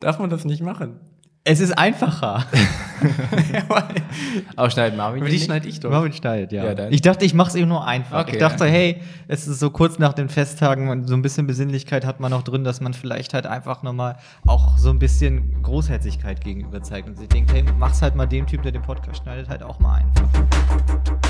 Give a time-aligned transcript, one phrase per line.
[0.00, 1.00] Darf man das nicht machen?
[1.42, 2.44] Es ist einfacher.
[4.56, 5.90] Aber schneidet Marvin Aber die schneide ich doch.
[5.90, 6.72] Marvin schneidet, ja.
[6.72, 8.20] Ja, ich dachte, ich mache es eben nur einfach.
[8.20, 8.70] Okay, ich dachte, ja.
[8.70, 12.30] hey, es ist so kurz nach den Festtagen und so ein bisschen Besinnlichkeit hat man
[12.30, 14.16] noch drin, dass man vielleicht halt einfach nochmal
[14.46, 18.46] auch so ein bisschen Großherzigkeit gegenüber zeigt und sich denkt, hey, mach's halt mal dem
[18.46, 21.27] Typ, der den Podcast schneidet, halt auch mal einfach.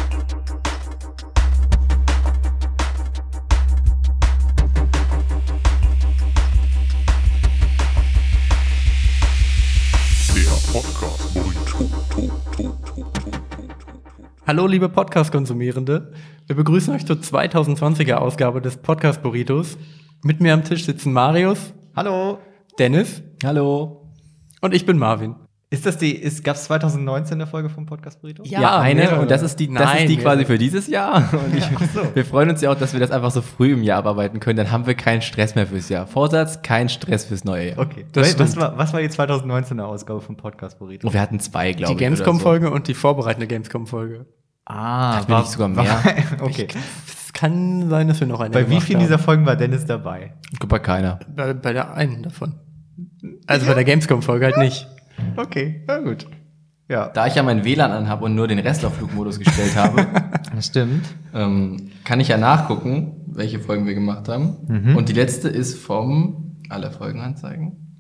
[14.49, 16.11] Hallo, liebe Podcast-Konsumierende.
[16.47, 19.77] Wir begrüßen euch zur 2020er Ausgabe des Podcast Burritos.
[20.25, 22.39] Mit mir am Tisch sitzen Marius, Hallo.
[22.79, 24.09] Dennis Hallo.
[24.63, 25.37] und ich bin Marvin.
[25.69, 28.43] Ist das die, ist, gab's 2019 eine Folge vom Podcast Burrito?
[28.45, 28.63] Ja.
[28.63, 29.21] Ja, eine mehrere.
[29.21, 31.29] und das ist die, das Nein, ist die quasi für dieses Jahr.
[31.35, 31.69] Und ich,
[32.15, 34.57] wir freuen uns ja auch, dass wir das einfach so früh im Jahr abarbeiten können.
[34.57, 36.07] Dann haben wir keinen Stress mehr fürs Jahr.
[36.07, 37.79] Vorsatz, kein Stress fürs neue Jahr.
[37.81, 38.07] Okay.
[38.13, 41.07] Das was, war, was war die 2019er Ausgabe vom Podcast Burrito?
[41.07, 42.09] Und wir hatten zwei, glaube Die ich.
[42.09, 44.25] oder Gamescom-Folge und die vorbereitende Gamescom-Folge.
[44.71, 45.99] Ah, Hatten wir nicht sogar mehr?
[46.41, 46.69] okay.
[47.07, 49.07] Es kann sein, dass wir noch eine Bei wie vielen haben.
[49.07, 50.35] dieser Folgen war Dennis dabei?
[50.69, 51.21] Bei keiner.
[51.35, 52.55] Bei, bei der einen davon.
[53.47, 54.87] Also bei der Gamescom-Folge halt nicht.
[55.37, 56.27] Okay, na gut.
[56.89, 57.09] Ja.
[57.09, 60.07] Da ich ja mein WLAN anhabe und nur den Rest auf Flugmodus gestellt habe,
[60.55, 61.05] Das stimmt.
[61.35, 64.57] ähm, kann ich ja nachgucken, welche Folgen wir gemacht haben.
[64.69, 64.97] Mhm.
[64.97, 67.99] Und die letzte ist vom, alle Folgen anzeigen,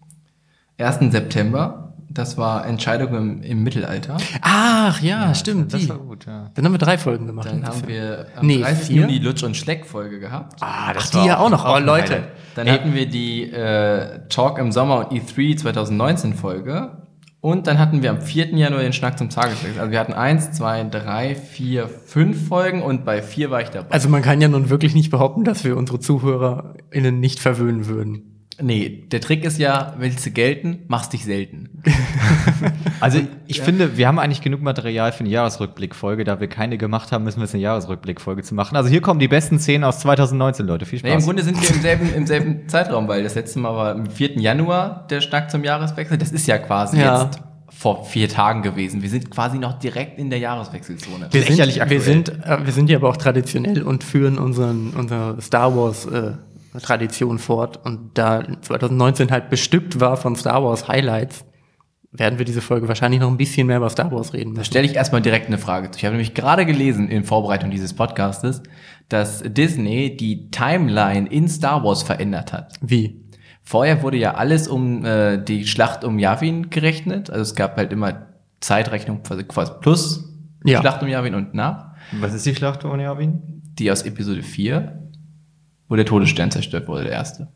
[0.78, 1.12] 1.
[1.12, 1.87] September.
[2.10, 4.16] Das war Entscheidung im, im Mittelalter.
[4.40, 5.74] Ach ja, stimmt.
[5.74, 5.88] Das die.
[5.88, 6.50] war gut, ja.
[6.54, 7.48] Dann haben wir drei Folgen gemacht.
[7.50, 8.86] Dann haben wir am Nee, 30.
[8.86, 9.02] vier?
[9.02, 10.56] Juni Lutsch und Schleck Folge gehabt.
[10.60, 11.64] Ah, das die ja auch noch.
[11.64, 12.14] Oh, Leute.
[12.14, 12.28] Highlight.
[12.54, 17.02] Dann hatten wir die äh, Talk im Sommer und E3 2019 Folge.
[17.40, 18.56] Und dann hatten wir am 4.
[18.56, 19.78] Januar den Schnack zum Tageswechsel.
[19.78, 23.92] Also wir hatten eins, zwei, drei, vier, fünf Folgen und bei vier war ich dabei.
[23.92, 28.37] Also man kann ja nun wirklich nicht behaupten, dass wir unsere ZuhörerInnen nicht verwöhnen würden.
[28.60, 31.82] Nee, der Trick ist ja, willst du gelten, machst dich selten.
[33.00, 36.24] Also ich finde, wir haben eigentlich genug Material für eine Jahresrückblickfolge.
[36.24, 38.74] Da wir keine gemacht haben, müssen wir jetzt eine Jahresrückblickfolge zu machen.
[38.76, 40.84] Also hier kommen die besten Szenen aus 2019, Leute.
[40.84, 41.24] Viel Nee, im Spaß.
[41.26, 44.40] Grunde sind wir im selben, im selben Zeitraum, weil das letzte Mal war am 4.
[44.40, 46.18] Januar der Schnack zum Jahreswechsel.
[46.18, 47.22] Das ist ja quasi Ja.
[47.22, 49.00] jetzt vor vier Tagen gewesen.
[49.02, 51.28] Wir sind quasi noch direkt in der Jahreswechselzone.
[51.30, 55.40] Wir sind, wir sind, äh, wir sind ja aber auch traditionell und führen unseren, unsere
[55.40, 56.32] Star Wars äh,
[56.82, 57.84] Tradition fort.
[57.84, 61.44] Und da 2019 halt bestückt war von Star Wars Highlights,
[62.10, 64.64] werden wir diese Folge wahrscheinlich noch ein bisschen mehr über Star Wars reden Da müssen.
[64.70, 65.98] stelle ich erstmal direkt eine Frage zu.
[65.98, 68.62] Ich habe nämlich gerade gelesen in Vorbereitung dieses Podcastes,
[69.10, 72.74] dass Disney die Timeline in Star Wars verändert hat.
[72.80, 73.24] Wie?
[73.62, 77.28] Vorher wurde ja alles um äh, die Schlacht um Yavin gerechnet.
[77.28, 78.28] Also es gab halt immer
[78.60, 79.44] Zeitrechnung quasi
[79.80, 80.24] plus
[80.64, 80.80] Ja.
[80.80, 81.92] Schlacht um Yavin und nach.
[82.18, 83.62] Was ist die Schlacht ohne Yavin?
[83.78, 85.07] Die aus Episode 4,
[85.88, 87.48] wo der Todesstern zerstört wurde, der erste.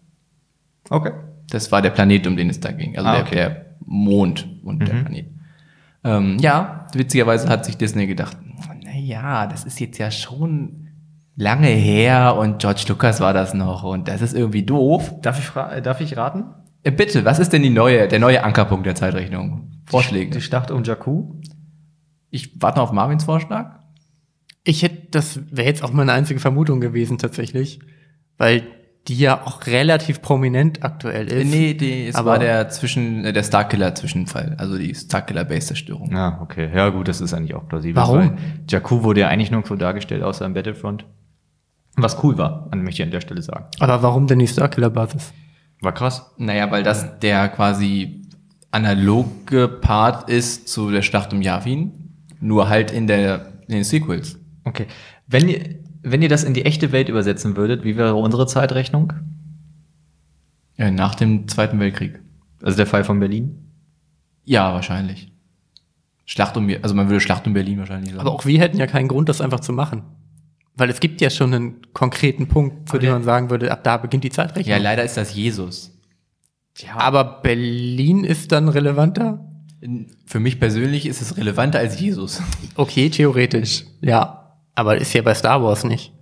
[0.90, 1.12] Okay.
[1.50, 2.96] Das war der Planet, um den es da ging.
[2.96, 3.34] Also Ah, der, okay.
[3.34, 5.26] der Mond und der Planet.
[6.04, 8.36] Ähm, ja, witzigerweise hat sich Disney gedacht,
[8.84, 10.88] naja, das ist jetzt ja schon
[11.36, 15.14] lange her und George Lucas war das noch und das ist irgendwie doof.
[15.22, 16.44] Darf ich, darf ich raten?
[16.82, 19.70] Äh, bitte, was ist denn die neue, der neue Ankerpunkt der Zeitrechnung?
[19.86, 20.30] Vorschläge.
[20.32, 21.34] Die Schlacht um Jakku?
[22.30, 23.78] Ich warte noch auf Marvins Vorschlag.
[24.64, 27.80] Ich hätte, das wäre jetzt auch meine einzige Vermutung gewesen tatsächlich,
[28.38, 28.62] weil
[29.08, 31.50] die ja auch relativ prominent aktuell ist.
[31.50, 36.12] Nee, die, es aber- war der zwischen, äh, der Starkiller-Zwischenfall, also die Starkiller-Base-Zerstörung.
[36.12, 36.70] Ja, okay.
[36.72, 37.96] Ja, gut, das ist eigentlich auch plausibel.
[38.00, 38.38] Warum?
[38.70, 41.04] Jakku wurde ja eigentlich nur so dargestellt außer im Battlefront.
[41.96, 43.66] Was cool war, an möchte ich an der Stelle sagen.
[43.80, 45.32] Aber warum denn die Starkiller-Basis?
[45.80, 46.32] War krass.
[46.38, 48.22] Naja, weil das der quasi
[48.70, 54.38] analoge Part ist zu der Schlacht um Yavin, nur halt in, der, in den Sequels.
[54.64, 54.86] Okay.
[55.26, 59.12] Wenn ihr, wenn ihr das in die echte Welt übersetzen würdet, wie wäre unsere Zeitrechnung?
[60.76, 62.20] Ja, nach dem Zweiten Weltkrieg.
[62.62, 63.70] Also der Fall von Berlin?
[64.44, 65.32] Ja, wahrscheinlich.
[66.24, 68.20] Schlacht um, also man würde Schlacht um Berlin wahrscheinlich sagen.
[68.20, 70.02] Aber auch wir hätten ja keinen Grund, das einfach zu machen.
[70.74, 73.84] Weil es gibt ja schon einen konkreten Punkt, zu Aber dem man sagen würde, ab
[73.84, 74.80] da beginnt die ja, Zeitrechnung.
[74.80, 75.92] leider ist das Jesus.
[76.96, 79.44] Aber Berlin ist dann relevanter?
[80.24, 82.40] Für mich persönlich ist es relevanter als Jesus.
[82.76, 83.84] Okay, theoretisch.
[84.00, 84.41] Ja.
[84.74, 86.12] Aber ist ja bei Star Wars nicht.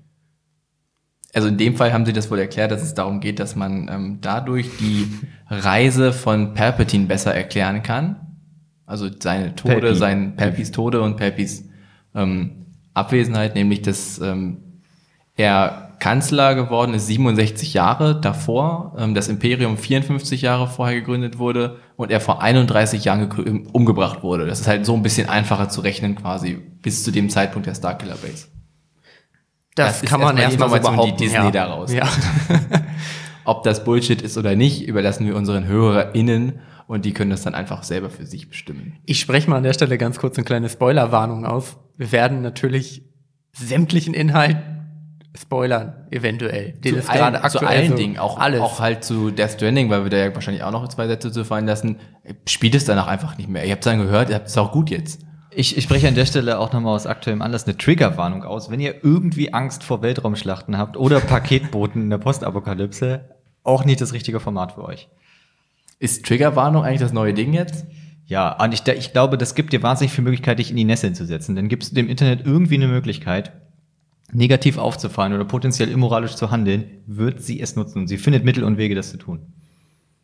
[1.33, 3.89] Also in dem Fall haben sie das wohl erklärt, dass es darum geht, dass man
[3.89, 5.09] ähm, dadurch die
[5.49, 8.17] Reise von Palpatine besser erklären kann.
[8.85, 9.95] Also seine Tode, Palpi.
[9.95, 11.69] sein Palpis Tode und Palpis
[12.15, 14.81] ähm, Abwesenheit, nämlich dass ähm,
[15.37, 21.77] er Kanzler geworden ist 67 Jahre davor, ähm, das Imperium 54 Jahre vorher gegründet wurde
[21.97, 24.47] und er vor 31 Jahren gegrü- umgebracht wurde.
[24.47, 27.75] Das ist halt so ein bisschen einfacher zu rechnen quasi bis zu dem Zeitpunkt der
[27.75, 28.49] Starkiller Base.
[29.77, 31.17] Das, Das kann man erstmal die erstmal so die.
[31.17, 31.51] Disney ja.
[31.51, 32.09] daraus Ja.
[33.45, 37.55] Ob das Bullshit ist oder nicht, überlassen wir unseren HörerInnen und die können das dann
[37.55, 38.97] einfach selber für sich bestimmen.
[39.07, 41.77] Ich spreche mal an der Stelle ganz kurz eine kleine Spoilerwarnung aus.
[41.97, 43.03] Wir werden natürlich
[43.53, 44.57] sämtlichen Inhalt
[45.37, 46.73] spoilern, eventuell.
[46.73, 48.61] Den es gerade zu allen so- Dingen, auch, alles.
[48.61, 51.45] auch halt zu Death Stranding, weil wir da ja wahrscheinlich auch noch zwei Sätze zu
[51.45, 51.97] fallen lassen.
[52.49, 53.65] Spielt es danach einfach nicht mehr.
[53.65, 55.21] Ihr habt es dann gehört, ihr habt es auch gut jetzt.
[55.53, 58.71] Ich, ich spreche an der Stelle auch nochmal aus aktuellem Anlass eine Triggerwarnung aus.
[58.71, 63.31] Wenn ihr irgendwie Angst vor Weltraumschlachten habt oder Paketboten in der Postapokalypse,
[63.65, 65.09] auch nicht das richtige Format für euch.
[65.99, 67.85] Ist Triggerwarnung eigentlich das neue Ding jetzt?
[68.27, 71.17] Ja, und ich, ich glaube, das gibt dir wahnsinnig viel Möglichkeit, dich in die Nesseln
[71.17, 71.57] zu setzen.
[71.57, 73.53] Denn gibst du dem Internet irgendwie eine Möglichkeit,
[74.33, 77.99] negativ aufzufallen oder potenziell immoralisch zu handeln, wird sie es nutzen.
[78.01, 79.41] Und sie findet Mittel und Wege, das zu tun.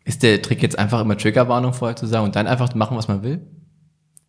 [0.05, 3.09] Ist der Trick jetzt einfach immer Triggerwarnung vorher zu sagen und dann einfach machen, was
[3.09, 3.41] man will?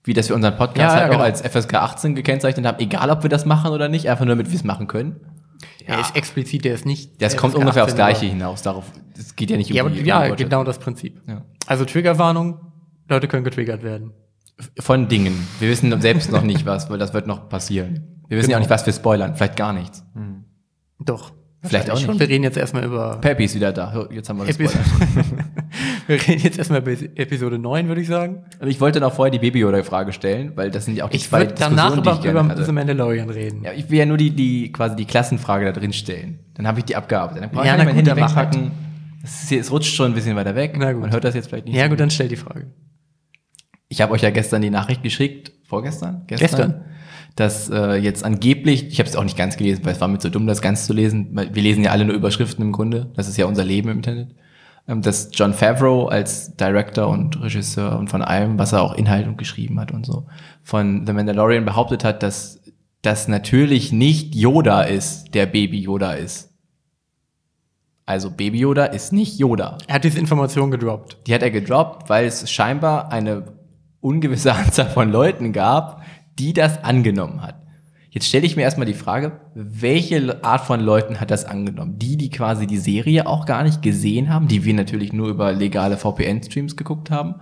[0.04, 1.24] Wie, dass wir unseren Podcast Ja, halt ja, auch genau.
[1.24, 4.50] als FSK 18 gekennzeichnet haben, egal ob wir das machen oder nicht, einfach nur damit
[4.50, 5.18] wir es machen können?
[5.86, 7.22] Er ist explizit, der ist nicht.
[7.22, 8.62] Das der kommt ungefähr aufs 18, aber- Gleiche hinaus.
[8.62, 8.86] Darauf,
[9.18, 10.50] es geht ja nicht Ja, die- ja die Wortschöpfung.
[10.50, 11.22] genau das Prinzip.
[11.28, 11.44] Ja.
[11.66, 12.60] Also Triggerwarnung,
[13.10, 14.12] Leute können getriggert werden.
[14.80, 15.48] Von Dingen.
[15.60, 18.17] Wir wissen selbst noch nicht was, weil das wird noch passieren.
[18.28, 19.36] Wir wissen ja auch nicht, was wir spoilern.
[19.36, 20.04] Vielleicht gar nichts.
[21.00, 21.34] Doch.
[21.64, 22.20] Vielleicht auch Wahrscheinlich nicht.
[22.20, 23.18] Wir reden jetzt erstmal über.
[23.20, 24.08] Peppy ist wieder da.
[24.12, 24.58] Jetzt haben wir das
[26.08, 28.44] wir reden jetzt erstmal über Episode 9, würde ich sagen.
[28.60, 31.10] Und ich wollte noch vorher die baby oder frage stellen, weil das sind ja auch
[31.10, 32.64] die Ich zwei würde danach Diskussionen, die über, ich gerne über hatte.
[32.66, 33.64] The Mandalorian reden.
[33.64, 36.40] Ja, ich will ja nur die, die quasi die Klassenfrage da drin stellen.
[36.54, 37.44] Dann habe ich die abgearbeitet.
[37.44, 38.36] Dann brauche ich Ja, na mein gut, Handy halt.
[38.36, 38.72] wegpacken.
[39.24, 40.76] Es, ist, hier- es rutscht schon ein bisschen weiter weg.
[40.78, 41.02] Na gut.
[41.02, 41.76] Man hört das jetzt vielleicht nicht.
[41.76, 42.68] Ja, so gut, dann stell die Frage.
[43.90, 46.24] Ich habe euch ja gestern die Nachricht geschickt, vorgestern?
[46.28, 46.86] Gestern.
[47.38, 50.18] Dass äh, jetzt angeblich, ich habe es auch nicht ganz gelesen, weil es war mir
[50.18, 53.12] zu dumm, das ganz zu lesen, weil wir lesen ja alle nur Überschriften im Grunde,
[53.16, 54.36] das ist ja unser Leben im Internet,
[54.88, 59.28] ähm, dass John Favreau als Director und Regisseur und von allem, was er auch Inhalt
[59.28, 60.26] und geschrieben hat und so,
[60.64, 62.60] von The Mandalorian behauptet hat, dass
[63.04, 66.52] das natürlich nicht Yoda ist, der Baby Yoda ist.
[68.08, 69.78] Also Baby Yoda ist nicht Yoda.
[69.86, 71.18] Er hat diese Information gedroppt.
[71.28, 73.44] Die hat er gedroppt, weil es scheinbar eine
[74.00, 76.04] ungewisse Anzahl von Leuten gab,
[76.40, 77.56] die das angenommen hat.
[78.10, 82.00] Jetzt stelle ich mir erstmal die Frage, welche Art von Leuten hat das angenommen?
[82.00, 85.52] Die, die quasi die Serie auch gar nicht gesehen haben, die wir natürlich nur über
[85.54, 87.36] legale VPN-Streams geguckt haben.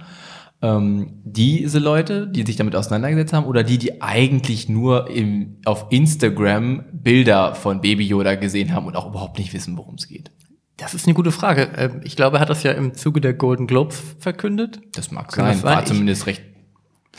[0.62, 5.86] Ähm, diese Leute, die sich damit auseinandergesetzt haben, oder die, die eigentlich nur im, auf
[5.92, 10.32] Instagram Bilder von Baby Yoda gesehen haben und auch überhaupt nicht wissen, worum es geht.
[10.78, 11.70] Das ist eine gute Frage.
[11.78, 14.82] Ähm, Ich glaube, er hat das ja im Zuge der Golden Globes verkündet.
[14.96, 16.42] Das mag Kann sein, das war Ich- zumindest recht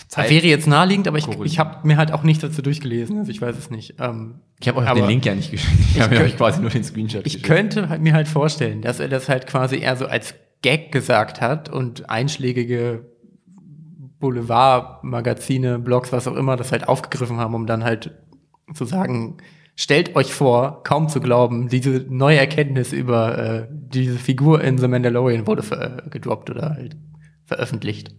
[0.08, 3.30] Zeit- Wäre jetzt naheliegend, aber ich, ich habe mir halt auch nichts dazu durchgelesen, also
[3.30, 3.94] ich weiß es nicht.
[3.98, 5.72] Ähm, Ich habe euch Aber den Link ja nicht geschickt.
[5.94, 7.44] Ich habe könnt- euch quasi nur den Screenshot Ich geschickt.
[7.46, 11.40] könnte halt mir halt vorstellen, dass er das halt quasi eher so als Gag gesagt
[11.40, 13.06] hat und einschlägige
[14.18, 18.12] Boulevardmagazine, Blogs, was auch immer, das halt aufgegriffen haben, um dann halt
[18.74, 19.36] zu sagen,
[19.76, 24.88] stellt euch vor, kaum zu glauben, diese neue Erkenntnis über äh, diese Figur in The
[24.88, 26.96] Mandalorian wurde gedroppt oder halt
[27.44, 28.14] veröffentlicht.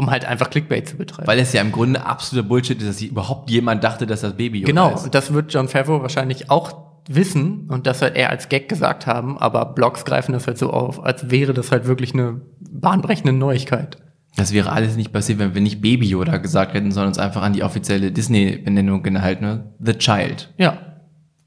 [0.00, 1.26] Um halt einfach Clickbait zu betreiben.
[1.28, 4.60] Weil es ja im Grunde absoluter Bullshit ist, dass überhaupt jemand dachte, dass das Baby
[4.60, 5.04] Yoda Genau, ist.
[5.04, 6.72] und das wird John Favreau wahrscheinlich auch
[7.06, 10.70] wissen und das halt eher als Gag gesagt haben, aber Blogs greifen das halt so
[10.70, 13.98] auf, als wäre das halt wirklich eine bahnbrechende Neuigkeit.
[14.36, 17.42] Das wäre alles nicht passiert, wenn wir nicht Baby Yoda gesagt hätten, sondern uns einfach
[17.42, 19.64] an die offizielle Disney-Benennung gehalten, ne?
[19.80, 20.54] The Child.
[20.56, 20.78] Ja,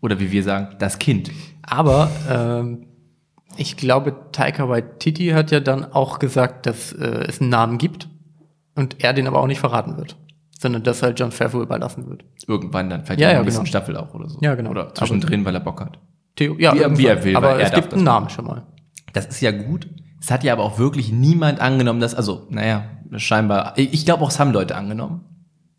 [0.02, 1.32] Oder wie wir sagen, das Kind.
[1.64, 2.86] aber ähm,
[3.58, 8.10] ich glaube, Taika Waititi hat ja dann auch gesagt, dass äh, es einen Namen gibt
[8.76, 10.16] und er den aber auch nicht verraten wird,
[10.60, 12.24] sondern dass halt John Favreau überlassen wird.
[12.48, 13.70] Irgendwann dann, vielleicht Ja, in ja, der nächsten genau.
[13.70, 14.38] Staffel auch oder so.
[14.42, 14.72] Ja, genau.
[14.72, 16.00] Oder zwischendrin, weil er Bock hat.
[16.36, 18.04] Theo, ja, Wie er- wie er will, aber er es gibt einen.
[18.04, 18.64] Namen schon mal.
[19.14, 19.88] Das ist ja gut.
[20.20, 22.86] Es hat ja aber auch wirklich niemand angenommen, dass, also, naja,
[23.18, 25.22] scheinbar, ich glaube auch, es haben Leute angenommen,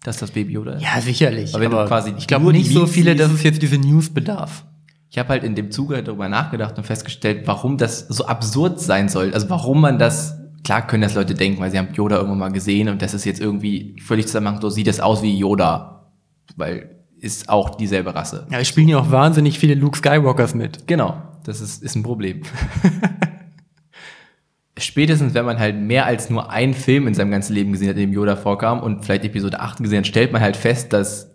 [0.04, 0.82] dass das Baby Yoda ist.
[0.82, 1.54] Ja, sicherlich.
[1.54, 4.64] Aber aber quasi ich glaube nicht so viele, dass es jetzt diese News bedarf.
[5.10, 9.08] Ich habe halt in dem Zuge darüber nachgedacht und festgestellt, warum das so absurd sein
[9.08, 9.32] soll.
[9.32, 12.52] Also warum man das, klar können das Leute denken, weil sie haben Yoda irgendwann mal
[12.52, 16.10] gesehen und das ist jetzt irgendwie völlig zusammenhanglos, sieht das aus wie Yoda,
[16.56, 16.94] weil
[17.24, 18.46] ist auch dieselbe Rasse.
[18.50, 20.86] Ja, es spielen ja auch wahnsinnig viele Luke Skywalkers mit.
[20.86, 22.42] Genau, das ist, ist ein Problem.
[24.76, 27.96] Spätestens, wenn man halt mehr als nur einen Film in seinem ganzen Leben gesehen hat,
[27.96, 31.30] in dem Yoda vorkam und vielleicht Episode 8 gesehen hat, stellt man halt fest, dass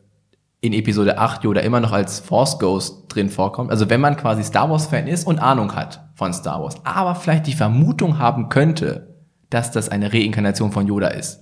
[0.62, 3.72] in Episode 8 Yoda immer noch als Force Ghost drin vorkommt.
[3.72, 7.16] Also wenn man quasi Star Wars Fan ist und Ahnung hat von Star Wars, aber
[7.16, 9.09] vielleicht die Vermutung haben könnte,
[9.50, 11.42] dass das eine Reinkarnation von Yoda ist,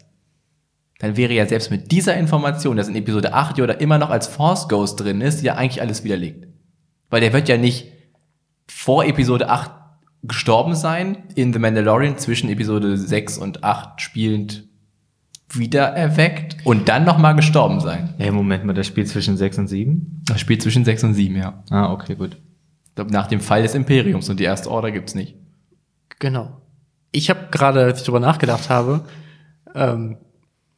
[1.00, 4.28] dann wäre ja selbst mit dieser Information, dass in Episode 8 Yoda immer noch als
[4.28, 6.48] Force Ghost drin ist, ja eigentlich alles widerlegt.
[7.10, 7.92] Weil der wird ja nicht
[8.68, 9.72] vor Episode 8
[10.24, 14.68] gestorben sein, in The Mandalorian zwischen Episode 6 und 8 spielend
[15.50, 18.16] wieder erweckt und dann nochmal gestorben sein.
[18.18, 20.24] Hey, Moment mal, das Spiel zwischen 6 und 7?
[20.26, 21.64] Das spielt zwischen 6 und 7, ja.
[21.70, 22.38] Ah, okay, gut.
[23.10, 25.36] Nach dem Fall des Imperiums und die erste Order gibt's nicht.
[26.20, 26.60] Genau.
[27.12, 29.06] Ich habe gerade, als ich darüber nachgedacht habe,
[29.76, 30.18] ähm,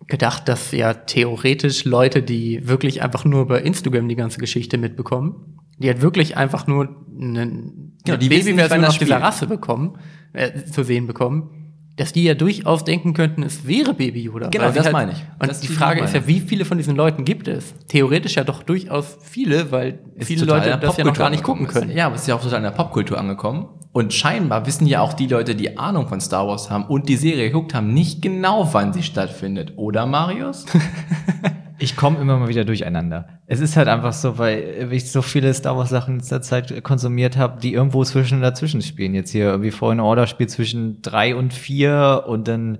[0.07, 5.59] gedacht, dass ja theoretisch Leute, die wirklich einfach nur über Instagram die ganze Geschichte mitbekommen,
[5.77, 9.21] die halt wirklich einfach nur einen Genau, eine die Babyversion aus dieser.
[9.21, 9.97] Rasse bekommen,
[10.33, 11.58] äh, zu sehen bekommen,
[11.99, 14.47] dass die ja durchaus denken könnten, es wäre Baby Yoda.
[14.47, 15.17] Genau, das meine ich.
[15.37, 17.73] Und Das die Frage ist ja, wie viele von diesen Leuten gibt es?
[17.89, 21.67] Theoretisch ja doch durchaus viele, weil Ist viele Leute das ja noch gar nicht gucken
[21.67, 21.89] können.
[21.89, 21.97] Ist.
[21.97, 23.67] Ja, aber es ist ja auch total in der Popkultur angekommen.
[23.91, 27.17] Und scheinbar wissen ja auch die Leute, die Ahnung von Star Wars haben und die
[27.17, 29.73] Serie geguckt haben, nicht genau, wann sie stattfindet.
[29.75, 30.65] Oder, Marius?
[31.81, 33.39] Ich komme immer mal wieder durcheinander.
[33.47, 36.83] Es ist halt einfach so, weil ich so viele Star Wars Sachen in letzter Zeit
[36.83, 39.15] konsumiert habe, die irgendwo zwischen und dazwischen spielen.
[39.15, 42.79] Jetzt hier irgendwie Fallen Order spielt zwischen drei und vier und dann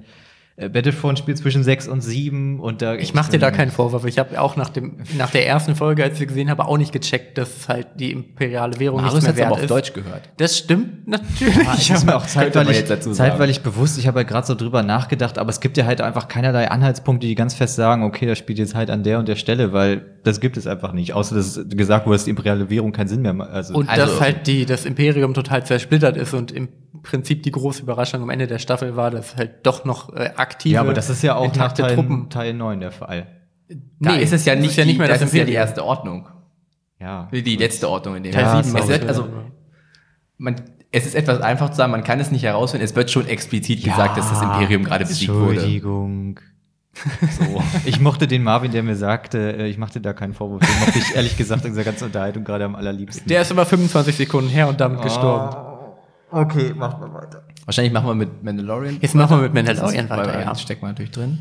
[0.60, 4.06] äh, Battlefront spielt zwischen sechs und sieben und da Ich mache dir da keinen Vorwurf.
[4.06, 6.92] Ich habe auch nach, dem, nach der ersten Folge, als wir gesehen haben, auch nicht
[6.92, 9.70] gecheckt, dass halt die imperiale Währung Marius nicht mehr aber wert auf ist.
[9.72, 10.30] Deutsch gehört.
[10.38, 11.56] Das stimmt natürlich.
[11.88, 13.98] Ja, ist mir auch zeitweilig, zeitweilig bewusst.
[13.98, 17.26] Ich habe halt gerade so drüber nachgedacht, aber es gibt ja halt einfach keinerlei Anhaltspunkte,
[17.28, 20.06] die ganz fest sagen, okay, das spielt jetzt halt an der und der Stelle, weil
[20.24, 21.14] das gibt es einfach nicht.
[21.14, 23.52] Außer dass gesagt wurde, dass die imperiale Währung keinen Sinn mehr macht.
[23.52, 26.68] Also, Und Also- dass halt die, das Imperium total zersplittert ist und im
[27.04, 30.76] Prinzip die große Überraschung am Ende der Staffel war, dass halt doch noch äh, aktive,
[30.76, 32.30] ja, aber das ist ja auch nach Teil, Truppen.
[32.30, 33.28] Teil 9 der Fall.
[34.00, 35.44] Da Nee, ist es ja das nicht, ist ja nicht mehr die, das ist ja
[35.44, 36.28] die erste Ordnung.
[37.00, 37.30] Ja.
[37.32, 39.28] Die letzte Ordnung in dem Teil Ja, sieben es auch wird, also,
[40.38, 40.56] man,
[40.92, 42.84] es ist etwas einfach zu sagen, man kann es nicht herausfinden.
[42.84, 45.52] Es wird schon explizit gesagt, dass das Imperium gerade besiegt wurde.
[45.54, 46.40] Entschuldigung.
[47.22, 47.64] So.
[47.86, 50.62] Ich mochte den Marvin, der mir sagte, äh, ich machte da keinen Vorwurf.
[50.62, 53.28] Den mochte ich ehrlich gesagt in dieser ganzen Unterhaltung gerade am allerliebsten.
[53.28, 55.69] der ist immer 25 Sekunden her und damit gestorben.
[56.32, 57.44] Okay, macht mal weiter.
[57.66, 58.98] Wahrscheinlich machen wir mit Mandalorian.
[59.02, 60.50] Jetzt machen wir mit Mandalorian weiter, weil ja.
[60.50, 61.40] Das steckt man natürlich drin.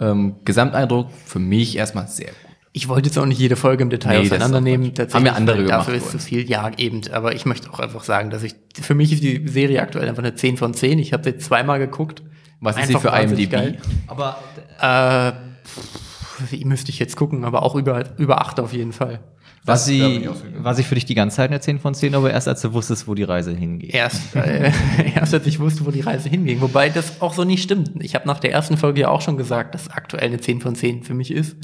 [0.00, 2.36] Ähm, Gesamteindruck für mich erstmal sehr gut.
[2.74, 4.94] Ich wollte jetzt auch nicht jede Folge im Detail Nee, auseinandernehmen.
[4.94, 7.02] Tatsächlich, Haben ja andere weil gemacht Dafür ist zu viel, ja, eben.
[7.12, 10.22] Aber ich möchte auch einfach sagen, dass ich, für mich ist die Serie aktuell einfach
[10.22, 10.98] eine 10 von 10.
[10.98, 12.22] Ich habe sie zweimal geguckt.
[12.60, 13.50] Was ist sie für IMDb?
[13.50, 13.78] geil.
[14.06, 14.38] Aber
[14.80, 15.32] Äh,
[15.66, 19.20] pff, wie müsste ich jetzt gucken, aber auch über, über 8 auf jeden Fall.
[19.64, 20.28] War bin sie,
[20.58, 22.72] war sie für dich die ganze Zeit eine 10 von 10, aber erst als du
[22.72, 23.94] wusstest, wo die Reise hingeht?
[23.94, 24.72] Erst, äh,
[25.14, 26.60] erst als ich wusste, wo die Reise hinging.
[26.60, 27.92] Wobei das auch so nicht stimmt.
[28.00, 30.74] Ich habe nach der ersten Folge ja auch schon gesagt, dass aktuell eine 10 von
[30.74, 31.56] 10 für mich ist.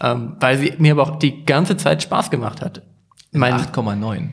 [0.00, 2.82] Ähm, weil sie mir aber auch die ganze Zeit Spaß gemacht hat.
[3.30, 4.28] Mein, 8,9.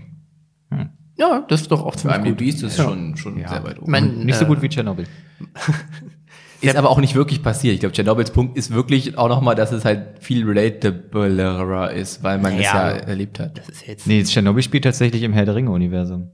[1.15, 2.41] ja, das ist doch auch ziemlich gut.
[2.41, 3.91] ist das schon, schon sehr weit oben.
[3.91, 5.07] Mein, Nicht so äh, gut wie Tschernobyl.
[6.61, 7.73] Ist aber auch nicht wirklich passiert.
[7.73, 12.37] Ich glaube, Tschernobyls Punkt ist wirklich auch nochmal, dass es halt viel relatable ist, weil
[12.37, 13.57] man es Ja, erlebt hat.
[13.57, 14.07] Das ist jetzt.
[14.07, 16.31] Nee, Tschernobyl spielt tatsächlich im Herr der Ringe-Universum.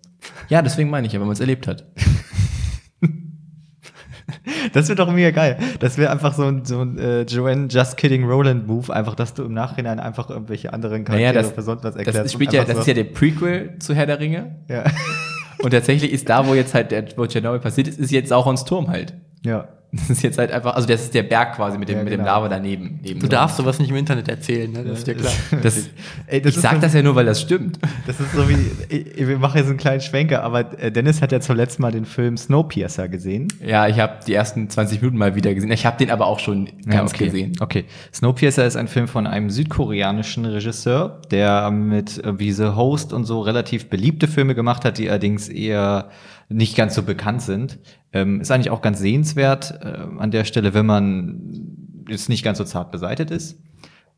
[0.50, 1.86] Ja, deswegen meine ich ja, wenn man es erlebt hat.
[4.74, 5.58] Das wäre doch mega geil.
[5.80, 9.34] Das wäre einfach so ein, so ein äh, Joanne Just Kidding Roland Move, einfach, dass
[9.36, 12.26] du im Nachhinein einfach irgendwelche anderen Naja, Charaktere das, für sonst was erklärst.
[12.26, 14.56] das, spielt ja, das so- ist ja der Prequel zu Herr der Ringe.
[14.68, 14.84] ja.
[15.60, 18.66] Und tatsächlich ist da, wo jetzt halt der, wo Tschernobyl passiert ist, ist jetzt Sauchons
[18.66, 19.14] Turm halt.
[19.46, 19.68] ja.
[19.92, 22.12] Das ist jetzt halt einfach, also das ist der Berg quasi mit dem, Ja, mit
[22.12, 22.32] dem genau.
[22.34, 23.00] Lava daneben.
[23.02, 24.84] neben Du darfst sowas nicht im Internet erzählen, ne?
[24.84, 25.32] Das ist dir klar.
[25.64, 25.90] Das,
[26.28, 27.80] Ey, das ich sag so- das ja nur, weil das stimmt.
[28.06, 28.58] Das ist so wie,
[28.90, 32.04] ich- wir machen jetzt einen kleinen Schwenker, aber äh, Dennis hat ja zuletzt mal den
[32.06, 33.48] Film Snowpiercer gesehen.
[33.66, 35.72] Ja, ich habe die ersten 20 Minuten mal wieder gesehen.
[35.72, 37.26] Ich habe den aber auch schon ganz okay.
[37.26, 37.54] gesehen.
[37.62, 37.86] Okay.
[38.14, 43.24] Snowpiercer ist ein Film von einem südkoreanischen Regisseur, der mit äh, wie The Host und
[43.24, 46.10] so relativ beliebte Filme gemacht hat, die allerdings eher
[46.50, 47.80] nicht ganz so bekannt sind.
[48.14, 52.58] Ähm, ist eigentlich auch ganz sehenswert äh, an der Stelle, wenn man jetzt nicht ganz
[52.58, 53.60] so zart beseitet ist.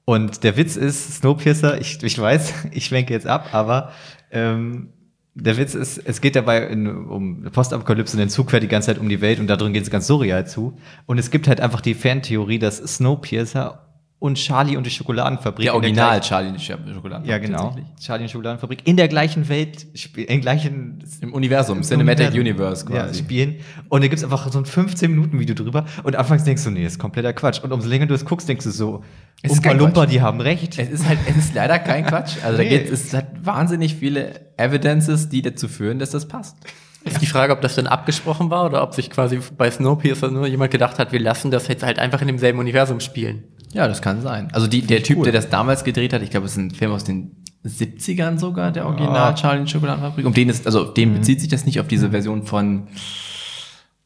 [0.05, 3.91] Und der Witz ist, Snowpiercer, ich, ich weiß, ich schwenke jetzt ab, aber
[4.31, 4.89] ähm,
[5.35, 8.99] der Witz ist, es geht dabei in, um Postapokalypse, den Zug fährt die ganze Zeit
[8.99, 10.77] um die Welt und da drin geht es ganz surreal zu.
[11.05, 13.86] Und es gibt halt einfach die Fantheorie, dass Snowpiercer
[14.19, 17.27] und Charlie und die Schokoladenfabrik Der in der Original gleichen- Charlie in die Sch- Schokolade.
[17.29, 17.75] ja, genau.
[18.01, 23.03] Charlie und die Schokoladenfabrik in der gleichen Welt, im gleichen Im Universum, Cinematic Universe ja,
[23.05, 23.19] quasi.
[23.19, 23.57] spielen.
[23.89, 25.85] Und da gibt's einfach so ein 15-Minuten-Video drüber.
[26.03, 27.61] Und anfangs denkst du, nee, ist kompletter Quatsch.
[27.63, 29.03] Und umso länger du es guckst, denkst du so,
[29.43, 30.11] Es ist Umpa Lumpa, Quatsch.
[30.13, 30.79] die haben recht.
[30.79, 32.37] Es ist halt, es ist leider kein Quatsch.
[32.43, 32.69] Also da Nee.
[32.69, 36.57] geht, es hat wahnsinnig viele Evidences, die dazu führen, dass das passt.
[37.05, 40.47] Ist die Frage, ob das dann abgesprochen war oder ob sich quasi bei Snowpiercer nur
[40.47, 43.43] jemand gedacht hat, wir lassen das jetzt halt einfach in demselben Universum spielen.
[43.73, 44.49] Ja, das kann sein.
[44.53, 46.91] Also die, der Typ, der das damals gedreht hat, ich glaube, es ist ein Film
[46.91, 47.31] aus den
[47.65, 50.25] 70ern sogar, der Original Charlie und die Schokoladenfabrik.
[50.25, 52.87] Um den ist, also auf den bezieht sich das nicht auf diese Version von,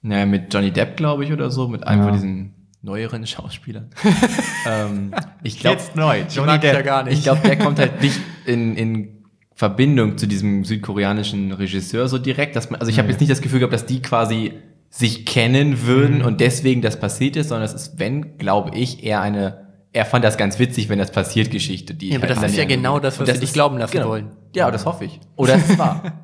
[0.02, 2.06] naja, mit Johnny Depp, glaube ich, oder so, mit einem Ja.
[2.08, 3.90] von diesen neueren Schauspielern.
[4.68, 5.14] ähm,
[5.44, 6.24] ich glaube, neu.
[6.24, 7.18] Die mag ich ja gar nicht.
[7.20, 12.56] ich glaube, der kommt halt nicht in, in Verbindung zu diesem südkoreanischen Regisseur so direkt.
[12.56, 14.54] Dass man, also ich habe jetzt nicht das Gefühl gehabt, dass die quasi
[14.94, 16.26] sich kennen würden Mhm.
[16.26, 20.24] und deswegen das passiert ist, sondern es ist, wenn, glaube ich, eher eine, er fand
[20.26, 21.94] das ganz witzig, wenn das passiert, Geschichte.
[21.96, 23.94] Die Ja, aber halt das ist ja genau das, was Und sie dich glauben lassen
[23.94, 24.10] genau.
[24.10, 24.32] wollen.
[24.54, 25.20] Ja, das hoffe ich.
[25.38, 26.04] Oder es ist wahr.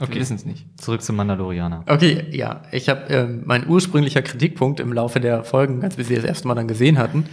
[0.00, 0.08] Ja.
[0.08, 0.66] Wir wissen es nicht.
[0.80, 1.84] Zurück zum Mandalorianer.
[1.86, 6.16] Okay, ja, ich habe ähm, mein ursprünglicher Kritikpunkt im Laufe der Folgen, als wir sie
[6.16, 7.26] das erste Mal dann gesehen hatten,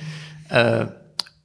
[0.50, 0.86] äh,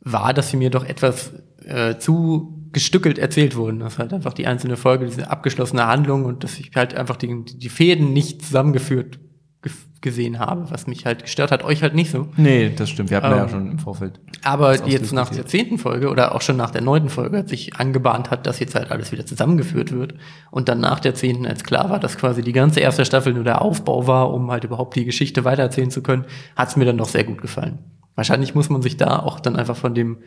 [0.02, 1.33] war, dass sie mir doch etwas
[1.64, 3.78] äh, zu gestückelt erzählt wurden.
[3.78, 7.45] Das halt einfach die einzelne Folge, diese abgeschlossene Handlung und dass ich halt einfach die,
[7.45, 9.19] die Fäden nicht zusammengeführt
[9.62, 12.28] ge gesehen habe, was mich halt gestört hat, euch halt nicht so.
[12.37, 13.09] Nee, das stimmt.
[13.09, 14.21] Wir hatten ja Ähm, schon im Vorfeld.
[14.43, 17.76] Aber jetzt nach der zehnten Folge oder auch schon nach der neunten Folge, als sich
[17.76, 20.12] angebahnt hat, dass jetzt halt alles wieder zusammengeführt wird
[20.50, 23.45] und dann nach der zehnten, als klar war, dass quasi die ganze erste Staffel nur
[23.45, 26.99] der Aufbau war, um halt überhaupt die Geschichte weitererzählen zu können, hat es mir dann
[26.99, 27.78] doch sehr gut gefallen.
[28.14, 30.19] Wahrscheinlich muss man sich da auch dann einfach von dem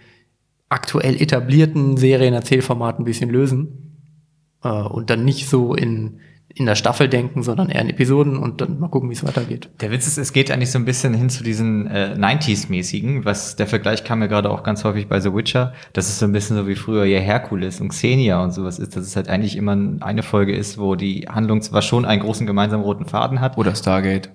[0.69, 3.88] aktuell etablierten Serienerzählformat ein bisschen lösen
[4.63, 6.19] äh, und dann nicht so in,
[6.53, 9.69] in der Staffel denken, sondern eher in Episoden und dann mal gucken, wie es weitergeht.
[9.79, 13.55] Der Witz ist, es geht eigentlich so ein bisschen hin zu diesen äh, 90s-mäßigen, was
[13.55, 16.31] der Vergleich kam mir gerade auch ganz häufig bei The Witcher, dass es so ein
[16.31, 19.55] bisschen so wie früher ja Herkules und Xenia und sowas ist, dass es halt eigentlich
[19.55, 23.57] immer eine Folge ist, wo die Handlung zwar schon einen großen gemeinsamen roten Faden hat.
[23.57, 24.31] Oder Stargate.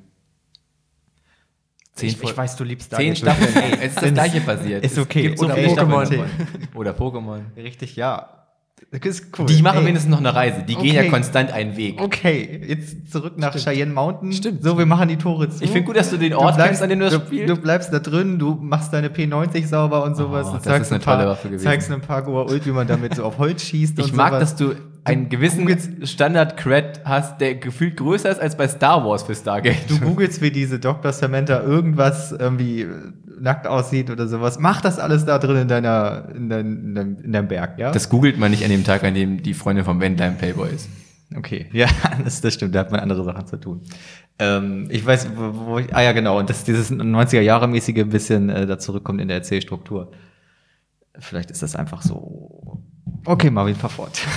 [1.95, 3.55] Zehn, ich, ich weiß, du liebst zehn Staffeln.
[3.55, 4.85] Ey, es ist das gleiche passiert.
[4.85, 5.21] Ist okay.
[5.21, 6.25] Es gibt so Oder viele Pokémon.
[6.75, 7.41] Oder Pokémon.
[7.57, 8.29] Richtig, ja.
[9.39, 9.47] Cool.
[9.47, 10.65] Die machen Ey, wenigstens noch eine Reise.
[10.65, 11.11] Die gehen ja Okay.
[11.11, 12.01] konstant einen Weg.
[12.01, 14.33] Okay, jetzt zurück nach Cheyenne Mountain.
[14.33, 14.63] Stimmt.
[14.63, 15.63] So, wir machen die Tore zu.
[15.65, 17.49] Ich finde gut, dass du den Ort kennst, an dem du das du, spielst.
[17.49, 20.49] du bleibst da drin, du machst deine P90 sauber und sowas.
[20.49, 21.65] Oh, das ist eine ein paar, tolle Waffe gewesen.
[21.65, 24.31] Zeigst einem paar Goa Ult, wie man damit so auf Holz schießt Ich und mag,
[24.33, 24.41] sowas.
[24.41, 25.69] dass du einen gewissen
[26.07, 29.89] Standard-Cred hast, der gefühlt größer ist als bei Star Wars für Stargate.
[29.89, 31.13] Du googelst, wie diese Dr.
[31.13, 32.87] Samantha irgendwas irgendwie
[33.41, 34.59] nackt aussieht oder sowas.
[34.61, 37.91] Mach das alles da drin in deiner, in, dein, in, deinem, in deinem Berg, ja?
[37.91, 40.71] Das googelt man nicht an dem Tag, an dem die Freundin vom Van Dyne Playboy
[40.73, 40.89] ist.
[41.37, 41.89] Okay, ja,
[42.23, 43.83] das, das stimmt, da hat man andere Sachen zu tun.
[44.39, 48.49] Ähm, ich weiß, wo, wo ich, ah ja, genau, und dass dieses 90er-Jahre-mäßige ein bisschen
[48.49, 50.13] äh, da zurückkommt in der Erzählstruktur.
[51.19, 52.83] Vielleicht ist das einfach so.
[53.25, 54.21] Okay, Marvin, fahr fort.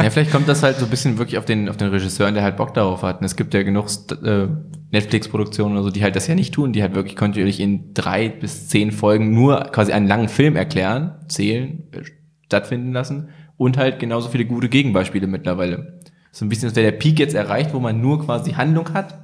[0.00, 2.44] Ja, vielleicht kommt das halt so ein bisschen wirklich auf den, auf den Regisseur, der
[2.44, 3.18] halt Bock darauf hat.
[3.18, 3.88] Und es gibt ja genug
[4.22, 4.46] äh,
[4.92, 8.28] Netflix-Produktionen oder so, die halt das ja nicht tun, die halt wirklich kontinuierlich in drei
[8.28, 12.02] bis zehn Folgen nur quasi einen langen Film erklären, zählen, äh,
[12.46, 15.98] stattfinden lassen und halt genauso viele gute Gegenbeispiele mittlerweile.
[16.30, 19.18] So ein bisschen, wäre der Peak jetzt erreicht, wo man nur quasi Handlung hat,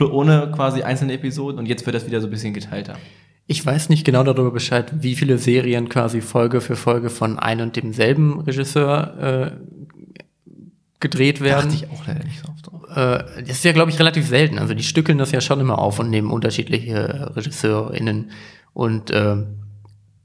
[0.00, 2.96] ohne quasi einzelne Episoden und jetzt wird das wieder so ein bisschen geteilter.
[3.46, 7.68] Ich weiß nicht genau darüber Bescheid, wie viele Serien quasi Folge für Folge von einem
[7.68, 9.50] und demselben Regisseur äh,
[11.00, 11.68] gedreht werden.
[11.68, 12.96] Dachte ich auch leider nicht so oft drauf.
[12.96, 14.58] Äh, das ist ja, glaube ich, relativ selten.
[14.58, 18.30] Also die stückeln das ja schon immer auf und nehmen unterschiedliche RegisseurInnen.
[18.72, 19.36] Und äh,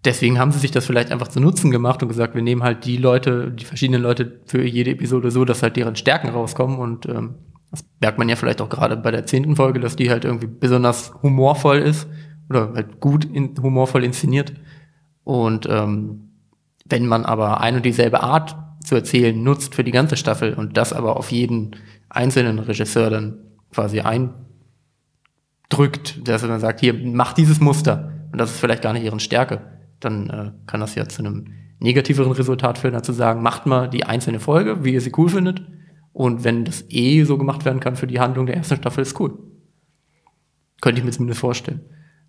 [0.06, 2.86] deswegen haben sie sich das vielleicht einfach zu Nutzen gemacht und gesagt, wir nehmen halt
[2.86, 6.78] die Leute, die verschiedenen Leute für jede Episode so, dass halt deren Stärken rauskommen.
[6.78, 7.36] Und ähm,
[7.72, 10.48] das merkt man ja vielleicht auch gerade bei der zehnten Folge, dass die halt irgendwie
[10.48, 12.08] besonders humorvoll ist
[12.50, 14.54] oder halt gut in, humorvoll inszeniert.
[15.24, 16.30] Und ähm,
[16.86, 20.78] wenn man aber ein und dieselbe Art zu erzählen nutzt für die ganze Staffel und
[20.78, 21.76] das aber auf jeden
[22.10, 23.40] einzelnen Regisseur dann
[23.72, 24.38] quasi eindrückt,
[26.28, 29.62] dass man sagt, hier, mach dieses Muster und das ist vielleicht gar nicht ihren Stärke,
[30.00, 33.90] dann äh, kann das ja zu einem negativeren Resultat führen, als zu sagen, macht mal
[33.90, 35.62] die einzelne Folge, wie ihr sie cool findet
[36.14, 39.20] und wenn das eh so gemacht werden kann für die Handlung der ersten Staffel, ist
[39.20, 39.38] cool.
[40.82, 41.82] Könnte ich mir zumindest vorstellen.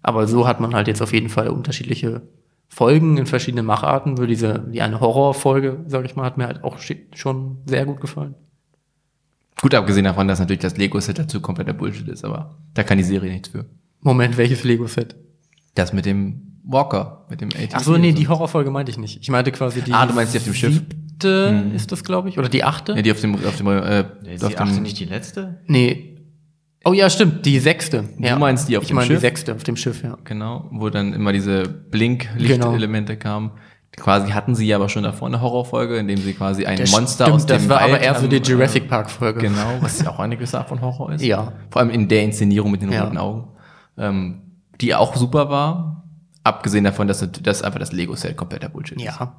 [0.08, 2.22] Aber so hat man halt jetzt auf jeden Fall unterschiedliche
[2.66, 4.16] Folgen in verschiedenen Macharten.
[4.16, 6.78] So diese, die eine Horrorfolge, sage ich mal, hat mir halt auch
[7.14, 8.34] schon sehr gut gefallen.
[9.60, 13.04] Gut abgesehen davon, dass natürlich das Lego-Set dazu kompletter Bullshit ist, aber da kann die
[13.04, 13.66] Serie nichts für.
[14.00, 15.14] Moment, welches Lego-Set?
[15.74, 17.72] Das mit dem Walker, mit dem ATC.
[17.74, 19.20] Ach so, nee, die Horrorfolge meinte ich nicht.
[19.20, 20.72] Ich meinte quasi die Ah, du meinst die auf dem Schiff?
[20.72, 22.92] siebte ist das, glaube ich, oder die achte?
[22.94, 25.60] Ja, die auf dem, auf dem, äh, Ist auf die achte dem nicht die letzte?
[25.66, 26.17] Nee.
[26.84, 28.08] Oh ja, stimmt, die sechste.
[28.18, 28.38] Ja.
[28.38, 29.20] meinst die auf ich dem meine die Schiff?
[29.20, 30.16] sechste auf dem Schiff, ja.
[30.24, 33.50] genau, wo dann immer diese Blink-Lichtelemente kamen.
[33.96, 36.92] Quasi hatten sie ja aber schon davor eine Horrorfolge, in dem sie quasi ein Das
[36.92, 39.40] Monster stimmt, aus dem das war Wald aber eher so die äh, Jurassic Park Folge.
[39.40, 41.24] Genau, was ja auch eine gewisse Art von Horror ist.
[41.24, 41.52] Ja.
[41.70, 43.04] Vor allem in der Inszenierung mit den Ja.
[43.04, 43.48] roten Augen.
[43.96, 44.42] Ähm,
[44.80, 46.04] die auch super war.
[46.44, 49.04] Abgesehen davon, dass das einfach das Lego-Set kompletter Bullshit ist.
[49.04, 49.36] Ja.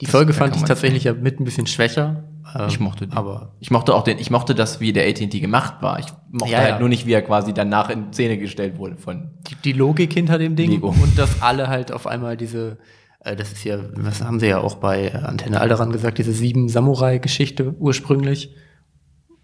[0.00, 2.24] Die Folge fand ich tatsächlich ja mit ein bisschen schwächer.
[2.58, 3.16] ähm, Ich mochte die.
[3.16, 5.98] Aber Ich mochte auch den, ich mochte das, wie der AT&T gemacht war.
[6.00, 6.78] Ich mochte Ja, halt ja.
[6.80, 9.30] nur nicht, wie er quasi danach in Szene gestellt wurde von.
[9.48, 10.88] die, die Logik hinter dem Ding Lego.
[10.88, 12.78] und dass alle halt auf einmal diese,
[13.20, 16.68] äh, das ist ja, was haben sie ja auch bei Antenne Alderan gesagt, diese sieben
[16.68, 18.54] Samurai-Geschichte ursprünglich.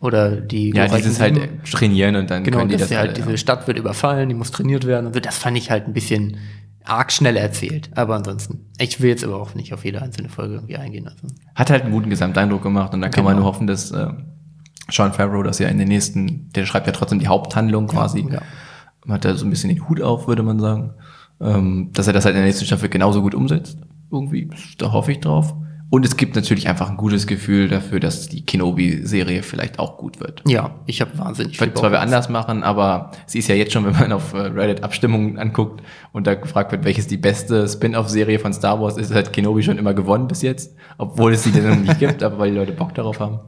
[0.00, 2.96] Oder die Ja, glorreichen dieses halt trainieren und dann Genau, können die dass das sie
[2.98, 3.36] halt alle, diese ja.
[3.36, 5.06] Stadt wird überfallen, die muss trainiert werden.
[5.08, 6.36] Also das fand ich halt ein bisschen
[6.88, 7.90] arg schnell erzählt.
[7.96, 11.06] Aber ansonsten, ich will jetzt aber auch nicht auf jede einzelne Folge irgendwie eingehen.
[11.08, 11.26] Also.
[11.54, 13.44] Hat halt einen guten Gesamteindruck gemacht und da kann man Genau.
[13.46, 14.08] nur hoffen, dass äh,
[14.90, 18.26] Sean Favreau das ja in den nächsten, der schreibt ja trotzdem die Haupthandlung quasi.
[18.30, 18.40] ja.
[19.08, 20.94] Hat da so ein bisschen den Hut auf, würde man sagen.
[21.40, 23.78] Ähm, dass er das halt in der nächsten Staffel genauso gut umsetzt.
[24.10, 25.54] Irgendwie, da hoffe ich drauf.
[25.90, 30.20] Und es gibt natürlich einfach ein gutes Gefühl dafür, dass die Kenobi-Serie vielleicht auch gut
[30.20, 30.42] wird.
[30.46, 33.86] Ja, ich habe wahnsinnig viel zwar wir anders machen, aber sie ist ja jetzt schon,
[33.86, 38.38] wenn man auf äh, Reddit Abstimmungen anguckt und da gefragt wird, welches die beste Spin-off-Serie
[38.38, 41.66] von Star Wars ist, hat Kenobi schon immer gewonnen bis jetzt, obwohl es sie denn
[41.66, 43.40] noch nicht gibt, aber weil die Leute Bock darauf haben.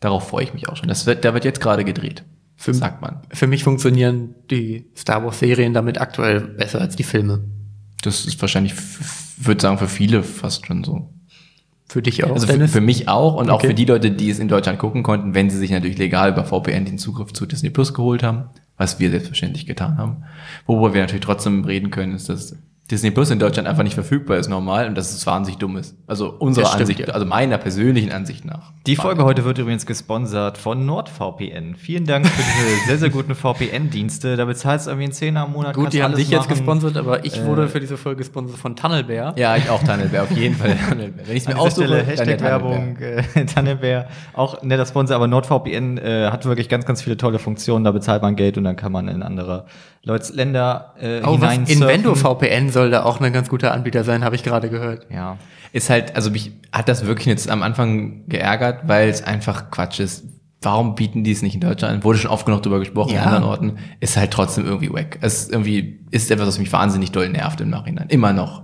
[0.00, 0.88] Darauf freue ich mich auch schon.
[0.88, 2.24] Das wird, da wird jetzt gerade gedreht,
[2.56, 3.22] Für- sagt man.
[3.32, 7.44] Für mich funktionieren die Star Wars-Serien damit aktuell besser als die Filme.
[8.02, 8.74] Das ist wahrscheinlich,
[9.36, 11.10] würde sagen, für viele fast schon so.
[11.88, 13.68] Für dich auch, Also für, für mich auch und auch Okay.
[13.68, 16.44] für die Leute, die es in Deutschland gucken konnten, wenn sie sich natürlich legal über
[16.44, 18.44] VPN den Zugriff zu Disney Plus geholt haben,
[18.76, 20.24] was wir selbstverständlich getan haben.
[20.66, 22.56] Worüber wir natürlich trotzdem reden können, ist, dass
[22.90, 25.94] Disney Plus in Deutschland einfach nicht verfügbar ist normal und dass es wahnsinnig dumm ist.
[26.06, 27.08] Also unserer stimmt, Ansicht, ja.
[27.08, 28.72] also meiner persönlichen Ansicht nach.
[28.86, 31.74] Die Folge heute wird übrigens gesponsert von NordVPN.
[31.76, 34.36] Vielen Dank für diese sehr, sehr guten VPN-Dienste.
[34.36, 35.74] Da bezahlst du irgendwie einen Zehner im Monat.
[35.74, 38.74] Gut, die haben dich jetzt gesponsert, aber ich Äh, wurde für diese Folge gesponsert von
[38.74, 39.34] Tunnelbear.
[39.38, 41.26] Ja, ich auch Tunnelbear, auf jeden Fall Tunnelbear.
[41.26, 45.14] Wenn ich es mir aussuche, Stelle dann der Hashtag-Werbung, äh, Tannenbär, auch ein netter Sponsor,
[45.16, 48.64] aber NordVPN äh, hat wirklich ganz, ganz viele tolle Funktionen, da bezahlt man Geld und
[48.64, 49.66] dann kann man in andere
[50.04, 51.52] Leute's Länder äh, Oh, was?
[51.52, 52.48] hinein Invendo surfen.
[52.48, 55.06] VPN soll da auch ein ganz guter Anbieter sein, habe ich gerade gehört.
[55.10, 55.36] Ja.
[55.72, 60.00] ist halt, also mich hat das wirklich jetzt am Anfang geärgert, weil es einfach Quatsch
[60.00, 60.24] ist.
[60.62, 62.04] Warum bieten die es nicht in Deutschland an?
[62.04, 63.22] Wurde schon oft genug drüber gesprochen Ja.
[63.22, 63.72] in anderen Orten.
[64.00, 65.18] Ist halt trotzdem irgendwie wack.
[65.20, 68.08] Es ist irgendwie, ist etwas, was mich wahnsinnig doll nervt im Nachhinein.
[68.08, 68.62] Immer noch.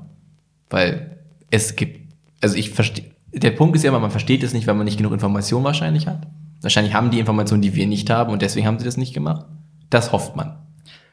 [0.71, 1.19] Weil
[1.51, 4.75] es gibt, also ich verstehe, der Punkt ist ja immer, man versteht es nicht, weil
[4.75, 6.27] man nicht genug Information wahrscheinlich hat.
[6.63, 9.47] Wahrscheinlich haben die Informationen, die wir nicht haben und deswegen haben sie das nicht gemacht.
[9.91, 10.57] Das hofft man.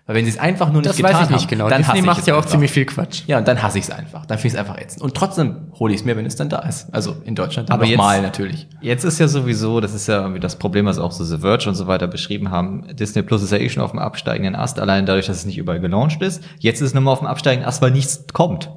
[0.07, 1.69] Weil wenn sie es einfach nur nicht Das getan weiß ich nicht haben, genau.
[1.69, 2.49] dann Disney ich macht es ja auch einfach.
[2.49, 3.21] ziemlich viel Quatsch.
[3.27, 4.25] Ja, und dann hasse ich es einfach.
[4.25, 5.03] Dann finde ich es einfach ätzend.
[5.03, 6.91] Und trotzdem hole ich es mir, wenn es dann da ist.
[6.93, 8.67] Also in Deutschland dann Aber jetzt- nochmal natürlich.
[8.81, 11.69] Jetzt ist ja sowieso, das ist ja irgendwie das Problem, was auch so The Verge
[11.69, 12.87] und so weiter beschrieben haben.
[12.95, 15.57] Disney Plus ist ja eh schon auf dem absteigenden Ast, allein dadurch, dass es nicht
[15.59, 16.43] überall gelauncht ist.
[16.59, 18.71] Jetzt ist es nochmal auf dem absteigenden Ast, weil nichts kommt.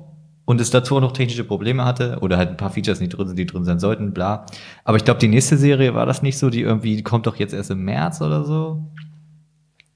[0.47, 3.27] Und es dazu auch noch technische Probleme hatte oder halt ein paar Features nicht drin
[3.29, 4.45] sind, die drin sein sollten, bla.
[4.85, 7.37] Aber ich glaube, die nächste Serie war das nicht so, die irgendwie, die kommt doch
[7.37, 8.91] jetzt erst im März oder so.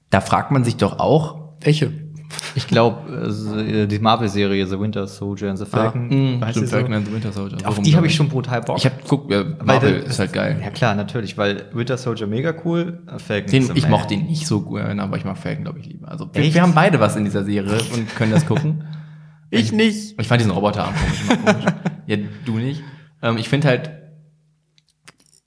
[0.09, 1.91] Da fragt man sich doch auch, Welche?
[2.55, 6.09] Ich glaube, die Marvel-Serie The Winter Soldier and the Falcon.
[6.09, 6.77] hm, heißt stimmt, sie so?
[6.77, 7.57] Falcon and the Winter Soldier.
[7.67, 8.77] Auf die habe ich schon brutal Bock.
[8.77, 10.59] Ich habe geguckt, ja, Weil Marvel der- ist halt geil.
[10.63, 13.89] Ja klar, natürlich, weil Winter Soldier mega cool, Falcon Den, ich meh.
[13.89, 16.07] mochte ihn nicht so gut, aber ich mag Falcon, glaube ich, lieber.
[16.09, 18.83] Also wir, wir haben beide was in dieser Serie und können das gucken.
[19.51, 20.13] Ich nicht.
[20.19, 21.39] Ich fand diesen Roboterarm komisch.
[21.43, 21.65] komisch.
[22.05, 22.83] ja, du nicht.
[23.23, 23.89] Ähm, ich finde halt,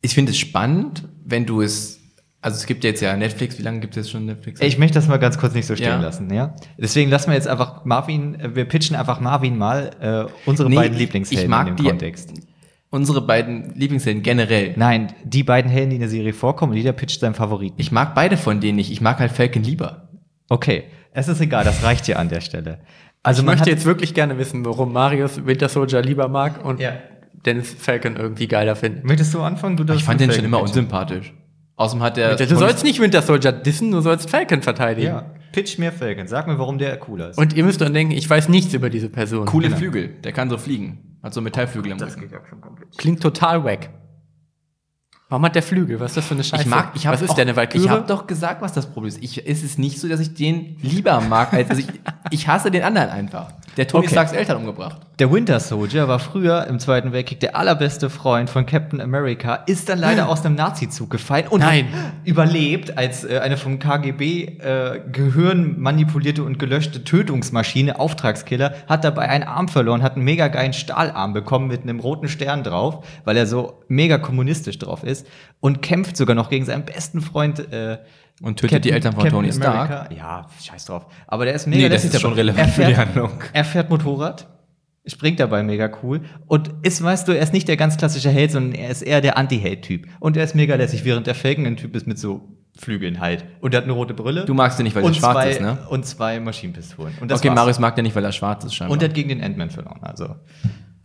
[0.01, 2.01] ich finde es spannend, wenn du es,
[2.43, 4.61] also es gibt jetzt ja Netflix, wie lange gibt es jetzt schon Netflix?
[4.61, 6.01] Ich möchte das mal ganz kurz nicht so stehen Ja.
[6.01, 6.55] lassen, ja?
[6.77, 9.91] Deswegen lassen wir jetzt einfach Marvin, äh, wir pitchen einfach Marvin mal
[10.29, 12.33] äh, unsere Nee, beiden Lieblingshelden ich mag in dem die- Kontext.
[12.91, 14.75] Unsere beiden Lieblingshelden generell.
[14.77, 17.77] Nein, die beiden Helden, die in der Serie vorkommen, und jeder pitcht seinen Favoriten.
[17.79, 18.93] Ich mag beide von denen nicht.
[18.93, 20.11] Ich mag halt Falcon lieber.
[20.51, 22.81] Okay, es ist egal, das reicht ja an der Stelle.
[23.23, 26.81] Also ich man möchte jetzt wirklich gerne wissen, warum Marius Winter Soldier lieber mag und
[26.81, 26.93] Ja.
[27.47, 29.05] Dennis Falcon irgendwie geiler findet.
[29.05, 29.77] möchtest du anfangen?
[29.79, 31.33] Du Ich fand den schon immer unsympathisch.
[31.83, 32.37] Außerdem hat der.
[32.37, 35.09] Du sollst nicht Winter Soldier dissen, du sollst Falcon verteidigen.
[35.09, 36.29] Ja, pitch mir Falcon.
[36.29, 37.38] Sag mir, warum der cooler ist.
[37.38, 39.47] Und ihr müsst dann denken, ich weiß nichts über diese Person.
[39.47, 39.79] coole Genau.
[39.79, 40.09] Flügel.
[40.23, 41.18] Der kann so fliegen.
[41.23, 42.31] Hat so Metallflügel im Rücken.
[42.97, 43.90] Klingt total wack.
[45.29, 45.99] Warum hat der Flügel?
[45.99, 46.62] Was ist das für eine Scheiße?
[46.62, 47.85] Ich mag, ich habe Was ist der, eine Valkyrie?
[47.85, 49.23] Ich habe doch gesagt, was das Problem ist.
[49.23, 51.88] Ich, es ist nicht so, dass ich den lieber mag, als also ich,
[52.31, 53.55] ich hasse den anderen einfach.
[53.77, 54.15] Der Tony Okay.
[54.15, 54.99] Starks Eltern umgebracht.
[55.19, 59.89] Der Winter Soldier war früher im Zweiten Weltkrieg der allerbeste Freund von Captain America, ist
[59.89, 61.87] dann leider aus einem Nazi-Zug gefallen und Nein.
[62.25, 69.29] überlebt als äh, eine vom KGB äh, Gehirn manipulierte und gelöschte Tötungsmaschine, Auftragskiller, hat dabei
[69.29, 73.37] einen Arm verloren, hat einen mega geilen Stahlarm bekommen mit einem roten Stern drauf, weil
[73.37, 75.27] er so mega kommunistisch drauf ist
[75.61, 77.99] und kämpft sogar noch gegen seinen besten Freund äh,
[78.40, 80.12] Und tötet die Eltern von Tony Stark.
[80.16, 81.07] Ja, scheiß drauf.
[81.27, 83.31] Aber der ist mega Nee, das lässig ist schon relevant er für die fährt, Handlung.
[83.53, 84.49] Er fährt Motorrad,
[85.07, 88.51] springt dabei mega cool und ist, weißt du, er ist nicht der ganz klassische Held,
[88.51, 90.07] sondern er ist eher der Anti-Held-Typ.
[90.21, 93.45] Und er ist mega lässig, während der Falcon ein Typ ist mit so Flügeln halt.
[93.61, 94.45] Und er hat eine rote Brille.
[94.45, 95.79] Du magst ihn nicht, weil er und schwarz zwei, ist, ne?
[95.90, 97.14] Und zwei Maschinenpistolen.
[97.21, 97.57] Und das Okay, war's.
[97.57, 98.95] Marius mag den nicht, weil er schwarz ist scheinbar.
[98.95, 100.01] Und er hat gegen den Ant-Man verloren.
[100.03, 100.37] Also,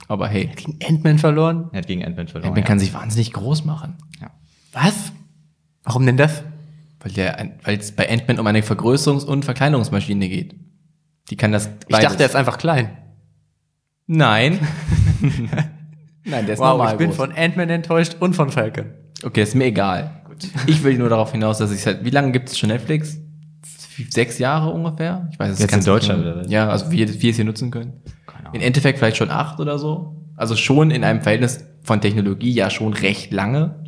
[0.07, 1.69] Aber hey, Gegen Ant-Man verloren?
[1.73, 2.51] er hat gegen Ant-Man verloren.
[2.51, 2.65] man ja.
[2.65, 3.95] kann sich wahnsinnig groß machen.
[4.21, 4.31] ja.
[4.73, 5.11] Was?
[5.83, 6.43] Warum denn das?
[6.99, 10.55] Weil der, weil es bei Ant-Man um eine Vergrößerungs- und Verkleinerungsmaschine geht.
[11.29, 12.09] Die kann das Ich beides.
[12.09, 12.97] dachte, er ist einfach klein.
[14.07, 14.59] Nein.
[16.25, 17.17] Nein, der ist Wow, normal ich bin groß.
[17.17, 18.85] von Ant-Man enttäuscht und von Falcon.
[19.23, 20.21] Okay, ist mir egal.
[20.67, 22.03] Ich will nur darauf hinaus, dass ich halt.
[22.05, 23.17] Wie lange gibt es schon Netflix?
[24.09, 25.27] Sechs Jahre ungefähr?
[25.31, 26.33] Ich weiß es Jetzt ganz in Deutschland, genau.
[26.35, 26.51] oder was?
[26.51, 27.93] Ja, also wie wir es hier nutzen können.
[28.27, 30.15] Keine In Endeffekt vielleicht schon acht oder so.
[30.35, 33.83] Also schon in einem Verhältnis von Technologie ja schon recht lange.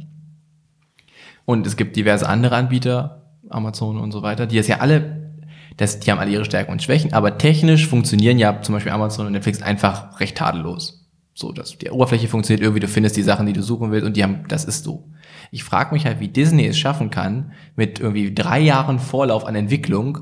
[1.49, 5.31] Und es gibt diverse andere Anbieter, Amazon und so weiter, die das ja alle,
[5.77, 9.25] das, die haben alle ihre Stärken und Schwächen, aber technisch funktionieren ja zum Beispiel Amazon
[9.25, 11.09] und Netflix einfach recht tadellos.
[11.33, 14.15] So, dass die Oberfläche funktioniert irgendwie, du findest die Sachen, die du suchen willst und
[14.15, 15.09] die haben, das ist so.
[15.49, 19.55] Ich frage mich halt, wie Disney es schaffen kann, mit irgendwie drei Jahren Vorlauf an
[19.55, 20.19] Entwicklung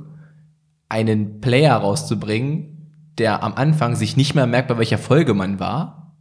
[0.88, 6.14] einen Player rauszubringen, der am Anfang sich nicht mehr merkt, bei welcher Folge man war.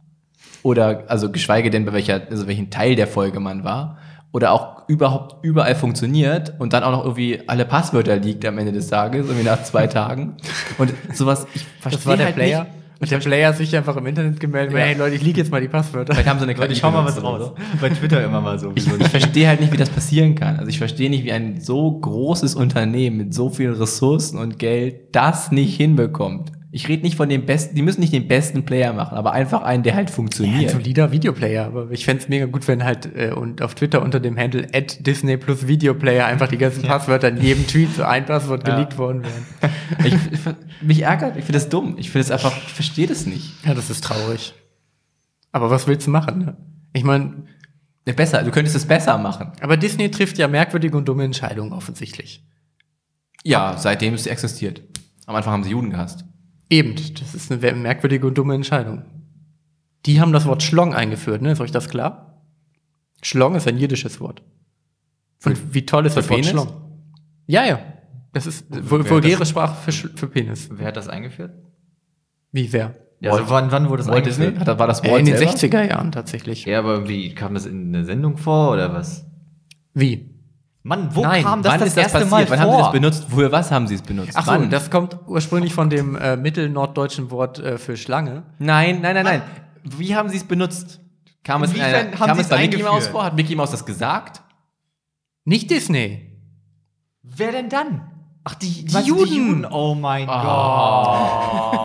[0.63, 3.99] Oder, also geschweige denn, bei welcher, also welchen Teil der Folge man war.
[4.33, 8.71] Oder auch überhaupt überall funktioniert und dann auch noch irgendwie alle Passwörter liegt am Ende
[8.71, 10.35] des Tages, irgendwie nach zwei Tagen.
[10.77, 12.63] Und sowas, ich verstehe Das war der halt Player.
[12.63, 12.71] Nicht.
[12.99, 14.79] Und der Player hat sich einfach im Internet gemeldet, Ja.
[14.79, 16.13] hey Leute, ich liege jetzt mal die Passwörter.
[16.13, 17.51] Vielleicht haben sie eine KI ich hau mal was raus.
[17.79, 18.69] Bei Twitter immer mal so.
[18.69, 20.57] ein- Ich verstehe halt nicht, wie das passieren kann.
[20.57, 25.15] Also ich verstehe nicht, wie ein so großes Unternehmen mit so vielen Ressourcen und Geld
[25.15, 26.51] das nicht hinbekommt.
[26.69, 29.61] Ich rede nicht von dem besten, die müssen nicht den besten Player machen, aber einfach
[29.61, 30.69] einen, der halt Ja, ein funktioniert.
[30.71, 34.37] solider Videoplayer, aber ich fänd's mega gut, wenn halt äh, und auf Twitter unter dem
[34.37, 38.67] Handle at Disney plus Videoplayer einfach die ganzen Passwörter in jedem Tweet so ein Passwort
[38.67, 38.75] Ja.
[38.75, 39.45] geleakt worden wären.
[40.03, 40.39] Ich, ich,
[40.81, 41.95] mich ärgert, ich finde das dumm.
[41.97, 43.65] Ich finde es einfach, ich verstehe das nicht.
[43.65, 44.53] Ja, das ist traurig.
[45.53, 46.39] Aber was willst du machen?
[46.39, 46.57] Ne?
[46.93, 47.43] Ich meine,
[48.05, 49.53] Ja, Besser, du könntest es besser machen.
[49.61, 52.45] aber Disney trifft ja merkwürdige und dumme Entscheidungen offensichtlich.
[53.45, 54.81] Ja, seitdem es existiert.
[55.25, 56.25] Am Anfang haben sie Juden gehasst.
[56.69, 59.03] Eben, das ist eine merkwürdige und dumme Entscheidung.
[60.05, 61.51] Die haben das Wort Schlong eingeführt, ne?
[61.51, 62.43] Ist euch das klar?
[63.21, 64.41] Schlong ist ein jiddisches Wort.
[65.45, 66.51] Und wie toll ist für das Wort Penis?
[66.51, 66.67] Schlong?
[67.47, 67.79] Ja, ja.
[68.33, 70.69] Das ist vul- vulgäre das- Sprache für, für Penis.
[70.71, 71.51] Wer hat das eingeführt?
[72.51, 72.95] Wie wer?
[73.19, 74.45] Ja, also wann, wann wurde das Walt Disney?
[74.47, 74.67] eingeführt?
[74.67, 75.53] Hat, war das Äh, Walt in den selber?
[75.53, 76.65] 60er Jahren tatsächlich.
[76.65, 79.25] Ja, aber wie kam das in einer Sendung vor oder was?
[79.93, 80.29] Wie?
[80.87, 82.49] Mann, wo Nein, kam das Wann das ist das erste passiert?
[82.49, 82.67] Mal Wann vor?
[82.67, 83.25] haben sie das benutzt?
[83.29, 84.31] Für was haben sie es benutzt?
[84.35, 84.69] Ach so, Wann?
[84.69, 88.43] das kommt ursprünglich von dem äh, mittelnorddeutschen Wort äh, für Schlange.
[88.57, 89.41] Nein, nein, nein, nein.
[89.83, 91.01] Wie haben sie es benutzt?
[91.43, 92.83] Kam es, in Inwiefern einer, haben kam sie es bei Mickey?
[92.83, 93.23] Mouse vor?
[93.25, 94.41] Hat Mickey Mouse das gesagt?
[95.43, 96.39] Nicht Disney.
[97.21, 98.09] Wer denn dann?
[98.45, 99.65] Ach, die, Die meinst du Juden.
[99.65, 101.76] Oh mein Gott.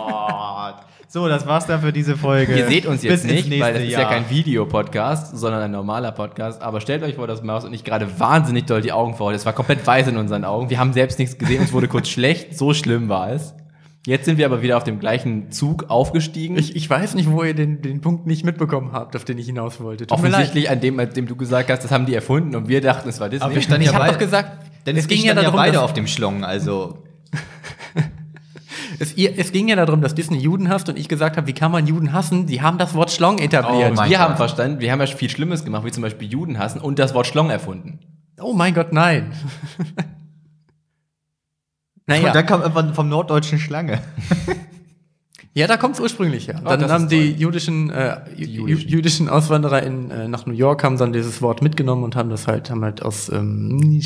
[1.12, 2.56] So, das war's dann für diese Folge.
[2.56, 4.10] Ihr seht uns jetzt Bis nicht, weil das ist ja Jahr.
[4.10, 6.62] kein Videopodcast, sondern ein normaler Podcast.
[6.62, 9.36] Aber stellt euch vor, dass Maus und ich gerade wahnsinnig doll die Augen verholt.
[9.36, 10.70] Es war komplett weiß in unseren Augen.
[10.70, 12.56] Wir haben selbst nichts gesehen, uns wurde kurz schlecht.
[12.56, 13.52] So schlimm war es.
[14.06, 16.56] Jetzt sind wir aber wieder auf dem gleichen Zug aufgestiegen.
[16.56, 19.44] Ich, ich weiß nicht, wo ihr den, den Punkt nicht mitbekommen habt, auf den ich
[19.44, 20.06] hinaus wollte.
[20.06, 20.16] Tut.
[20.16, 23.06] Offensichtlich an dem, an dem du gesagt hast, das haben die erfunden und wir dachten,
[23.10, 23.44] es war Disney.
[23.44, 25.82] Aber wir standen Ich ja habe doch gesagt, denn es ging ja standen darum, beide
[25.82, 26.96] auf dem Schlong, also
[29.02, 31.72] Es, es ging ja darum, dass Disney Juden hasst und ich gesagt habe, wie kann
[31.72, 32.46] man Juden hassen?
[32.46, 33.94] Die haben das Wort Schlong etabliert.
[33.96, 34.18] Oh wir Gott.
[34.18, 37.12] haben verstanden, wir haben ja viel Schlimmes gemacht, wie zum Beispiel Juden hassen und das
[37.12, 37.98] Wort Schlong erfunden.
[38.40, 39.32] Oh mein Gott, nein.
[39.76, 39.92] Und
[42.06, 44.00] naja, dann kam irgendwann vom norddeutschen Schlange.
[45.54, 46.60] ja, da kommt es ursprünglich her.
[46.64, 47.40] Dann das haben die toll.
[47.40, 48.88] jüdischen, äh, jü- jüdischen.
[48.88, 52.46] jüdischen Auswanderer in, äh, nach New York haben dann dieses Wort mitgenommen und haben das
[52.46, 54.00] halt, haben halt aus ähm,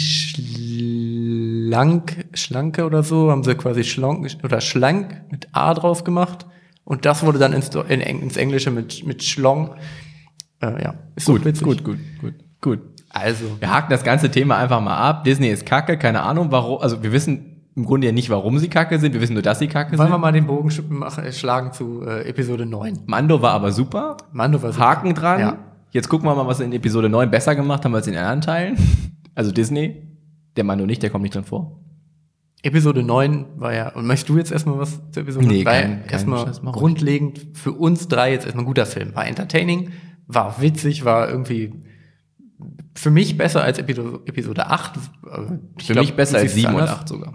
[1.66, 6.46] schlank, schlanke oder so, haben sie quasi schlank oder schlank mit A draus gemacht.
[6.84, 9.70] Und das wurde dann ins, in, ins Englische mit, mit Schlong.
[10.60, 11.64] Äh, ja, ist doch witzig.
[11.64, 12.78] gut, gut, gut, gut.
[13.10, 15.24] Also, Wir haken das ganze Thema einfach mal ab.
[15.24, 16.80] Disney ist kacke, keine Ahnung warum.
[16.80, 19.12] Also wir wissen im Grunde ja nicht, warum sie kacke sind.
[19.14, 20.20] Wir wissen nur, dass sie kacke wollen wir sind.
[20.20, 23.00] mal den Bogen äh, schlagen zu äh, Episode 9.
[23.06, 24.16] Mando war aber super.
[24.32, 24.84] Mando war super.
[24.86, 25.40] Haken dran.
[25.40, 25.58] Ja.
[25.90, 28.22] Jetzt gucken wir mal, was sie in Episode 9 besser gemacht haben als in den
[28.22, 28.76] anderen Teilen.
[29.34, 30.02] Also Disney.
[30.56, 31.78] Der Mando nicht, der kommt nicht drin vor.
[32.62, 35.82] Episode 9 war ja, und möchtest du jetzt erstmal was zur Episode Nee, war ja
[35.82, 39.14] kein- kein erstmal grundlegend für uns drei jetzt erstmal ein guter Film.
[39.14, 39.90] War entertaining,
[40.26, 41.82] war witzig, war irgendwie
[42.94, 44.92] für mich besser als Episode, Episode 8.
[45.30, 46.98] aber ich Für glaub, mich besser als siehst es 7 und anders.
[47.00, 47.34] 8 sogar.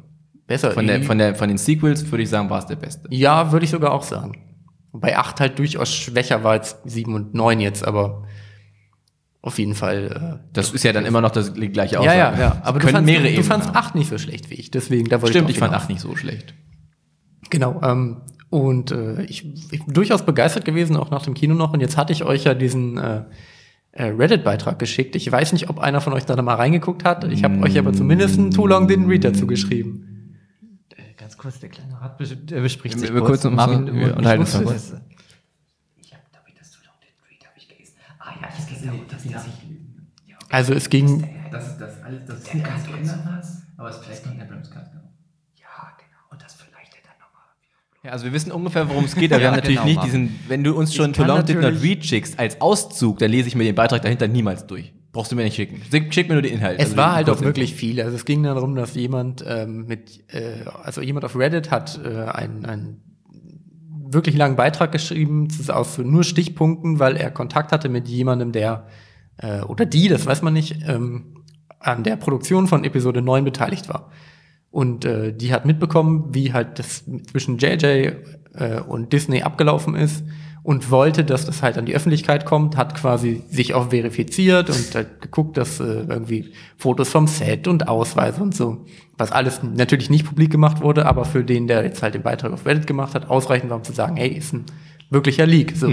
[0.52, 0.72] Besser.
[0.72, 3.08] Von, der, von, der, von den Sequels würde ich sagen, war es der beste.
[3.10, 4.38] ja, würde ich sogar auch sagen.
[4.92, 8.24] Wobei 8 halt durchaus schwächer war als 7 und 9 jetzt, aber
[9.42, 10.44] auf jeden Fall.
[10.52, 12.18] Das ist ja dann immer noch das gleiche Äh, Aussage.
[12.18, 12.62] ja, ja, ja.
[12.64, 13.78] Aber du können fand, mehrere du, du fandst haben.
[13.78, 15.84] 8 nicht so schlecht wie ich, deswegen, da wollte Stimmt, ich ich fand hinaus.
[15.84, 16.54] 8 nicht so schlecht.
[17.50, 17.82] Genau.
[17.84, 21.72] Ähm, und äh, ich, ich bin durchaus begeistert gewesen, auch nach dem Kino noch.
[21.72, 23.24] Und jetzt hatte ich euch ja diesen äh,
[23.94, 25.16] äh, Reddit-Beitrag geschickt.
[25.16, 27.24] Ich weiß nicht, ob einer von euch da mal reingeguckt hat.
[27.32, 30.11] Ich habe euch aber zumindest ein Too Long Didn't Read dazu geschrieben.
[31.42, 34.10] Kurz, der kleine Rat bes- der bespricht Wir- sich wir kurz noch mal- Marvin, wir
[34.10, 34.62] ich unterhalten uns das.
[35.98, 37.94] Ich habe, glaube ich, das Too Long Didn't Read habe ich gelesen.
[38.20, 40.46] Ah ja, es geht darum, dass der ja, okay.
[40.50, 44.26] Also es ging, Das ist das alles, das ist geändert hast, aber es ist vielleicht
[44.28, 45.04] nicht Abrams Cut, genau.
[45.60, 46.18] Ja, genau.
[46.30, 47.48] Und das vielleicht er dann nochmal.
[48.04, 50.40] Ja, also wir wissen ungefähr, worum es geht, aber wir haben natürlich genau, nicht diesen,
[50.48, 53.32] wenn du uns schon Ich Too kann Long Did Not Read schickst als Auszug, dann
[53.32, 54.94] lese ich mir den Beitrag dahinter niemals durch.
[55.12, 55.82] Brauchst du mir nicht schicken.
[56.12, 56.80] Schick, mir nur den Inhalt.
[56.80, 58.00] es Also war die halt auch wirklich viel.
[58.02, 62.24] Also es ging darum, dass jemand ähm, mit, äh, also jemand auf Reddit hat äh,
[62.26, 63.02] einen, einen
[64.14, 68.88] wirklich langen Beitrag geschrieben, aus nur Stichpunkten, weil er Kontakt hatte mit jemandem, der
[69.38, 71.44] äh, oder die, das weiß man nicht, ähm,
[71.80, 74.12] an der Produktion von Episode 9 beteiligt war.
[74.70, 78.12] Und äh, die hat mitbekommen, wie halt das zwischen JJ
[78.54, 80.24] äh, und Disney abgelaufen ist
[80.64, 84.94] und wollte, dass das halt an die Öffentlichkeit kommt, hat quasi sich auch verifiziert und
[84.94, 88.86] halt geguckt, dass äh, irgendwie Fotos vom Set und Ausweise und so,
[89.18, 92.52] was alles natürlich nicht publik gemacht wurde, aber für den, der jetzt halt den Beitrag
[92.52, 94.66] auf Reddit gemacht hat, ausreichend war, um zu sagen, hey, ist ein
[95.10, 95.74] wirklicher Leak.
[95.76, 95.88] So.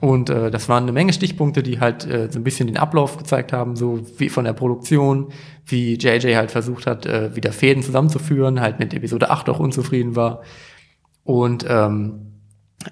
[0.00, 3.16] Und äh, das waren eine Menge Stichpunkte, die halt äh, so ein bisschen den Ablauf
[3.16, 5.28] gezeigt haben, so wie von der Produktion,
[5.66, 10.14] wie JJ halt versucht hat, äh, wieder Fäden zusammenzuführen, halt mit Episode 8 auch unzufrieden
[10.14, 10.42] war.
[11.24, 12.27] Und ähm,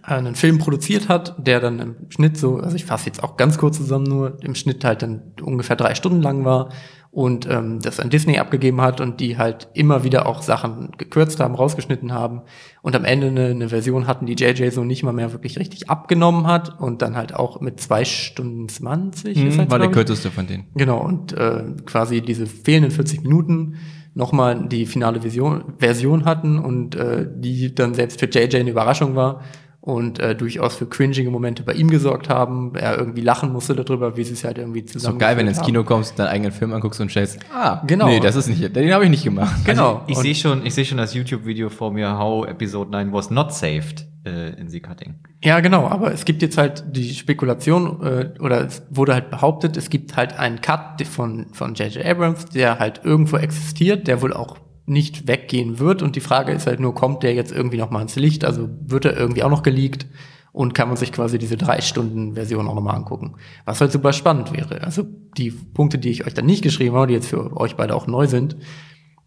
[0.02, 3.56] einen Film produziert hat, der dann im Schnitt so, also ich fasse jetzt auch ganz
[3.56, 6.70] kurz zusammen nur, im Schnitt halt dann ungefähr drei Stunden lang war
[7.12, 11.38] und ähm, das an Disney abgegeben hat und die halt immer wieder auch Sachen gekürzt
[11.38, 12.42] haben, rausgeschnitten haben
[12.82, 15.88] und am Ende eine, eine Version hatten, die JJ so nicht mal mehr wirklich richtig
[15.88, 20.30] abgenommen hat und dann halt auch mit zwei Stunden 20 ist halt, war der kürzeste
[20.30, 20.64] von denen.
[20.74, 23.76] Genau, und äh, quasi diese fehlenden 40 Minuten
[24.14, 29.14] nochmal die finale Version, Version hatten und äh, die dann selbst für JJ eine Überraschung
[29.14, 29.42] war
[29.86, 32.74] und äh, durchaus für cringige Momente bei ihm gesorgt haben.
[32.74, 35.50] Er irgendwie lachen musste darüber, wie sie es halt irgendwie zusammen So geil, wenn du
[35.52, 38.06] ins Kino kommst, deinen eigenen Film anguckst und stellst, ah, Genau.
[38.06, 39.64] nee, das ist nicht, den habe ich nicht gemacht.
[39.64, 40.02] Genau.
[40.08, 43.30] Ich Und- sehe schon, ich sehe schon das YouTube-Video vor mir, how Episode 9 was
[43.30, 45.14] not saved äh, in Z-Cutting.
[45.44, 49.76] Ja, genau, aber es gibt jetzt halt die Spekulation, äh, oder es wurde halt behauptet,
[49.76, 52.04] es gibt halt einen Cut von von J.J.
[52.04, 56.02] Abrams, der halt irgendwo existiert, der wohl auch nicht weggehen wird.
[56.02, 58.44] Und die Frage ist halt nur, kommt der jetzt irgendwie noch mal ins Licht?
[58.44, 60.06] Also wird er irgendwie auch noch geleakt?
[60.52, 63.34] Und kann man sich quasi diese drei Stunden Version auch noch mal angucken.
[63.66, 64.82] Was halt super spannend wäre.
[64.82, 65.04] Also
[65.36, 68.06] die Punkte, die ich euch dann nicht geschrieben habe, die jetzt für euch beide auch
[68.06, 68.56] neu sind,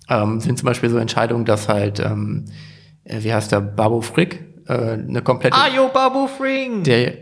[0.10, 2.46] ähm, sind zum Beispiel so Entscheidungen, dass halt, ähm,
[3.04, 6.82] äh, wie heißt der, Babu Frick, äh, eine komplette Ayo, Babu Fring!
[6.84, 7.14] der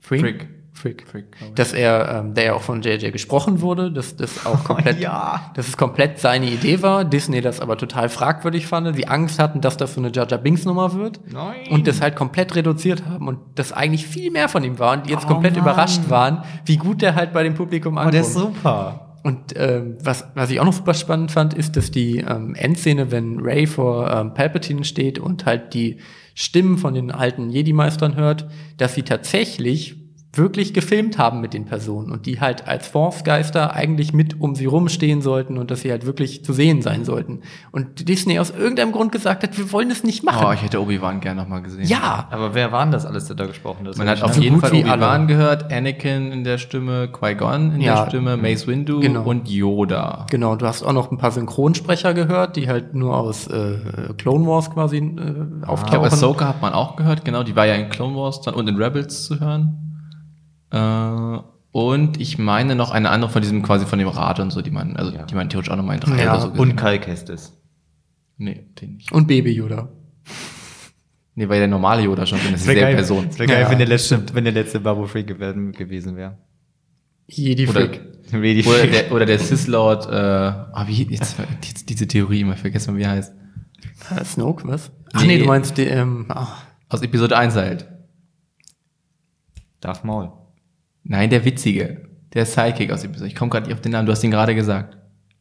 [0.00, 0.48] Freak, Frick.
[0.76, 4.62] Frick, Frick, dass er, ähm, der ja auch von JJ gesprochen wurde, dass das auch
[4.64, 5.50] komplett, ja.
[5.54, 9.60] dass es komplett seine Idee war, Disney das aber total fragwürdig fand, die Angst hatten,
[9.60, 11.68] dass das so eine Jaja Binks Nummer wird Nein.
[11.70, 15.06] und das halt komplett reduziert haben und das eigentlich viel mehr von ihm war und
[15.06, 15.62] die jetzt Oh komplett Mann.
[15.62, 18.14] überrascht waren, wie gut der halt bei dem Publikum Oh, ankommt.
[18.14, 19.02] der ist super.
[19.22, 23.10] Und ähm, was, was ich auch noch super spannend fand, ist, dass die ähm, Endszene,
[23.10, 25.98] wenn Ray vor ähm, Palpatine steht und halt die
[26.34, 29.95] Stimmen von den alten Jedi-Meistern hört, dass sie tatsächlich
[30.38, 34.66] wirklich gefilmt haben mit den Personen und die halt als Force-Geister eigentlich mit um sie
[34.66, 37.40] rumstehen sollten und dass sie halt wirklich zu sehen sein sollten.
[37.72, 40.46] Und Disney aus irgendeinem Grund gesagt hat, wir wollen es nicht machen.
[40.48, 41.86] Oh, ich hätte Obi-Wan gern noch mal gesehen.
[41.86, 43.96] ja, Aber wer waren das alles, der da gesprochen hat?
[43.98, 48.02] Man hat auf So jeden Fall Obi-Wan gehört, Anakin in der Stimme, Qui-Gon in Ja.
[48.02, 49.22] der Stimme, Mace Windu Genau.
[49.24, 50.26] und Yoda.
[50.30, 53.78] Genau, du hast auch noch ein paar Synchronsprecher gehört, die halt nur aus äh,
[54.18, 56.04] Clone Wars quasi äh, Ich glaube, auftauchen.
[56.06, 58.76] Ahsoka hat man auch gehört, genau, die war ja in Clone Wars dann und in
[58.76, 59.85] Rebels zu hören.
[60.70, 61.38] Äh,
[61.72, 64.70] und ich meine noch eine andere von diesem, quasi von dem Rat und so, die
[64.70, 67.52] man, also die man theoretisch auch nochmal in drei Ja, oder so Und Kestis.
[68.38, 69.12] Nee, den nicht.
[69.12, 69.88] Und Baby Yoda.
[71.34, 73.26] Nee, weil der normale Yoda schon drin ist, dieselbe Person.
[73.28, 76.38] Es wäre geil, Ja, wenn, der letzte, wenn der letzte Babu Freak gewesen, wäre.
[77.26, 78.00] Jedi Oder, Freak.
[78.32, 82.56] Really oder der, oder der Sith Lord, äh, ah, wie, jetzt, jetzt diese Theorie immer
[82.56, 83.34] vergessen, wie er heißt.
[84.16, 84.90] Äh, Snoke, was?
[85.12, 85.28] Ach Nee.
[85.28, 87.86] nee, du meinst die, ähm, ach, Aus Episode 1 halt.
[89.80, 90.32] Darth Maul.
[91.08, 92.02] Nein, der witzige.
[92.34, 93.28] Der Sidekick aus Episode.
[93.28, 94.96] Ich komme gerade nicht auf den Namen, du hast ihn gerade gesagt.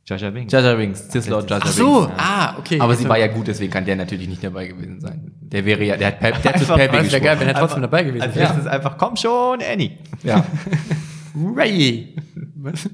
[0.08, 0.52] Binks.
[0.54, 2.14] Jar Jar Binks, Sith Lord Jar Jar ach so, Binks.
[2.22, 2.80] ah, okay.
[2.80, 5.32] Aber sie hab- war ja gut, deswegen kann der natürlich nicht dabei gewesen sein.
[5.42, 7.48] Der wäre ja, der hat, Pep, der hat Einfach- Peppy wäre geil, wenn gesprochen.
[7.48, 8.48] er trotzdem dabei gewesen Als wäre.
[8.50, 9.92] letztes einfach, komm schon, Annie.
[10.22, 10.46] Ja.
[11.56, 12.16] Ray.
[12.56, 12.88] Was?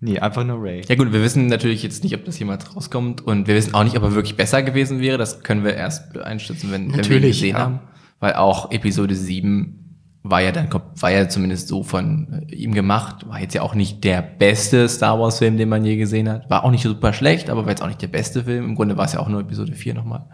[0.00, 0.82] Nee, einfach nur Ray.
[0.88, 3.84] ja gut, wir wissen natürlich jetzt nicht, ob das jemals rauskommt und wir wissen auch
[3.84, 5.16] nicht, ob er wirklich besser gewesen wäre.
[5.18, 7.60] Das können wir erst einschätzen, wenn, wenn wir ihn gesehen ja.
[7.60, 7.78] haben.
[8.18, 9.85] Weil auch Episode 7
[10.30, 13.28] war ja dann, war ja zumindest so von äh, ihm gemacht.
[13.28, 16.48] War jetzt ja auch nicht der beste Star Wars Film, den man je gesehen hat.
[16.50, 18.64] War auch nicht super schlecht, aber war jetzt auch nicht der beste Film.
[18.64, 20.26] Im Grunde war es ja auch nur Episode 4 nochmal.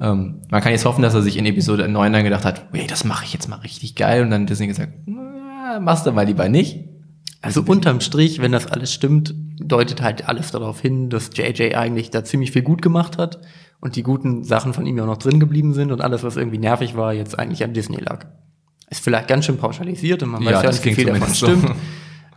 [0.00, 2.86] Ähm, man kann jetzt hoffen, dass er sich in Episode 9 dann gedacht hat, hey,
[2.86, 4.22] das mache ich jetzt mal richtig geil.
[4.22, 6.84] Und dann Disney gesagt, "Na, machst du mal lieber nicht.
[7.42, 12.10] Also unterm Strich, wenn das alles stimmt, deutet halt alles darauf hin, dass JJ eigentlich
[12.10, 13.40] da ziemlich viel gut gemacht hat
[13.80, 16.36] und die guten Sachen von ihm ja auch noch drin geblieben sind und alles, was
[16.36, 18.26] irgendwie nervig war, jetzt eigentlich an Disney lag.
[18.88, 21.64] Ist vielleicht ganz schön pauschalisiert und man Ja, weiß ja nicht, wie viel davon zumindest
[21.64, 21.76] stimmt.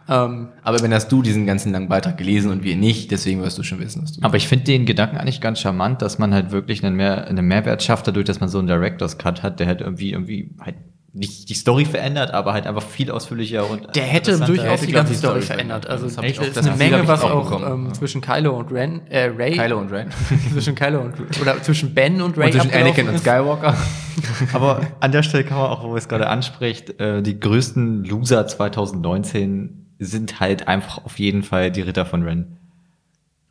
[0.09, 3.59] Ähm, Aber wenn hast du diesen ganzen langen Beitrag gelesen und wir nicht, deswegen wirst
[3.59, 4.23] du schon wissen, dass du.
[4.23, 7.47] Aber ich finde den Gedanken eigentlich ganz charmant, dass man halt wirklich einen, Mehr, einen
[7.47, 10.77] Mehrwert schafft, dadurch, dass man so einen Director's Cut hat, der halt irgendwie, irgendwie halt
[11.19, 15.11] nicht die Story verändert, aber halt einfach viel ausführlicher und der hätte durchaus die ganze
[15.13, 15.85] die Story Story verändert.
[15.87, 17.93] Also Das ich es auch- ist das eine Menge, was auch auch ähm, ja.
[17.93, 20.09] zwischen Kylo und Ren, äh, Ray, Kylo und Ren.
[20.53, 23.19] zwischen Kylo und oder zwischen Ben und Ray und zwischen Anakin und.
[23.19, 23.75] Skywalker.
[24.53, 28.47] Aber an der Stelle kann man auch, wo es gerade anspricht, äh, die größten Loser
[28.47, 32.57] 2019 sind halt einfach auf jeden Fall die Ritter von Ren.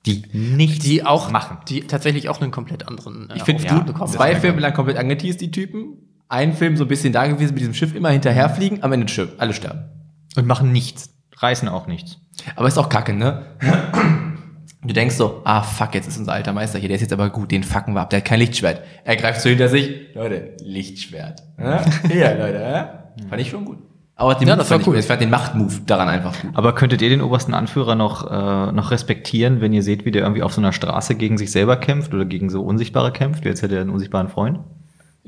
[0.07, 1.59] Die nichts die auch machen.
[1.69, 3.29] die tatsächlich auch einen komplett anderen.
[3.31, 4.37] äh, Ich finde, bekommen zwei.
[4.37, 6.08] Filme lang komplett angeteased, die Typen.
[6.29, 9.31] Ein Film so ein bisschen da gewesen mit diesem Schiff immer hinterherfliegen, am Ende Schiff,
[9.39, 9.85] alle sterben.
[10.37, 11.11] Und machen nichts.
[11.37, 12.19] Reißen auch nichts.
[12.57, 13.47] Aber ist auch kacke, ne?
[14.85, 17.31] Du denkst so, ah fuck, jetzt ist unser alter Meister hier, der ist jetzt aber
[17.31, 18.83] gut, den fucken wir ab, der hat kein Lichtschwert.
[19.05, 21.43] Er greift so hinter sich, Leute, Lichtschwert.
[21.59, 23.05] Ja, Hier, Leute, ja?
[23.29, 23.79] Fand ich schon gut.
[24.15, 24.85] Aber den Ja, Move das war cool.
[24.85, 24.97] gut.
[24.97, 26.51] Ich fand den Machtmove daran einfach gut.
[26.55, 30.23] Aber könntet ihr den obersten Anführer noch, äh, noch respektieren, wenn ihr seht, wie der
[30.23, 33.45] irgendwie auf so einer Straße gegen sich selber kämpft oder gegen so Unsichtbare kämpft?
[33.45, 34.59] Jetzt hätte er einen unsichtbaren Freund.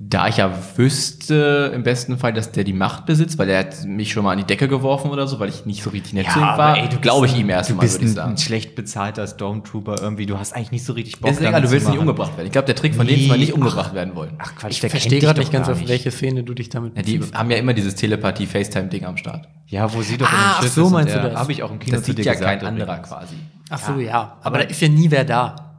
[0.02, 3.84] Da ich ja wüsste, im besten Fall, dass der die Macht besitzt, weil der hat
[3.84, 6.30] mich schon mal an die Decke geworfen oder so, weil ich nicht so richtig nett
[6.30, 8.30] zu ihm war, glaube ich ihm Du erstmal, bist würde ich ein, sagen.
[8.32, 10.24] ein schlecht bezahlter Stormtrooper irgendwie.
[10.24, 12.46] Du hast eigentlich nicht so richtig Bock Ist egal, du willst nicht umgebracht werden.
[12.46, 13.56] Ich glaube, der Trick von denen ist Nee, mal nicht ach.
[13.58, 14.32] umgebracht werden wollen.
[14.38, 17.02] Ach Quatsch, Ich der verstehe gerade nicht ganz, auf welche Szene du dich damit Ja,
[17.02, 19.48] die haben ja immer dieses Telepathie-FaceTime-Ding am Start.
[19.66, 21.34] Ja, wo sie doch Ah, in dem ach Schiff so ist und meinst du das?
[21.38, 22.60] Habe ich auch im Kino Das zu sieht dir ja gesagt.
[22.60, 23.34] kein anderer quasi.
[23.68, 24.38] Ach so, ja.
[24.42, 25.69] Aber da ist ja nie wer da.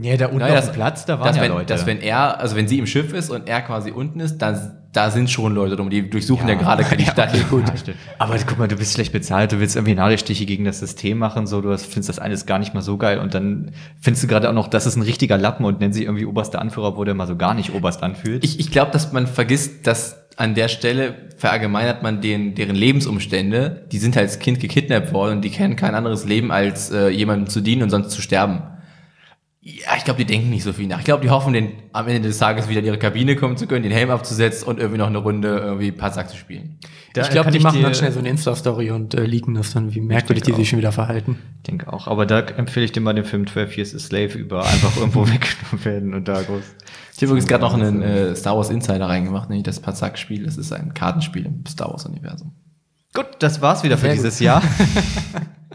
[0.00, 1.66] Ja, da unten Naja, auf dem Platz, da waren dass ja wenn, Leute.
[1.66, 4.78] Dass wenn er, also wenn sie im Schiff ist und er quasi unten ist, dann,
[4.92, 7.32] da sind schon Leute drum, die durchsuchen ja, gerade die Stadt.
[7.48, 7.64] gut.
[8.18, 11.46] Aber guck mal, du bist schlecht bezahlt, du willst irgendwie Nadelstiche gegen das System machen,
[11.46, 14.28] so, du hast- findest das alles gar nicht mal so geil und dann findest du
[14.28, 17.06] gerade auch noch, das ist ein richtiger Lappen und nennt sich irgendwie oberster Anführer, obwohl
[17.06, 18.44] der mal so gar nicht oberst anfühlt.
[18.44, 23.86] Ich, ich glaube, dass man vergisst, dass an der Stelle verallgemeinert man den, deren Lebensumstände.
[23.90, 27.08] Die sind halt als Kind gekidnappt worden und die kennen kein anderes Leben, als äh,
[27.08, 28.62] jemandem zu dienen und sonst zu sterben.
[29.68, 31.00] Ja, ich glaube, die denken nicht so viel nach.
[31.00, 33.66] Ich glaube, die hoffen, den, am Ende des Tages wieder in ihre Kabine kommen zu
[33.66, 36.78] können, den Helm abzusetzen und irgendwie noch eine Runde irgendwie Passack zu spielen.
[37.14, 39.72] Da ich glaube, die ich machen dann schnell so eine Insta-Story und äh, leaken das
[39.72, 41.40] dann, wie merkwürdig die denke sich schon wieder verhalten.
[41.56, 44.38] Ich denke auch, aber da empfehle ich dir mal den Film 12 Years a Slave
[44.38, 46.62] über einfach irgendwo weggenommen werden und da groß.
[47.16, 50.44] Ich habe übrigens gerade noch einen äh, Star Wars Insider reingemacht, nämlich das Passack-Spiel.
[50.44, 52.52] Das ist ein Kartenspiel im Star Wars-Universum.
[53.14, 54.18] Gut, das war's wieder für Sehr gut.
[54.18, 54.62] dieses Jahr.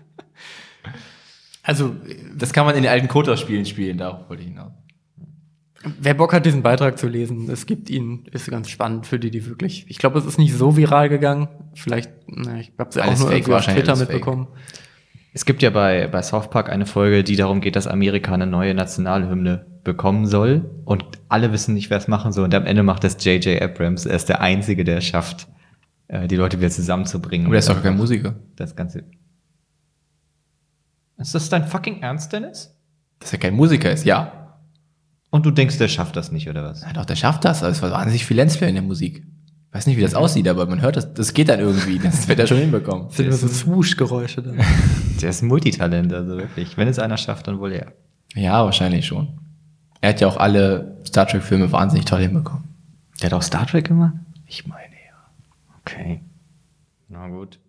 [1.63, 1.95] Also,
[2.37, 4.71] Das kann man in den alten Kotor-Spielen spielen, darauf wollte ich hinaus.
[5.99, 9.31] wer Bock hat, diesen Beitrag zu lesen, es gibt ihn, ist ganz spannend für die,
[9.31, 9.85] die wirklich.
[9.89, 11.47] Ich glaube, es ist nicht so viral gegangen.
[11.73, 14.09] Vielleicht, na, ich habe sie auch Alles nur fake, irgendwie auf Twitter alles fake.
[14.13, 14.47] mitbekommen.
[15.33, 18.47] Es gibt ja bei, bei South Park eine Folge, die darum geht, dass Amerika eine
[18.47, 22.83] neue Nationalhymne bekommen soll und alle wissen nicht, wer es machen soll und am Ende
[22.83, 23.61] macht das J.J.
[23.61, 24.05] Abrams.
[24.05, 25.47] Er ist der Einzige, der es schafft,
[26.09, 27.45] äh, die Leute wieder zusammenzubringen.
[27.47, 28.35] Aber der ist doch kein Musiker.
[28.57, 29.05] Das Ganze.
[31.21, 32.75] Ist das dein fucking Ernst, Dennis?
[33.19, 34.57] Dass er kein Musiker ist, ja.
[35.29, 36.81] Und du denkst, der schafft das nicht, oder was?
[36.81, 37.63] Ja, doch, der schafft das.
[37.63, 39.23] Also es war wahnsinnig viel Lensflare in der Musik.
[39.71, 41.97] Weiß nicht, wie das aussieht, aber man hört das, das geht dann irgendwie.
[41.99, 43.07] Das wird er schon hinbekommen.
[43.07, 44.59] Das sind immer so Swoosh-Geräusche dann.
[45.21, 46.75] Der ist ein Multitalent, also wirklich.
[46.75, 47.93] Wenn es einer schafft, dann wohl er.
[48.35, 49.39] Ja, wahrscheinlich schon.
[50.01, 52.63] Er hat ja auch alle Star Trek-Filme wahnsinnig toll hinbekommen.
[53.21, 54.15] Der hat auch Star Trek gemacht?
[54.47, 55.71] Ich meine, ja.
[55.79, 56.21] Okay.
[57.07, 57.59] Na gut.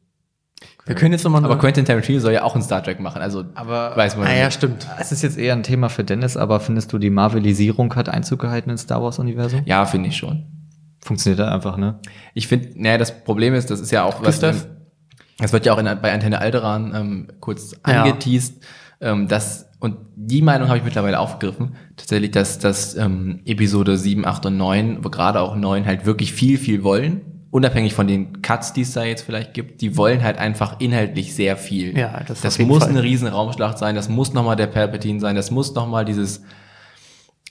[0.84, 3.44] Wir können jetzt nochmal Aber Quentin Tarantino soll ja auch ein Star Trek machen, also
[3.54, 4.54] Aber- weiß man Ah ja, nicht.
[4.54, 4.86] stimmt.
[4.98, 8.40] Es ist jetzt eher ein Thema für Dennis, aber findest du, die Marvelisierung hat Einzug
[8.40, 9.62] gehalten ins Star Wars-Universum?
[9.64, 10.44] Ja, finde ich schon.
[11.00, 12.00] Funktioniert da einfach, ne?
[12.34, 14.26] Ich finde, naja, das Problem ist, das ist ja auch was.
[14.40, 14.66] Gustav?
[15.38, 18.02] Das wird ja auch in, bei Antenne Alderan ähm, kurz Ja.
[18.02, 18.62] angeteased.
[19.00, 24.24] Ähm, dass, und die Meinung habe ich mittlerweile aufgegriffen, tatsächlich, dass, dass ähm, Episode 7,
[24.24, 27.31] 8 und 9, wo gerade auch 9 halt wirklich viel, viel wollen.
[27.52, 31.34] Unabhängig von den Cuts, die es da jetzt vielleicht gibt, die wollen halt einfach inhaltlich
[31.34, 31.94] sehr viel.
[31.96, 32.88] Ja, das das muss Fall.
[32.88, 36.42] eine riesen Raumschlacht sein, das muss nochmal der Palpatine sein, das muss nochmal dieses,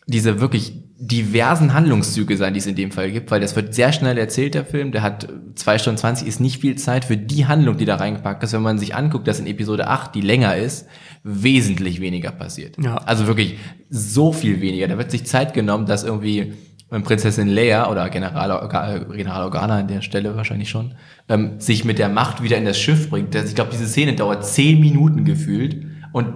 [0.08, 3.93] diese wirklich diversen Handlungszüge sein, die es in dem Fall gibt, weil das wird sehr
[3.93, 4.91] schnell erzählt, der Film.
[4.91, 8.41] Der hat zwei Stunden 20, ist nicht viel Zeit für die Handlung, die da reingepackt
[8.43, 8.54] ist.
[8.54, 10.88] Wenn man sich anguckt, dass in Episode 8, die länger ist,
[11.24, 12.76] wesentlich weniger passiert.
[12.84, 12.97] Ja.
[12.97, 13.58] Also wirklich
[13.89, 14.88] so viel weniger.
[14.88, 16.54] Da wird sich Zeit genommen, dass irgendwie
[16.92, 20.96] ähm, Prinzessin Leia oder General, äh, General Organa an der Stelle wahrscheinlich schon,
[21.30, 23.34] ähm, sich mit der Macht wieder in das Schiff bringt.
[23.34, 26.36] Das, ich glaube, diese Szene dauert zehn Minuten gefühlt und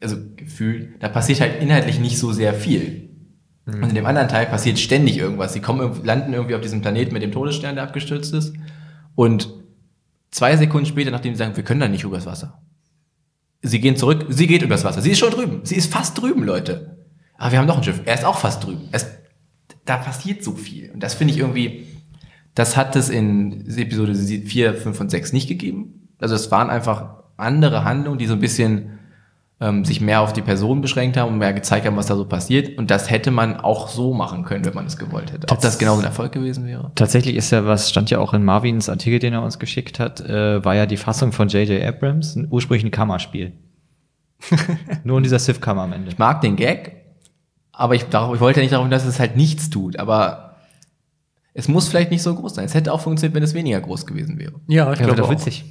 [0.00, 3.06] also gefühlt, da passiert halt inhaltlich nicht so sehr viel.
[3.66, 5.52] Und in dem anderen Teil passiert ständig irgendwas.
[5.52, 8.54] Sie kommen, landen irgendwie auf diesem Planeten mit dem Todesstern, der abgestürzt ist.
[9.16, 9.52] Und
[10.30, 12.62] zwei Sekunden später, nachdem sie sagen, wir können da nicht übers Wasser.
[13.62, 15.02] Sie gehen zurück, sie geht übers Wasser.
[15.02, 15.60] Sie ist schon drüben.
[15.64, 16.98] Sie ist fast drüben, Leute.
[17.36, 18.02] Aber wir haben noch ein Schiff.
[18.04, 18.88] Er ist auch fast drüben.
[18.92, 19.06] Es,
[19.86, 20.90] da passiert so viel.
[20.90, 21.86] Und das finde ich irgendwie,
[22.54, 26.08] das hat es in Episode 4, 5 und 6 nicht gegeben.
[26.18, 28.98] Also es waren einfach andere Handlungen, die so ein bisschen
[29.60, 32.26] ähm, sich mehr auf die Person beschränkt haben und mehr gezeigt haben, was da so
[32.26, 32.76] passiert.
[32.78, 35.46] Und das hätte man auch so machen können, wenn man es gewollt hätte.
[35.50, 36.90] Ob das genauso ein Erfolg gewesen wäre?
[36.94, 40.20] Tatsächlich ist ja, was stand ja auch in Marvins Artikel, den er uns geschickt hat,
[40.20, 41.82] äh, war ja die Fassung von J.J.
[41.82, 43.52] Abrams, ein ursprünglich ein Kammerspiel.
[45.04, 46.10] Nur in dieser Sith-Kammer am Ende.
[46.10, 47.05] Ich mag den Gag,
[47.76, 49.98] aber ich, darauf, ich wollte ja nicht darauf, dass es halt nichts tut.
[49.98, 50.56] Aber
[51.54, 52.64] es muss vielleicht nicht so groß sein.
[52.64, 54.54] Es hätte auch funktioniert, wenn es weniger groß gewesen wäre.
[54.66, 55.30] Ja, ich Ja, glaube auch.
[55.30, 55.64] witzig.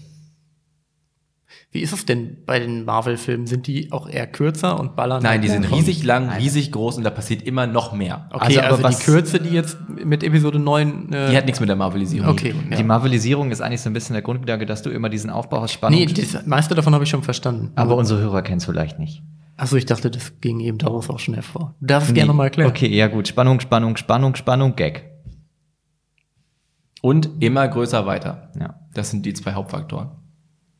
[1.71, 3.47] Wie ist es denn bei den Marvel-Filmen?
[3.47, 5.21] Sind die auch eher kürzer und ballern?
[5.21, 8.29] Nein, die sind riesig lang, riesig groß und da passiert immer noch mehr.
[8.31, 11.11] Okay, Also, also, aber die was- Kürze, die jetzt mit Episode 9.
[11.11, 12.51] Äh, Die hat nichts mit der Marvelisierung Okay.
[12.53, 12.73] zu tun.
[12.77, 15.73] Die Marvelisierung ist eigentlich so ein bisschen der Grundgedanke, dass du immer diesen Aufbau hast,
[15.73, 15.99] Spannung.
[15.99, 17.71] nee, das meiste davon habe ich schon verstanden.
[17.75, 19.21] aber unsere Hörer kennen es vielleicht nicht.
[19.57, 21.75] Achso, ich dachte, das ging eben daraus auch schon hervor.
[21.79, 22.69] Du darfst es gerne nochmal erklären.
[22.69, 23.27] Okay, ja gut.
[23.27, 25.09] Spannung, Spannung, Spannung, Spannung, Gag.
[27.01, 28.51] Und immer größer weiter.
[28.59, 28.79] Ja.
[28.93, 30.09] Das sind die zwei Hauptfaktoren.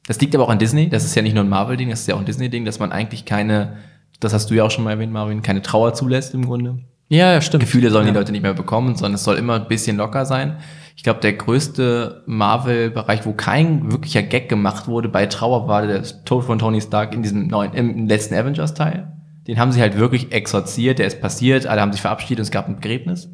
[0.07, 0.89] Das liegt aber auch an Disney.
[0.89, 2.91] Das ist ja nicht nur ein Marvel-Ding, das ist ja auch ein Disney-Ding, dass man
[2.91, 3.78] eigentlich keine,
[4.19, 6.80] das hast du ja auch schon mal erwähnt, Marvin, keine Trauer zulässt im Grunde.
[7.07, 7.63] Ja, ja, stimmt.
[7.63, 8.11] Gefühle sollen ja.
[8.11, 10.57] die Leute nicht mehr bekommen, sondern es soll immer ein bisschen locker sein.
[10.95, 16.03] Ich glaube, der größte Marvel-Bereich, wo kein wirklicher Gag gemacht wurde bei Trauer, war der
[16.23, 19.11] Tod von Tony Stark in diesem neuen, im letzten Avengers-Teil.
[19.47, 22.51] Den haben sie halt wirklich exorziert, der ist passiert, alle haben sich verabschiedet und es
[22.51, 23.29] gab ein Begräbnis.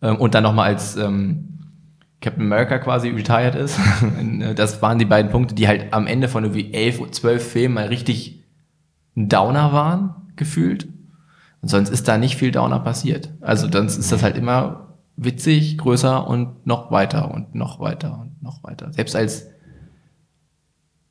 [0.00, 1.54] Ähm, und dann nochmal als ähm,
[2.20, 3.78] Captain America quasi retired ist.
[4.54, 7.86] das waren die beiden Punkte, die halt am Ende von irgendwie elf, zwölf Filmen mal
[7.88, 8.44] richtig
[9.16, 10.88] ein Downer waren, gefühlt.
[11.60, 13.30] Und sonst ist da nicht viel Downer passiert.
[13.40, 18.42] Also sonst ist das halt immer witzig, größer und noch weiter und noch weiter und
[18.42, 18.92] noch weiter.
[18.92, 19.48] Selbst als,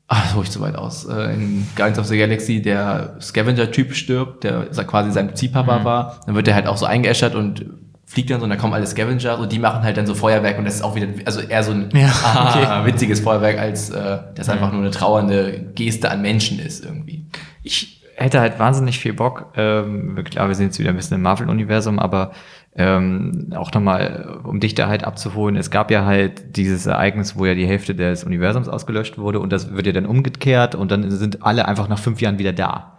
[0.08, 3.94] ach, das hole ich zu weit aus, äh, in Guardians of the Galaxy der Scavenger-Typ
[3.94, 7.66] stirbt, der quasi sein Ziehpapa war, dann wird er halt auch so eingeäschert und
[8.06, 10.58] fliegt dann so und dann kommen alle Scavenger und die machen halt dann so Feuerwerk
[10.60, 14.20] und das ist auch wieder, also eher so ein Ja, ah, witziges Feuerwerk, als äh,
[14.36, 17.26] das einfach nur eine trauernde Geste an Menschen ist irgendwie.
[17.64, 19.54] Ich hätte halt wahnsinnig viel Bock.
[19.56, 22.34] Ähm, klar, wir sind jetzt wieder ein bisschen im Marvel-Universum, aber
[22.76, 27.46] ähm, auch nochmal, um dich da halt abzuholen, es gab ja halt dieses Ereignis, wo
[27.46, 31.10] ja die Hälfte des Universums ausgelöscht wurde und das wird ja dann umgekehrt und dann
[31.12, 32.90] sind alle einfach nach fünf Jahren wieder da.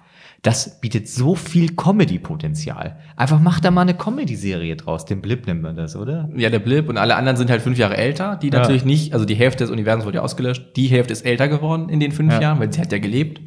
[0.43, 2.99] Das bietet so viel Comedy-Potenzial.
[3.17, 5.07] Einfach mach da mal eine Comedy-Serie draus.
[5.07, 6.29] Den Blip nennt man das, oder?
[6.37, 8.59] Ja, der Blip und alle anderen sind halt fünf Jahre älter, die Ja.
[8.61, 11.89] natürlich nicht, also die Hälfte des Universums wurde ja ausgelöscht, die Hälfte ist älter geworden
[11.89, 12.41] in den fünf Ja.
[12.43, 13.41] Jahren, weil sie hat ja gelebt.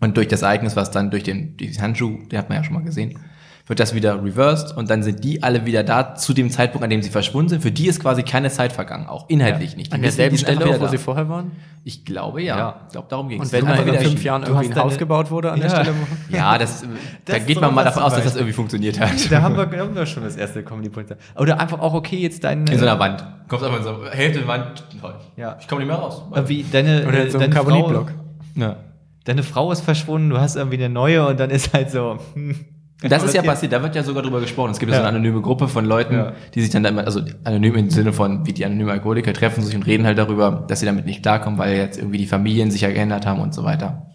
[0.00, 2.74] Und durch das Ereignis, was dann durch den, die Handschuh, den hat man ja schon
[2.74, 3.18] mal gesehen,
[3.66, 6.90] wird das wieder reversed und dann sind die alle wieder da zu dem Zeitpunkt, an
[6.90, 7.62] dem sie verschwunden sind.
[7.62, 9.90] Für die ist quasi keine Zeit vergangen, auch inhaltlich nicht.
[9.90, 10.88] Die An derselben Stelle, wo da.
[10.88, 11.50] sie vorher waren?
[11.82, 12.56] Ich glaube ja.
[12.56, 12.80] Ja.
[12.86, 13.52] Ich glaube, darum ging Und es.
[13.52, 15.80] wenn Die mal sind in fünf Jahren irgendwie ein Haus gebaut wurde an der Ja.
[15.82, 15.96] Stelle.
[16.28, 16.84] Ja, das,
[17.24, 19.30] da ist geht so man mal davon aus, dass das irgendwie funktioniert hat.
[19.32, 21.18] Da haben wir, haben wir schon das erste Comedy-Potenzial.
[21.36, 22.66] Oder einfach auch okay, jetzt dein...
[22.66, 23.24] In so einer Wand.
[23.48, 24.84] Kommst einfach in so eine Hälfte der Wand.
[25.00, 25.14] Toll.
[25.36, 25.56] Ja.
[25.60, 26.22] Ich komme nicht mehr raus.
[26.34, 28.12] äh, wie deine, Oder in äh, so einem Carbonitblock.
[28.54, 28.76] Ja.
[29.24, 32.18] deine Frau ist verschwunden, du hast irgendwie eine neue und dann ist halt so.
[32.34, 32.64] Hm,
[33.02, 34.70] Das ist ja passiert, da wird ja sogar drüber gesprochen.
[34.70, 36.32] Es gibt ja so eine anonyme Gruppe von Leuten, Ja.
[36.54, 39.62] die sich dann, da immer- also anonym im Sinne von, wie die anonymen Alkoholiker treffen
[39.62, 42.70] sich und reden halt darüber, dass sie damit nicht klarkommen, weil jetzt irgendwie die Familien
[42.70, 44.06] sich ja geändert haben und so weiter.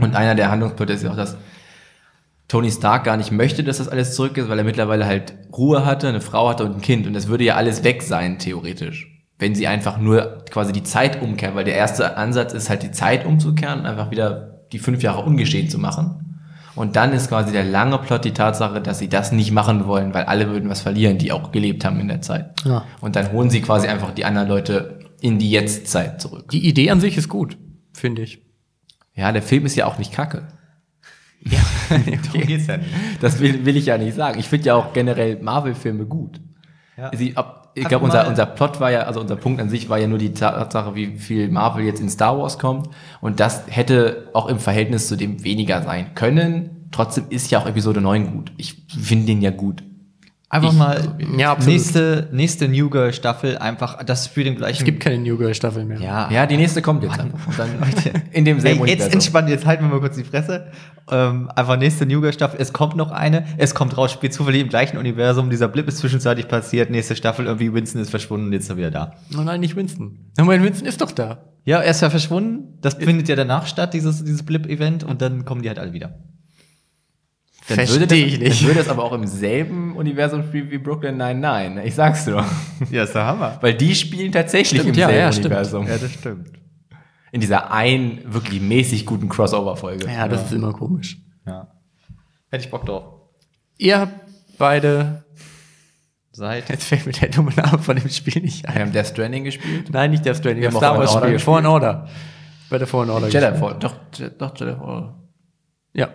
[0.00, 1.36] Und einer der Handlungspunkte ist ja auch, dass
[2.48, 5.86] Tony Stark gar nicht möchte, dass das alles zurück ist, weil er mittlerweile halt Ruhe
[5.86, 7.06] hatte, eine Frau hatte und ein Kind.
[7.06, 9.08] Und das würde ja alles weg sein, theoretisch.
[9.38, 12.90] Wenn sie einfach nur quasi die Zeit umkehren, weil der erste Ansatz ist halt die
[12.90, 16.31] Zeit umzukehren und einfach wieder die fünf Jahre ungeschehen zu machen.
[16.74, 20.14] Und dann ist quasi der lange Plot die Tatsache, dass sie das nicht machen wollen,
[20.14, 22.54] weil alle würden was verlieren, die auch gelebt haben in der Zeit.
[22.64, 22.84] Ja.
[23.00, 26.50] Und dann holen sie quasi einfach die anderen Leute in die Jetztzeit zurück.
[26.50, 27.58] Die Idee an sich ist gut,
[27.92, 28.42] finde ich.
[29.14, 30.48] Ja, der Film ist ja auch nicht kacke.
[31.44, 31.58] Ja
[32.06, 32.68] nicht.
[33.20, 34.38] Das will, will ich ja nicht sagen.
[34.38, 36.40] Ich finde ja auch generell Marvel-Filme gut.
[36.96, 37.10] Ja.
[37.14, 39.98] Sie, ab, ich glaube, unser, unser Plot war ja, also unser Punkt an sich war
[39.98, 42.88] ja nur die Tatsache, wie viel Marvel jetzt in Star Wars kommt.
[43.20, 46.88] Und das hätte auch im Verhältnis zu dem weniger sein können.
[46.90, 48.52] Trotzdem ist ja auch Episode 9 gut.
[48.56, 49.82] Ich finde den ja gut.
[50.54, 51.72] Einfach Ich- mal Ja, absolut.
[51.72, 54.80] nächste, nächste New Girl Staffel einfach das für den gleichen.
[54.80, 55.98] Es gibt keine New Girl Staffel mehr.
[55.98, 56.30] ja.
[56.30, 57.46] Ja, die nächste kommt jetzt einfach.
[57.46, 57.70] Und dann
[58.32, 60.66] in demselben Ey, jetzt entspannt, jetzt halten wir mal kurz die Fresse.
[61.10, 62.60] Ähm, einfach nächste New Girl Staffel.
[62.60, 63.46] Es kommt noch eine.
[63.56, 65.48] Es kommt raus, spielt zufällig im gleichen Universum.
[65.48, 66.90] Dieser Blip ist zwischenzeitlich passiert.
[66.90, 69.14] Nächste Staffel, irgendwie Winston ist verschwunden und jetzt ist er wieder da.
[69.38, 70.18] Oh nein, nicht Winston.
[70.38, 71.46] Mein Winston ist doch da.
[71.64, 72.76] Ja, er ist ja verschwunden.
[72.82, 75.02] Das findet ja danach statt, dieses, dieses Blip-Event.
[75.02, 76.18] Und dann kommen die halt alle wieder.
[77.68, 78.60] Dann würde, das, Verstehe ich nicht.
[78.60, 81.86] dann würde das aber auch im selben Universum spielen wie Brooklyn 99.
[81.88, 82.44] Ich sag's dir doch.
[82.90, 83.58] Ja, ist der Hammer.
[83.60, 85.46] Weil die spielen tatsächlich Stimmt, im ja, selben ja, stimmt.
[85.46, 85.86] Universum.
[85.86, 86.50] Ja, das stimmt.
[87.30, 90.06] In dieser einen wirklich mäßig guten Crossover-Folge.
[90.06, 91.18] Ja, das ist immer komisch.
[91.46, 91.68] Ja.
[92.50, 93.04] Hätte ich Bock drauf.
[93.78, 94.12] Ihr habt
[94.58, 95.24] beide,
[96.32, 96.68] Seit.
[96.68, 98.80] jetzt fällt mir der dumme Name von dem Spiel nicht Wir ein.
[98.82, 99.88] haben Death Stranding gespielt.
[99.90, 101.38] Nein, nicht der Stranding, Wir haben Star auch Wars Spiel.
[101.38, 102.08] Fallen Order.
[102.68, 103.28] Bei der Fallen Order.
[103.28, 103.56] Jedi.
[103.58, 103.76] Fall.
[103.78, 103.94] Doch,
[104.38, 105.14] doch, Jedi Fall.
[105.94, 106.08] Ja.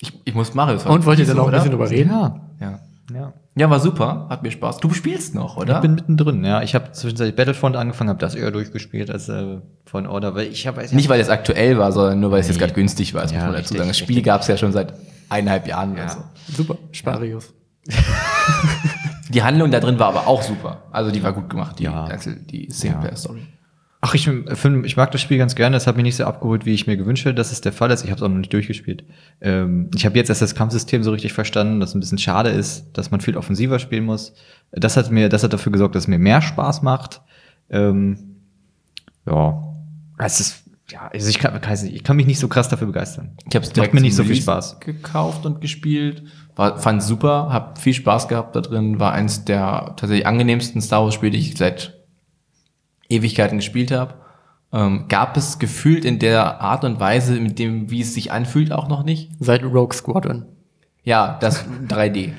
[0.00, 1.58] Ich, ich muss Mario Und wollt ihr dann noch ein oder?
[1.58, 2.10] bisschen drüber reden?
[2.10, 2.40] Ja.
[2.60, 2.78] Ja.
[3.14, 3.32] Ja.
[3.54, 4.26] ja, war super.
[4.28, 4.78] Hat mir Spaß.
[4.78, 5.76] Du spielst noch, oder?
[5.76, 6.62] Ich bin mittendrin, ja.
[6.62, 10.66] Ich habe zwischenzeitlich Battlefront angefangen, habe das eher durchgespielt als äh, von Order, weil ich
[10.66, 13.22] habe Nicht, weil es aktuell war, sondern nur, weil es jetzt gerade günstig war.
[13.22, 13.88] Das Ja, muss man dazu richtig, sagen.
[13.90, 13.98] Das.
[13.98, 14.92] Spiel gab es ja schon seit
[15.28, 16.08] eineinhalb Jahren oder Ja.
[16.08, 16.18] so.
[16.52, 16.78] Super.
[16.90, 17.54] Sparius.
[19.28, 20.82] Die Handlung da drin war aber auch super.
[20.92, 22.04] Also die war gut gemacht, die, Ja.
[22.06, 23.42] Einzel- die Singleplayer-Story.
[24.02, 25.76] Ach, ich, find, ich mag das Spiel ganz gerne.
[25.76, 27.90] Es hat mich nicht so abgeholt, wie ich mir gewünscht hätte, dass es der Fall
[27.90, 28.04] ist.
[28.04, 29.04] Ich habe es auch noch nicht durchgespielt.
[29.40, 32.50] Ähm, ich habe jetzt erst das Kampfsystem so richtig verstanden, dass es ein bisschen schade
[32.50, 34.34] ist, dass man viel offensiver spielen muss.
[34.70, 37.22] Das hat mir, das hat dafür gesorgt, dass es mir mehr Spaß macht.
[37.70, 38.36] Ähm,
[39.26, 39.62] ja,
[40.18, 43.36] es ist, ja, also ich kann, ich kann mich nicht so krass dafür begeistern.
[43.48, 44.78] Ich habe es direkt mir nicht so viel Spaß.
[44.80, 46.22] gekauft und gespielt.
[46.54, 49.00] War, fand super, habe viel Spaß gehabt da drin.
[49.00, 51.95] War eins der tatsächlich angenehmsten Star Wars Spiele, die ich seit
[53.08, 54.14] Ewigkeiten gespielt habe.
[54.72, 58.72] Ähm, gab es gefühlt in der Art und Weise, mit dem, wie es sich anfühlt,
[58.72, 59.30] auch noch nicht.
[59.38, 60.44] Seit Rogue Squadron.
[61.04, 62.32] Ja, das 3D.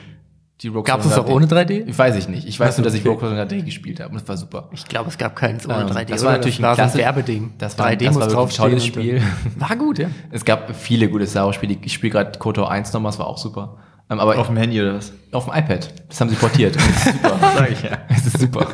[0.62, 1.86] Die Rogue Gab es das auch ohne 3D?
[1.86, 2.48] Ich weiß ich nicht.
[2.48, 3.06] Ich weiß so, nur, dass ich.
[3.06, 4.70] Rogue Squadron 3D gespielt habe und das war super.
[4.74, 6.06] Ich glaube, es gab keins ohne Ähm, 3D.
[6.06, 6.38] das war oder?
[6.38, 7.54] natürlich das ein so ein klasse- Werbeding.
[7.60, 8.86] das war- 3D das muss war ein tolles.
[8.86, 9.22] Spiel.
[9.58, 10.10] War gut, ja.
[10.32, 11.78] Es gab viele gute Star Wars Spiele.
[11.84, 13.78] Ich spiele gerade KOTOR 1 nochmal, das war auch super.
[14.10, 15.14] Ähm, aber Auf dem Handy oder was?
[15.32, 15.94] Auf dem iPad.
[16.10, 16.76] Das haben sie portiert.
[16.76, 17.38] Das ist super.
[17.56, 17.98] Sag ich ja.
[18.10, 18.68] Es ist super.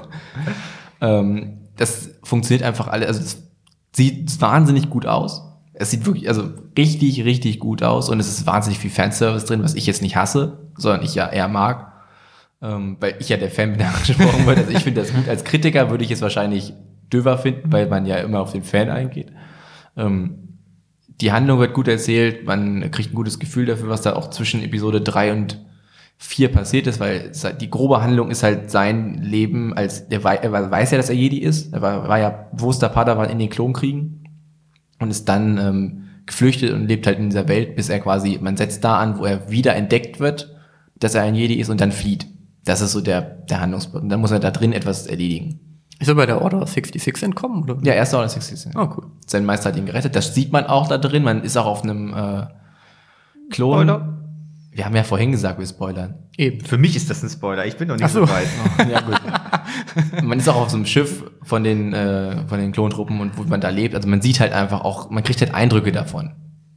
[1.01, 3.07] ähm, das funktioniert einfach alle.
[3.07, 3.43] Also es
[3.95, 5.41] sieht wahnsinnig gut aus.
[5.74, 9.63] Es sieht wirklich, also richtig, richtig gut aus und es ist wahnsinnig viel Fanservice drin,
[9.63, 11.91] was ich jetzt nicht hasse, sondern ich ja eher mag.
[12.61, 14.59] Ähm, weil ich ja der Fan bin, der angesprochen wird.
[14.59, 15.28] Also ich finde das gut.
[15.28, 16.74] Als Kritiker würde ich es wahrscheinlich
[17.11, 19.32] döver finden, weil man ja immer auf den Fan eingeht.
[19.97, 20.43] Ähm,
[21.21, 24.63] die Handlung wird gut erzählt, man kriegt ein gutes Gefühl dafür, was da auch zwischen
[24.63, 25.59] Episode 3 und
[26.18, 30.51] 4 passiert ist, weil die grobe Handlung ist halt sein Leben als, der wei- er
[30.72, 34.24] weiß ja, dass er Jedi ist, er war, war ja Wurster Padawan in den Klonkriegen
[34.99, 38.55] und ist dann ähm, geflüchtet und lebt halt in dieser Welt, bis er quasi, man
[38.55, 40.55] setzt da an, wo er wieder entdeckt wird,
[40.97, 42.28] dass er ein Jedi ist und dann flieht.
[42.64, 44.03] Das ist so der, der Handlungspunkt.
[44.03, 45.59] Und dann muss er da drin etwas erledigen.
[45.99, 47.78] Ist er bei der Order 66 entkommen, oder?
[47.84, 48.74] Ja, erster oder 60.
[48.78, 49.07] Oh, cool.
[49.28, 50.16] Sein Meister hat ihn gerettet.
[50.16, 51.24] Das sieht man auch da drin.
[51.24, 52.45] Man ist auch auf einem äh,
[53.51, 53.74] Klon.
[53.89, 54.12] Spoiler.
[54.76, 56.15] Wir haben ja vorhin gesagt, wir spoilern.
[56.38, 56.61] Eben.
[56.65, 57.65] Für mich ist das ein Spoiler.
[57.65, 58.26] Ich bin noch nicht Ach so.
[58.26, 58.47] so weit.
[58.91, 59.21] ja, gut.
[60.24, 63.43] man ist auch auf so einem Schiff von den, äh, von den Klontruppen und wo
[63.43, 63.93] man da lebt.
[63.93, 66.34] Also man sieht halt einfach auch, man kriegt halt Eindrücke davon.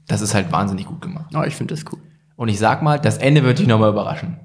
[0.09, 1.35] Das ist halt wahnsinnig gut gemacht.
[1.35, 1.99] Oh, ich finde das cool.
[2.37, 4.37] Und ich sag mal, das Ende wird dich nochmal überraschen.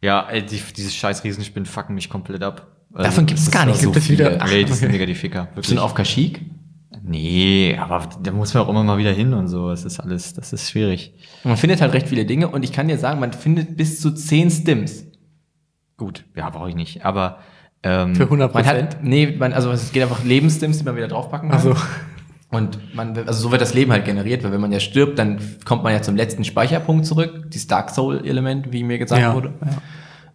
[0.00, 2.66] Ja, ey, die, dieses scheiß Riesenspinnen fucken mich komplett ab.
[2.92, 4.30] Also, Davon gibt es das gar nicht auch so Gibt es viele.
[4.36, 5.48] wieder- Nee, die sind mega die Ficker.
[5.54, 6.40] bist du denn auf Kashyyyk?
[7.06, 9.68] Nee, aber da muss man auch immer mal wieder hin und so.
[9.68, 11.12] Das ist alles, das ist schwierig.
[11.44, 14.00] Und man findet halt recht viele Dinge und ich kann dir sagen, man findet bis
[14.00, 15.04] zu 10 Stims.
[15.98, 17.04] Gut, ja, brauche ich nicht.
[17.04, 17.40] Aber
[17.82, 18.94] ähm, Für 100 Man Prozent.
[18.94, 21.58] hat, nee, man, also es geht einfach Lebensstims, die man wieder draufpacken kann.
[21.58, 21.76] Also,
[22.50, 25.38] Und man, also so wird das Leben halt generiert, weil wenn man ja stirbt, dann
[25.66, 29.52] kommt man ja zum letzten Speicherpunkt zurück, dieses Dark Soul-Element, wie mir gesagt Ja, wurde,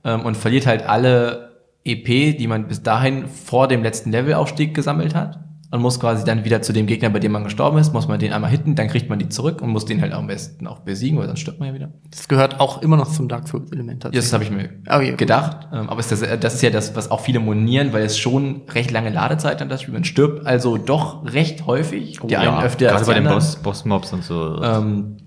[0.04, 1.50] ähm, und verliert halt alle
[1.84, 5.40] EP, die man bis dahin vor dem letzten Levelaufstieg gesammelt hat.
[5.72, 8.18] Und muss quasi dann wieder zu dem Gegner, bei dem man gestorben ist, muss man
[8.20, 10.80] den einmal hitten, dann kriegt man die zurück und muss den halt am besten auch
[10.80, 11.90] besiegen, weil sonst stirbt man ja wieder.
[12.10, 14.04] das gehört auch immer noch zum Dark Souls-Element.
[14.12, 15.20] Das habe ich mir Oh, ja, gut.
[15.20, 15.68] gedacht.
[15.72, 18.62] Ähm, aber ist das, das ist ja das, was auch viele monieren, weil es schon
[18.74, 19.94] recht lange Ladezeit hat, das Spiel.
[19.94, 22.20] Man stirbt also doch recht häufig.
[22.28, 23.38] die einen öfter gerade als bei den anderen.
[23.38, 24.64] Boss, Boss-Mobs und so.
[24.64, 25.18] Ähm,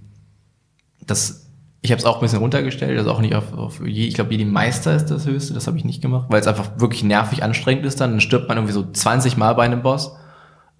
[1.06, 1.50] das,
[1.82, 4.32] ich habe es auch ein bisschen runtergestellt, also auch nicht auf, auf je, ich glaube,
[4.32, 7.44] Jedi Meister ist das höchste, das habe ich nicht gemacht, weil es einfach wirklich nervig
[7.44, 8.10] anstrengend ist dann.
[8.10, 10.16] Dann stirbt man irgendwie so 20 Mal bei einem Boss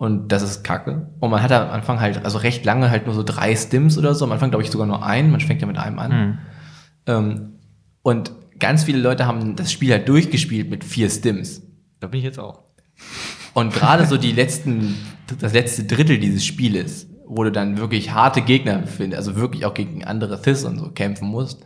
[0.02, 1.06] und das ist kacke.
[1.20, 4.16] Und man hat am Anfang halt, also recht lange halt nur so drei Stims oder
[4.16, 4.24] so.
[4.24, 6.10] Am Anfang glaube ich sogar nur einen, man fängt ja mit einem an.
[6.10, 6.38] Mhm.
[7.06, 7.52] Ähm,
[8.02, 11.62] und ganz viele Leute haben das Spiel halt durchgespielt mit vier Stims.
[12.00, 12.64] da bin ich jetzt auch.
[13.54, 14.96] Und gerade so die letzten,
[15.38, 19.74] das letzte Drittel dieses Spieles, wo du dann wirklich harte Gegner findest, also wirklich auch
[19.74, 21.64] gegen andere Thys und so kämpfen musst,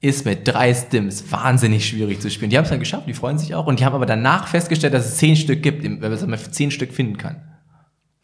[0.00, 2.50] ist mit drei Stims wahnsinnig schwierig zu spielen.
[2.50, 3.68] Die haben es dann geschafft, die freuen sich auch.
[3.68, 6.92] Und die haben aber danach festgestellt, dass es zehn Stück gibt, wenn man zehn Stück
[6.92, 7.47] finden kann.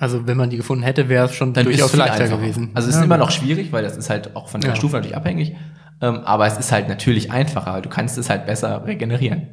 [0.05, 2.71] Also, wenn man die gefunden hätte, wäre es schon Dann durchaus viel leichter gewesen.
[2.75, 4.77] Also es Ja, ist immer noch schwierig, weil das ist halt auch von der Ja.
[4.77, 5.57] Stufe natürlich abhängig.
[6.03, 7.81] Ähm, aber es ist halt natürlich einfacher.
[7.81, 9.49] Du kannst es halt besser regenerieren.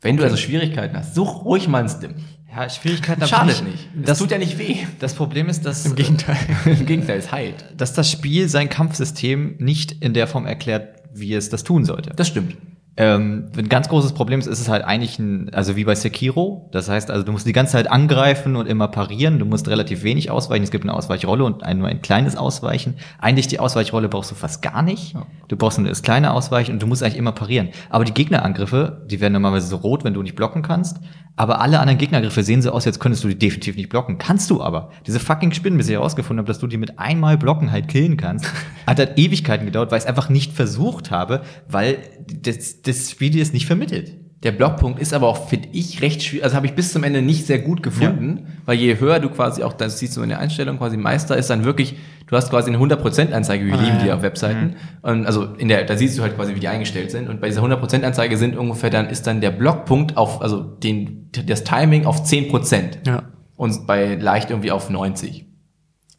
[0.00, 2.14] Wenn du also Schwierigkeiten hast, such ruhig mal einen Stim.
[2.54, 3.88] Ja, Schwierigkeiten Schadet nicht.
[3.96, 4.76] Das, Das, tut ja nicht weh.
[5.00, 6.36] das Problem ist, dass, Im Gegenteil.
[6.64, 7.64] Im Gegenteil, es heilt.
[7.76, 12.10] dass das Spiel sein Kampfsystem nicht in der Form erklärt, wie es das tun sollte.
[12.16, 12.56] Das stimmt.
[13.00, 16.68] Ähm, ein ganz großes Problem ist, ist es halt eigentlich ein, also wie bei Sekiro.
[16.72, 19.38] Das heißt also, du musst die ganze Zeit angreifen und immer parieren.
[19.38, 20.64] Du musst relativ wenig ausweichen.
[20.64, 22.96] Es gibt eine Ausweichrolle und ein, nur ein kleines Ausweichen.
[23.20, 25.14] Eigentlich die Ausweichrolle brauchst du fast gar nicht.
[25.46, 27.68] Du brauchst nur das kleine Ausweichen und du musst eigentlich immer parieren.
[27.88, 30.98] Aber die Gegnerangriffe, die werden normalerweise so rot, wenn du nicht blocken kannst.
[31.38, 34.18] Aber alle anderen Gegnerangriffe sehen so aus, jetzt könntest du die definitiv nicht blocken.
[34.18, 34.90] Kannst du aber.
[35.06, 38.16] Diese fucking Spinnen, bis ich herausgefunden habe, dass du die mit einmal blocken halt killen
[38.16, 38.46] kannst,
[38.88, 41.98] hat halt Ewigkeiten gedauert, weil ich es einfach nicht versucht habe, weil
[42.42, 44.16] das, das Spiel dir es nicht vermittelt.
[44.44, 46.44] Der Blockpunkt ist aber auch, finde ich, recht schwierig.
[46.44, 49.64] Also habe ich bis zum Ende nicht sehr gut gefunden, weil je höher du quasi
[49.64, 51.96] auch, das siehst du in der Einstellung, quasi Meister ist dann wirklich,
[52.28, 54.76] du hast quasi eine 100% Anzeige, wir lieben die auf Webseiten.
[55.02, 57.28] Und also in der, da siehst du halt quasi, wie die eingestellt sind.
[57.28, 61.30] Und bei dieser 100% Anzeige sind ungefähr dann, ist dann der Blockpunkt auf, also den,
[61.46, 63.08] das Timing auf 10%.
[63.08, 63.24] Ja.
[63.56, 65.46] Und bei leicht irgendwie auf 90.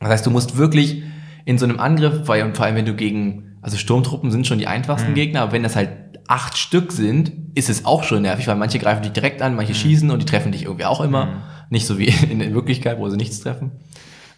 [0.01, 1.03] Das heißt, du musst wirklich
[1.45, 4.59] in so einem Angriff, weil, und vor allem wenn du gegen, also Sturmtruppen sind schon
[4.59, 5.89] die einfachsten Gegner, aber wenn das halt
[6.29, 9.73] acht Stück sind, ist es auch schon nervig, weil manche greifen dich direkt an, manche
[9.73, 11.41] schießen und die treffen dich irgendwie auch immer.
[11.71, 13.71] Nicht so wie in der Wirklichkeit, wo sie nichts treffen.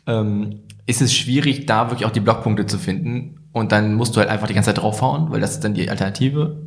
[0.08, 3.42] Ähm, ist es schwierig, da wirklich auch die Blockpunkte zu finden.
[3.52, 5.90] Und dann musst du halt einfach die ganze Zeit draufhauen, weil das ist dann die
[5.90, 6.62] Alternative.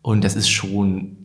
[0.00, 1.16] Und das ist schon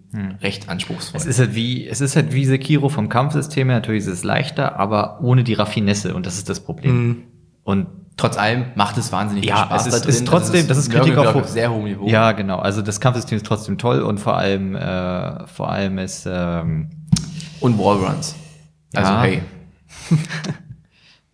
[0.42, 1.20] recht anspruchsvoll.
[1.20, 3.78] Es ist halt wie, es ist halt wie Sekiro vom Kampfsystem her.
[3.78, 7.24] Natürlich ist es leichter, aber ohne die Raffinesse und das ist das Problem.
[7.64, 9.82] Und Trotz allem macht es wahnsinnig Ja, viel Spaß.
[9.88, 12.08] es ist- da ist trotzdem- das ist Kritik auf sehr hohem Niveau.
[12.08, 12.58] ja, genau.
[12.58, 16.90] Also das Kampfsystem ist trotzdem toll und vor allem, äh, vor allem ist, ähm,
[17.60, 18.36] Und Wallruns.
[18.96, 19.22] Also Ja.
[19.22, 19.42] hey.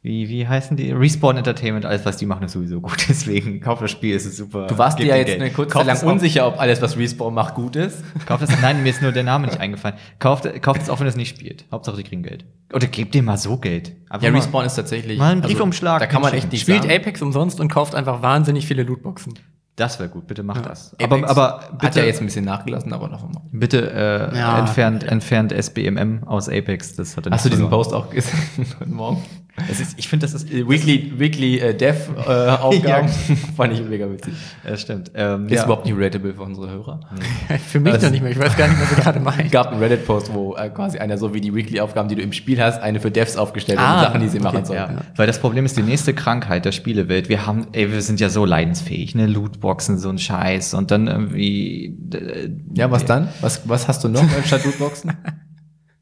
[0.04, 0.91] wie, wie heißen die?
[0.91, 3.06] Respawn Entertainment, alles was die machen, ist sowieso gut.
[3.10, 4.68] Deswegen kauf das Spiel, es ist super.
[4.68, 5.41] Du warst dir ja jetzt Geld.
[5.41, 8.04] eine kurze Kauf Zeit lang es unsicher, ob alles, was Respawn macht, gut ist.
[8.26, 9.95] Kauft das, nein, mir ist nur der Name nicht eingefallen.
[10.20, 11.66] Kauft, kauft es auch, wenn es nicht spielt.
[11.72, 12.45] Hauptsache, die kriegen Geld.
[12.74, 13.95] Oder gebt dir mal so Geld.
[14.10, 15.18] Einfach Ja, mal- Respawn ist tatsächlich.
[15.18, 16.93] Mal einen Briefumschlag Da kann man echt nicht Spielt sagen.
[16.93, 19.34] Apex umsonst und kauft einfach wahnsinnig viele Lootboxen.
[19.76, 20.93] Das wäre gut, bitte mach das.
[21.01, 23.41] Apex Aber, aber hat bitte, ja jetzt ein bisschen nachgelassen, aber noch einmal.
[23.51, 23.89] bitte
[24.34, 24.60] äh, Ja.
[24.60, 26.95] entfernt, entfernt SBMM aus Apex.
[26.95, 27.70] Das hat er Hast du diesen.
[27.72, 28.38] Post auch gesehen
[28.80, 29.24] heute Morgen?
[29.70, 33.08] Ist, ich finde, das ist Weekly, Weekly äh, Dev äh, Aufgaben.
[33.56, 34.34] Fand ich mega witzig.
[34.68, 35.12] Ja, stimmt.
[35.14, 35.66] Ähm, Ist ja.
[35.66, 36.99] überhaupt nicht relatable für unsere Hörer.
[37.68, 38.32] Für mich Also- doch nicht mehr.
[38.32, 39.51] Ich weiß gar nicht, was du gerade Es meinst.
[39.51, 42.60] gab einen Reddit-Post, wo äh, quasi einer so wie die Weekly-Aufgaben, die du im Spiel
[42.62, 44.80] hast, eine für Devs aufgestellt hat Ah, und Sachen, die sie machen okay, sollen.
[44.80, 47.30] Ja, weil das Problem ist die nächste Krankheit der Spielewelt.
[47.30, 49.28] Wir haben, ey, wir sind ja so leidensfähig, ne?
[49.28, 53.30] Lootboxen, so ein Scheiß und dann irgendwie äh, Ja, was dann?
[53.41, 55.14] Was, was hast du noch statt Lootboxen?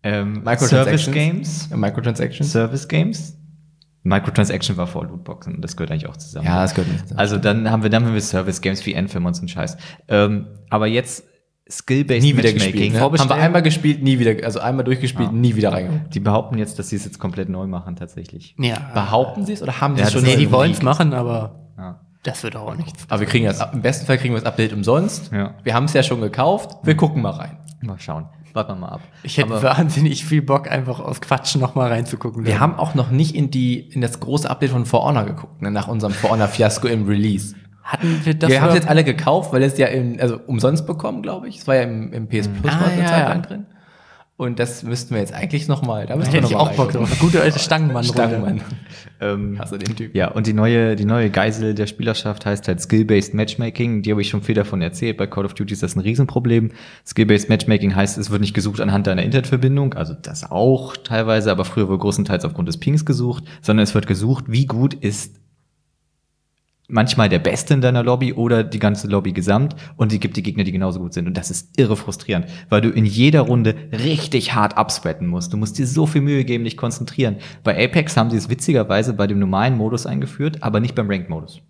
[0.03, 0.69] ähm, Microtransactions?
[0.69, 2.51] Service Games, Microtransactions?
[2.51, 3.37] Service Games.
[4.03, 6.45] Microtransaction war vor Lootboxen, das gehört eigentlich auch zusammen.
[6.47, 7.19] Ja, das gehört nicht zusammen.
[7.19, 9.77] Also dann haben wir dann haben wir Service Games wie Anthem und so ein Scheiß.
[10.07, 11.23] Ähm, aber jetzt
[11.69, 12.93] Skill-based nie wieder gespielt.
[12.93, 12.99] Ne?
[12.99, 16.13] Haben wir einmal gespielt, nie wieder, also einmal durchgespielt, nie wieder reingeguckt.
[16.13, 18.55] Die behaupten jetzt, dass sie es jetzt komplett neu machen tatsächlich.
[18.59, 18.77] Ja.
[18.93, 20.23] Behaupten sie es oder haben sie Ja, es schon?
[20.23, 22.01] Nee, die wollen es machen, aber Ja.
[22.23, 23.05] das wird auch nichts.
[23.07, 25.31] Aber wir kriegen das, im besten Fall kriegen wir das Update umsonst.
[25.31, 25.53] Ja.
[25.63, 26.77] Wir haben es ja schon gekauft.
[26.83, 27.57] Wir gucken mal rein.
[27.81, 28.27] Mal schauen.
[28.53, 29.01] Warten wir mal ab.
[29.23, 32.45] Ich hätte Aber- wahnsinnig viel Bock, einfach aus Quatsch nochmal reinzugucken.
[32.45, 35.61] Wir haben auch noch nicht in die, in das große Update von For Honor geguckt,
[35.61, 37.55] ne, nach unserem For Honor Fiasko im Release.
[37.83, 40.85] Hatten wir das wir haben es jetzt alle gekauft, weil es ja im, also umsonst
[40.85, 41.57] bekommen, glaube ich.
[41.59, 43.29] Es war ja im, im PS Plus Ah, mal eine ja, Zeit ja.
[43.29, 43.65] lang drin.
[44.41, 47.15] Und das müssten wir jetzt eigentlich noch mal, da müssen wir noch auch Bock drauf.
[47.19, 48.03] Gute alte Stangenmann.
[48.03, 48.61] Stangenmann.
[49.19, 50.15] ähm, Hast du den Typ?
[50.15, 54.01] Ja, und die neue, die neue Geisel der Spielerschaft heißt halt Skill-Based Matchmaking.
[54.01, 55.17] Die habe ich schon viel davon erzählt.
[55.17, 56.71] Bei Call of Duty ist das ein Riesenproblem.
[57.05, 61.63] Skill-Based Matchmaking heißt, es wird nicht gesucht anhand deiner Internetverbindung, also das auch teilweise, aber
[61.63, 65.35] früher wohl größtenteils aufgrund des Pings gesucht, sondern es wird gesucht, wie gut ist
[66.91, 70.43] manchmal der Beste in deiner Lobby oder die ganze Lobby gesamt und die gibt die
[70.43, 71.27] Gegner, die genauso gut sind.
[71.27, 75.53] Und das ist irre frustrierend, weil du in jeder Runde richtig hart upsweaten musst.
[75.53, 77.37] Du musst dir so viel Mühe geben, dich konzentrieren.
[77.63, 81.61] Bei Apex haben sie es witzigerweise bei dem normalen Modus eingeführt, aber nicht beim Ranked-Modus.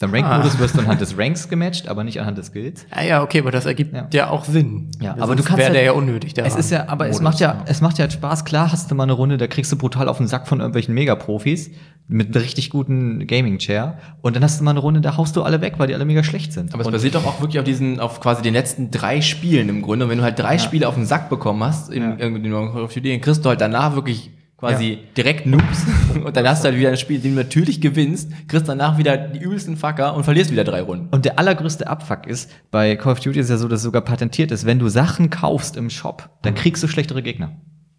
[0.00, 2.86] Beim Ranked-Modus wirst du anhand des Ranks gematcht, aber nicht anhand des Skills.
[2.90, 4.08] Ah ja, okay, aber das ergibt Ja.
[4.12, 4.90] ja, auch Sinn.
[4.98, 6.32] Ja, Sonst aber du kannst wäre halt- der ja unnötig.
[6.32, 7.64] Der Es ist ja, aber es Modus, macht ja, ja.
[7.66, 8.46] es macht ja halt Spaß.
[8.46, 10.94] Klar hast du mal eine Runde, da kriegst du brutal auf den Sack von irgendwelchen
[10.94, 11.70] Megaprofis
[12.08, 13.98] mit einer richtig guten Gaming-Chair.
[14.22, 16.06] Und dann hast du mal eine Runde, da haust du alle weg, weil die alle
[16.06, 16.72] mega schlecht sind.
[16.72, 19.68] Aber es und basiert doch auch wirklich auf diesen, auf quasi den letzten drei Spielen
[19.68, 20.06] im Grunde.
[20.06, 22.12] Und wenn du halt drei Spiele auf den Sack bekommen hast, in, Ja.
[22.14, 24.30] in, in Call of Duty, dann kriegst du halt danach wirklich
[24.60, 25.86] quasi direkt Noobs.
[26.24, 29.16] und dann hast du halt wieder ein Spiel, den du natürlich gewinnst, kriegst danach wieder
[29.16, 31.08] die übelsten Fucker und verlierst wieder drei Runden.
[31.10, 34.02] Und der allergrößte Abfuck ist, bei Call of Duty ist ja so, dass es sogar
[34.02, 37.56] patentiert ist, wenn du Sachen kaufst im Shop, dann kriegst du schlechtere Gegner.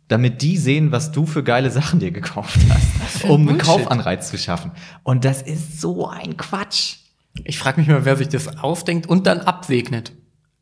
[0.07, 2.59] Damit die sehen, was du für geile Sachen dir gekauft
[2.99, 3.57] hast, um einen.
[3.57, 4.72] Kaufanreiz zu schaffen.
[5.03, 6.97] Und das ist so ein Quatsch.
[7.45, 10.12] Ich frage mich mal, wer sich das ausdenkt und dann absegnet.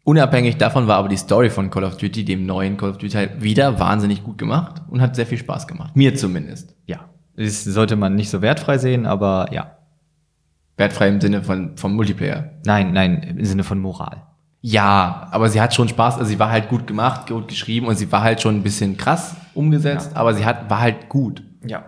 [0.09, 3.13] Unabhängig davon war aber die Story von Call of Duty, dem neuen Call of Duty,
[3.15, 5.95] halt wieder wahnsinnig gut gemacht und hat sehr viel Spaß gemacht.
[5.95, 6.73] Mir zumindest.
[6.87, 7.01] Ja.
[7.35, 9.77] Das sollte man nicht so wertfrei sehen, aber ja.
[10.77, 12.53] Wertfrei im Sinne von, vom Multiplayer.
[12.65, 14.23] Nein, nein, im Sinne von Moral.
[14.61, 17.95] Ja, aber sie hat schon Spaß, also sie war halt gut gemacht, gut geschrieben und
[17.95, 21.43] sie war halt schon ein bisschen krass umgesetzt, aber sie hat, war halt gut.
[21.67, 21.83] Ja,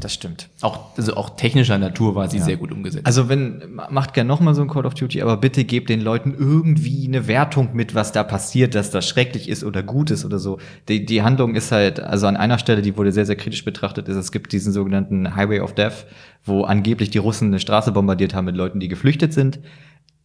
[0.00, 0.48] das stimmt.
[0.62, 3.06] Auch, also auch technischer Natur war sie sehr gut umgesetzt.
[3.06, 6.34] Also wenn, macht gern nochmal so ein Call of Duty, aber bitte gebt den Leuten
[6.36, 10.38] irgendwie eine Wertung mit, was da passiert, dass das schrecklich ist oder gut ist oder
[10.38, 10.58] so.
[10.88, 14.08] Die, die Handlung ist halt, also an einer Stelle, die wurde sehr, sehr kritisch betrachtet,
[14.08, 16.06] ist, es gibt diesen sogenannten Highway of Death,
[16.44, 19.60] wo angeblich die Russen eine Straße bombardiert haben mit Leuten, die geflüchtet sind.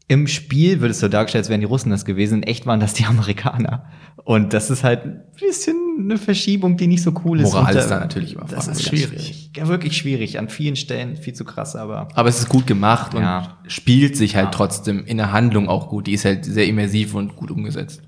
[0.10, 2.38] Im Spiel wird es so dargestellt, als wären die Russen das gewesen.
[2.40, 3.86] In echt waren das die Amerikaner.
[4.24, 7.52] Und das ist halt ein bisschen eine Verschiebung, die nicht so cool ist.
[7.54, 9.10] Moral Und, ist äh, da natürlich immer Das ist fragwürdig.
[9.10, 9.52] schwierig.
[9.56, 10.40] Ja, wirklich schwierig.
[10.40, 12.08] An vielen Stellen viel zu krass, aber.
[12.14, 13.58] Aber es ist gut gemacht und Ja.
[13.68, 14.52] spielt sich halt Ja.
[14.52, 16.08] trotzdem in der Handlung auch gut.
[16.08, 18.02] Die ist halt sehr immersiv und gut umgesetzt.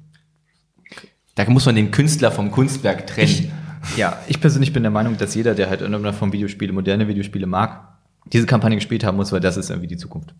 [1.35, 3.51] Da muss man den Künstler vom Kunstwerk trennen.
[3.95, 7.47] Ja, ich persönlich bin der Meinung, dass jeder, der halt irgendwann von Videospiele, moderne Videospiele
[7.47, 7.97] mag,
[8.33, 10.33] diese Kampagne gespielt haben muss, weil das ist irgendwie die Zukunft.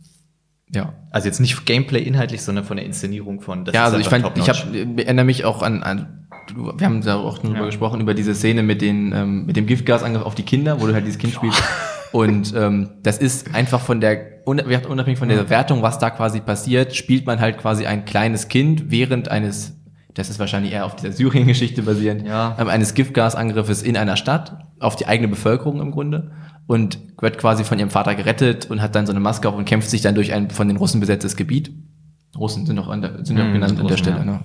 [0.73, 0.93] Ja.
[1.11, 3.65] Also jetzt nicht Gameplay inhaltlich, sondern von der Inszenierung von.
[3.65, 4.57] Das ja, also ich fand, ich hab,
[4.97, 7.65] erinnere mich auch an, an wir haben da auch drüber Ja.
[7.65, 10.93] gesprochen, über diese Szene mit, den, ähm, mit dem Giftgasangriff auf die Kinder, wo du
[10.93, 11.61] halt dieses Kind spielst.
[12.11, 16.39] Und ähm, das ist einfach von der, un- unabhängig von der Wertung, was da quasi
[16.39, 19.77] passiert, spielt man halt quasi ein kleines Kind während eines,
[20.15, 22.55] das ist wahrscheinlich eher auf dieser Syrien-Geschichte basierend, Ja.
[22.59, 26.31] ähm, eines Giftgasangriffes in einer Stadt, auf die eigene Bevölkerung im Grunde.
[26.69, 29.65] Und wird quasi von ihrem Vater gerettet und hat dann so eine Maske auf und
[29.65, 31.71] kämpft sich dann durch ein von den Russen besetztes Gebiet.
[32.37, 34.23] Russen sind doch an der, sind doch Mhm, genannt sind an der Russen, Stelle, ja.
[34.23, 34.39] ne?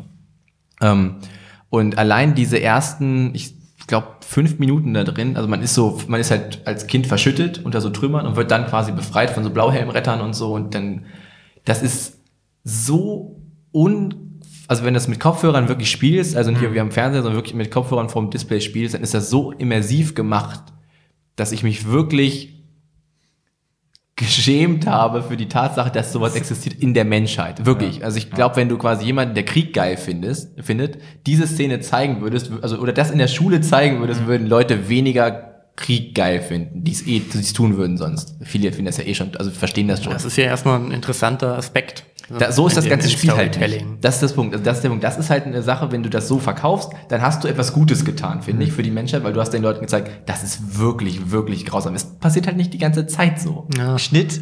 [0.80, 1.14] Ähm,
[1.68, 3.54] und allein diese ersten, ich
[3.86, 7.60] glaube, fünf Minuten da drin, also man ist so, man ist halt als Kind verschüttet
[7.62, 11.04] unter so Trümmern und wird dann quasi befreit von so Blauhelmrettern und so und dann,
[11.66, 12.20] das ist
[12.64, 16.72] so un, also wenn du das mit Kopfhörern wirklich spielst, also nicht Mhm.
[16.72, 20.14] wie am Fernseher, sondern wirklich mit Kopfhörern vorm Display spielst, dann ist das so immersiv
[20.14, 20.62] gemacht,
[21.36, 22.54] dass ich mich wirklich
[24.16, 27.66] geschämt habe für die Tatsache, dass sowas existiert in der Menschheit.
[27.66, 28.04] Wirklich.
[28.04, 32.20] Also ich glaube, wenn du quasi jemanden, der Krieg geil findest, findet, diese Szene zeigen
[32.20, 36.84] würdest, also oder das in der Schule zeigen würdest, würden Leute weniger Krieg geil finden,
[36.84, 38.36] die es eh, die es tun würden sonst.
[38.42, 40.12] Viele finden das ja eh schon, also verstehen das schon.
[40.12, 42.04] Das ist ja erstmal ein interessanter Aspekt.
[42.28, 43.84] Da, so ist das ganze Spiel halt nicht.
[44.00, 44.54] Das ist das Punkt.
[44.54, 45.04] Also das ist der Punkt.
[45.04, 48.04] Das ist halt eine Sache, wenn du das so verkaufst, dann hast du etwas Gutes
[48.04, 51.30] getan, finde ich, für die Menschheit, weil du hast den Leuten gezeigt, das ist wirklich,
[51.30, 51.94] wirklich grausam.
[51.94, 53.68] Es passiert halt nicht die ganze Zeit so.
[53.76, 53.98] Ja.
[53.98, 54.40] Schnitt.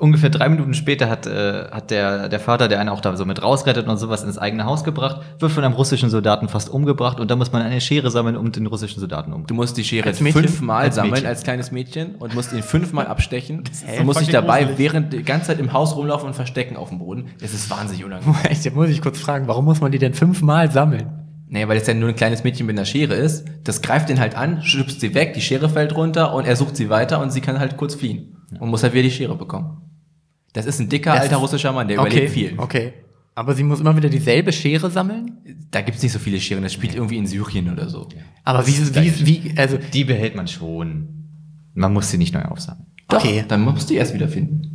[0.00, 3.24] Ungefähr drei Minuten später hat, äh, hat der, der Vater, der einen auch da so
[3.24, 7.20] mit rausrettet und sowas ins eigene Haus gebracht, wird von einem russischen Soldaten fast umgebracht
[7.20, 9.56] und da muss man eine Schere sammeln, um den russischen Soldaten Du umzubringen.
[9.60, 10.42] musst die Schere Als Mädchen?
[10.42, 11.28] fünfmal Als sammeln Mädchen.
[11.28, 13.62] als kleines Mädchen und musst ihn fünfmal abstechen.
[13.98, 14.78] und musst dich dabei gruselig.
[14.78, 17.26] während die ganze Zeit im Haus rumlaufen und verstecken auf dem Boden.
[17.40, 18.34] Das ist wahnsinnig unangenehm.
[18.44, 21.20] Echt, da muss ich kurz fragen, warum muss man die denn fünfmal sammeln?
[21.48, 23.44] Nee, weil es ja nur ein kleines Mädchen mit einer Schere ist.
[23.62, 26.74] Das greift den halt an, schubst sie weg, die Schere fällt runter und er sucht
[26.76, 28.33] sie weiter und sie kann halt kurz fliehen.
[28.60, 29.80] Und muss halt wieder die Schere bekommen.
[30.52, 32.54] Das ist ein dicker, Das alter russischer Mann, der okay, überlebt viel.
[32.58, 32.92] okay.
[33.36, 35.38] Aber sie muss immer wieder dieselbe Schere sammeln?
[35.72, 38.08] Da gibt's nicht so viele Scheren, das spielt irgendwie in Syrien oder so.
[38.44, 41.08] Aber wie, wie, wie, also, Die behält man schon.
[41.74, 42.86] Man muss sie nicht neu aufsammeln.
[43.08, 43.44] Doch, Okay.
[43.48, 44.70] dann musst du die erst wieder finden.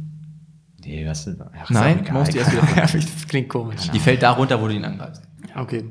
[0.84, 2.82] Nee, was ist, ach, Nein, ist auch man muss die erst wieder finden.
[3.16, 3.90] das klingt komisch.
[3.94, 5.22] Die fällt da runter, wo du ihn angreifst.
[5.56, 5.86] Okay.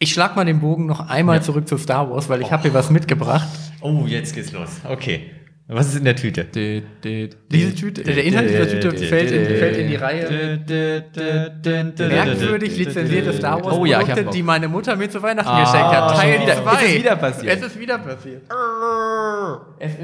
[0.00, 2.74] Ich schlag mal den Bogen noch einmal zurück zu Star Wars, weil ich habe hier
[2.74, 3.46] was mitgebracht.
[3.80, 4.80] Oh, jetzt geht's los.
[4.88, 5.30] Okay.
[5.68, 6.44] Was ist in der Tüte?
[6.44, 10.58] Diese Tüte, der Inhalt dieser Tüte fällt in, fällt in die Reihe
[11.98, 15.48] merkwürdig lizenzierte Star Wars Oh ja, ich hab Produkte, die meine Mutter mir zu Weihnachten
[15.48, 16.16] Ah, geschenkt hat.
[16.16, 16.62] Teil wieder.
[16.62, 16.72] 2.
[16.74, 17.56] Es ist wieder passiert.
[17.58, 18.42] Es ist wieder passiert.
[19.78, 20.00] Es ist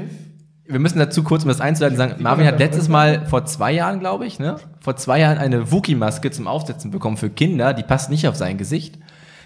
[0.65, 3.99] Wir müssen dazu kurz, um das einzuleiten, sagen, Marvin hat letztes Mal vor zwei Jahren,
[3.99, 7.73] glaube ich, ne, vor zwei Jahren eine Wookie-Maske zum Aufsetzen bekommen für Kinder.
[7.73, 8.97] Die passt nicht auf sein Gesicht.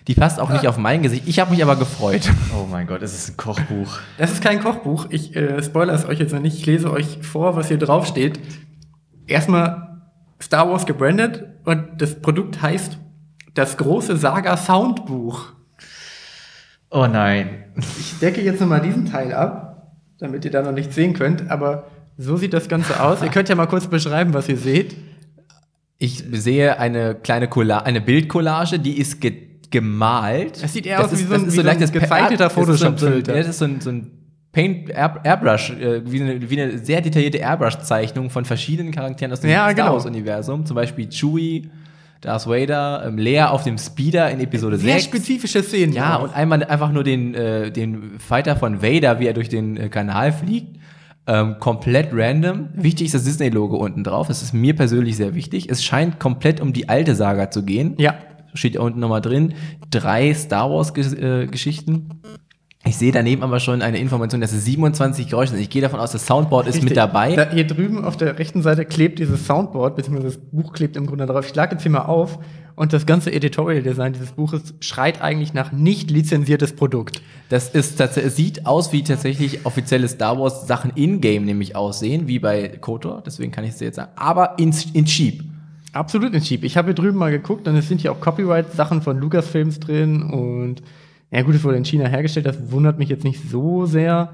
[0.08, 1.24] Die passt auch nicht auf mein Gesicht.
[1.28, 2.30] Ich habe mich aber gefreut.
[2.54, 4.00] Oh mein Gott, es ist ein Kochbuch.
[4.18, 5.08] Das ist kein Kochbuch.
[5.10, 6.58] Ich äh, spoilere es euch jetzt noch nicht.
[6.58, 8.40] Ich lese euch vor, was hier drauf steht.
[9.28, 10.02] Erstmal
[10.42, 12.98] Star Wars gebrandet und das Produkt heißt
[13.54, 15.54] das große Saga Soundbuch.
[16.90, 17.64] Oh nein.
[18.00, 21.88] Ich decke jetzt nochmal diesen Teil ab, damit ihr da noch nichts sehen könnt, aber
[22.18, 23.24] so sieht das Ganze aus.
[23.24, 24.96] ihr könnt ja mal kurz beschreiben, was ihr seht.
[25.98, 29.43] Ich sehe eine kleine Colla eine Bildcollage, die ist ge
[29.74, 30.64] gemalt.
[30.64, 32.56] Das sieht eher aus wie so ein- das wie so ein leichtes gezeichneter das ist
[32.56, 33.32] so ein- so ein- Photoshop-Filter.
[33.34, 34.12] ja, Das ist so ein, so ein
[34.54, 39.42] Paint Air, Airbrush, äh, wie, eine, wie eine sehr detaillierte Airbrush-Zeichnung von verschiedenen Charakteren aus
[39.42, 39.94] dem Ja, Star genau.
[39.94, 40.66] Wars-Universum.
[40.66, 41.70] Zum Beispiel Chewie,
[42.22, 45.06] Darth Vader, ähm, Leia auf dem Speeder in Episode Sehr 6.
[45.06, 45.92] spezifische Szenen.
[45.94, 49.76] Ja, und einmal einfach nur den, äh, den Fighter von Vader, wie er durch den
[49.76, 50.78] äh, Kanal fliegt.
[51.26, 52.68] Ähm, komplett random.
[52.76, 54.28] Wichtig ist das Disney-Logo unten drauf.
[54.28, 55.70] Das ist mir persönlich sehr wichtig.
[55.70, 57.96] Es scheint komplett um die alte Saga zu gehen.
[57.98, 58.16] Ja.
[58.54, 59.54] Steht da unten nochmal drin.
[59.90, 62.10] Drei Star Wars-Geschichten.
[62.86, 65.62] ich sehe daneben aber schon eine Information, dass es 27 Geräusche sind.
[65.62, 66.98] Ich gehe davon aus, das Soundboard ist mit Richtig.
[66.98, 67.36] dabei.
[67.36, 71.06] Da, hier drüben auf der rechten Seite klebt dieses Soundboard, beziehungsweise das Buch klebt im
[71.06, 71.46] Grunde drauf.
[71.46, 72.40] Ich schlage jetzt hier mal auf
[72.76, 77.22] und das ganze Editorial-Design dieses Buches schreit eigentlich nach nicht lizenziertes Produkt.
[77.50, 82.40] Das ist tatsächlich, sieht aus wie tatsächlich offizielle Star Wars Sachen in-game nämlich aussehen, wie
[82.40, 85.44] bei KOTOR, deswegen kann ich es dir jetzt sagen, aber in, in cheap.
[85.94, 86.64] Absolut nicht cheap.
[86.64, 90.24] Ich habe hier drüben mal geguckt und es sind hier auch Copyright-Sachen von Lucasfilms drin
[90.24, 90.82] und
[91.30, 94.34] ja gut, es wurde in China hergestellt, das wundert mich jetzt nicht so sehr.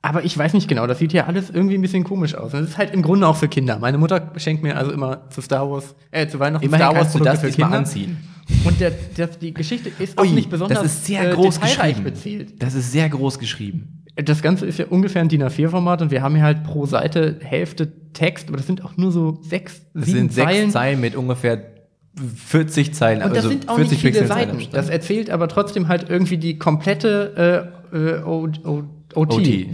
[0.00, 2.54] Aber ich weiß nicht genau, das sieht ja alles irgendwie ein bisschen komisch aus.
[2.54, 3.78] Und das ist halt im Grunde auch für Kinder.
[3.80, 7.12] Meine Mutter schenkt mir also immer zu Star Wars, äh, zu Weihnachten Immerhin Star Wars
[7.12, 7.76] kannst du das für Kinder.
[7.76, 8.16] anziehen.
[8.64, 11.60] Und der, der, die Geschichte ist auch Ui, nicht besonders das ist sehr äh, groß
[11.60, 12.04] geschrieben.
[12.04, 12.62] bezählt.
[12.62, 14.04] Das ist sehr groß geschrieben.
[14.14, 17.38] Das Ganze ist ja ungefähr ein DIN A4-Format und wir haben hier halt pro Seite
[17.42, 20.70] Hälfte Text, aber das sind auch nur so sechs, Das sieben sind sechs Zeilen.
[20.70, 21.00] Zeilen.
[21.00, 21.62] mit ungefähr
[22.46, 23.22] 40 Zeilen.
[23.22, 24.58] Und das also sind auch nicht viele Seiten.
[24.72, 28.22] Das erzählt aber trotzdem halt irgendwie die komplette äh, äh,
[29.18, 29.32] OT.
[29.34, 29.66] OT, ja.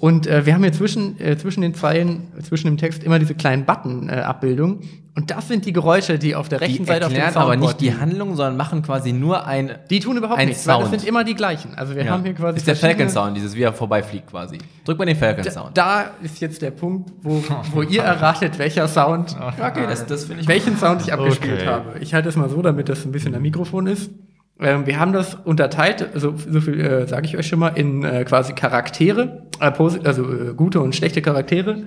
[0.00, 3.18] Und äh, wir haben hier zwischen, äh, zwischen den Zeilen, äh, zwischen dem Text immer
[3.18, 4.78] diese kleinen Button-Abbildungen.
[5.16, 7.50] und das sind die Geräusche, die auf der rechten die Seite auf dem erklären aber
[7.54, 7.98] Soundboard nicht die.
[8.00, 9.72] Handlung, sondern machen quasi nur ein.
[9.90, 11.00] Die tun überhaupt nichts, weil das Sound.
[11.00, 11.74] sind immer die gleichen.
[11.74, 12.12] Also wir Ja.
[12.12, 14.58] haben hier quasi ist der verschiedene- Falcon Sound, dieses wie er vorbeifliegt quasi.
[14.84, 15.76] Drück mal den Falcon Da, Sound.
[15.76, 20.42] da ist jetzt der Punkt, wo, wo ihr erratet, welcher Sound, okay, das, das finde
[20.42, 20.46] ich.
[20.48, 21.66] welchen Sound ich abgespielt Okay.
[21.66, 21.98] habe.
[21.98, 24.12] Ich halte es mal so, damit das ein bisschen am Mikrofon ist.
[24.60, 28.04] Ähm, wir haben das unterteilt, also so viel äh, sage ich euch schon mal, in
[28.04, 29.70] äh, quasi Charaktere, äh,
[30.04, 31.84] also äh, gute und schlechte Charaktere.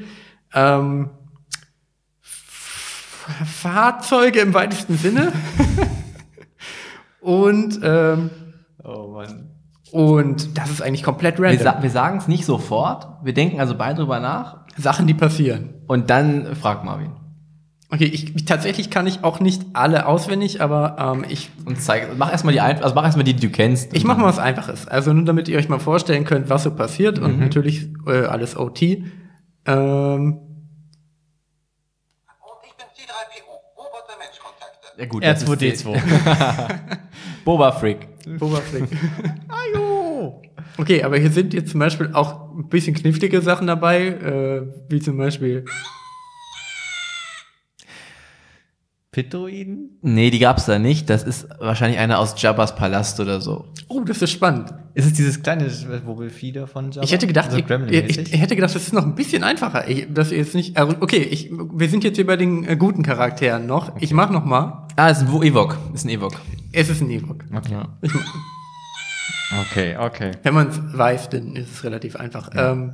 [0.53, 1.09] Ähm,
[3.45, 5.31] Fahrzeuge im weitesten Sinne.
[7.21, 8.29] und, ähm,
[8.83, 9.49] Oh Mann.
[9.91, 11.63] und das ist eigentlich komplett Wir, random.
[11.63, 13.07] sa wir sagen es nicht sofort.
[13.23, 14.65] Wir denken also beide drüber nach.
[14.77, 15.75] Sachen, die passieren.
[15.87, 17.11] Und dann fragt Marvin.
[17.93, 22.17] Okay, ich, ich tatsächlich kann ich auch nicht alle auswendig, aber ähm, ich, Und zeig,
[22.17, 23.93] mach erstmal die, also mach erstmal die, die du kennst.
[23.93, 24.87] ich mache mal was Einfaches.
[24.87, 28.55] Also nur damit ihr euch mal vorstellen könnt, was so passiert und natürlich äh, alles
[28.57, 28.81] OT.
[28.81, 29.03] Ähm,
[29.65, 30.39] Und
[32.63, 34.87] ich bin C3PO, Roboter Menschkontakte.
[34.97, 35.99] Ja gut, das ist R2D2.
[37.45, 38.07] Boba Freak.
[38.39, 38.83] Boba Flick.
[39.49, 40.41] Ajo!
[40.77, 44.99] Okay, aber hier sind jetzt zum Beispiel auch ein bisschen knifflige Sachen dabei, äh, wie
[45.01, 45.65] zum Beispiel.
[49.11, 49.97] Pitoiden?
[50.01, 51.09] Nee, die gab's da nicht.
[51.09, 53.65] Das ist wahrscheinlich einer aus Jabba's Palast oder so.
[53.89, 54.73] Oh, das ist spannend.
[54.93, 55.69] Ist es dieses kleine
[56.05, 57.03] Wobelfieder von Jabba?
[57.03, 57.59] Ich hätte gedacht, Also
[57.89, 59.87] ich, ich, ich hätte gedacht, das ist noch ein bisschen einfacher.
[59.89, 60.77] Ich, dass ihr jetzt nicht.
[60.77, 63.91] Also, okay, ich, wir sind jetzt hier bei den äh, guten Charakteren noch.
[63.99, 64.87] Ich mach noch mal.
[64.95, 65.77] Ah, ist ein Wo- Ewok.
[65.93, 66.39] Ist ein Ewok.
[66.71, 67.43] Es ist ein Ewok.
[67.53, 67.81] Okay.
[68.01, 68.11] Ich,
[69.69, 70.31] Okay, okay.
[70.43, 72.49] wenn man es weiß, dann ist es relativ einfach.
[72.55, 72.93] Ähm,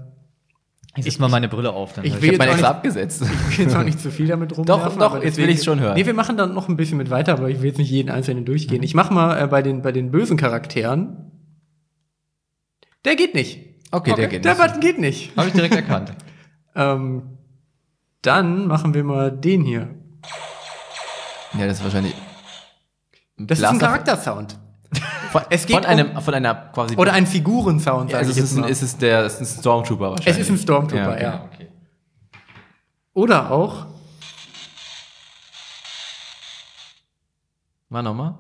[0.98, 1.94] Ich setz mal meine Brille auf.
[1.94, 3.22] Dann ich will Ich habe jetzt meine auch extra nicht- abgesetzt.
[3.52, 5.00] ich will jetzt auch nicht zu viel damit rumwerfen.
[5.00, 5.94] doch, aber jetzt will ich's schon hören.
[5.96, 8.10] Nee, wir machen dann noch ein bisschen mit weiter, aber ich will jetzt nicht jeden
[8.10, 8.84] einzelnen durchgehen.
[8.84, 11.32] Ich mach mal äh, bei, den, bei den bösen Charakteren.
[13.06, 13.60] Der geht nicht.
[13.92, 14.62] Okay, der geht Der nicht.
[14.64, 15.36] Button geht nicht.
[15.38, 16.14] Habe ich direkt erkannt.
[16.80, 17.40] Ähm,
[18.22, 19.96] dann machen wir mal den hier.
[21.58, 22.14] Ja, das ist wahrscheinlich.
[23.38, 24.60] Das ist ein Blaster- Charaktersound.
[25.32, 26.96] Von, Es geht von um- einem, von einer quasi.
[26.96, 29.58] Oder ein Figurensound, ja, sag also ich es ist, ein, ist es der, es ist
[29.58, 30.28] ein Stormtrooper wahrscheinlich.
[30.36, 31.44] Es ist ein Stormtrooper, ja.
[31.46, 31.54] okay.
[31.56, 31.68] Okay.
[33.14, 33.88] Oder auch
[37.90, 38.36] Mal nochmal.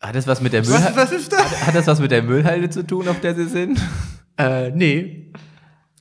[0.00, 0.96] Hat das was mit der Was, Müllhalde?
[0.96, 1.66] was ist das?
[1.66, 3.80] Hat das was mit der Müllhalde zu tun, auf der sie sind?
[4.38, 5.32] Äh, nee.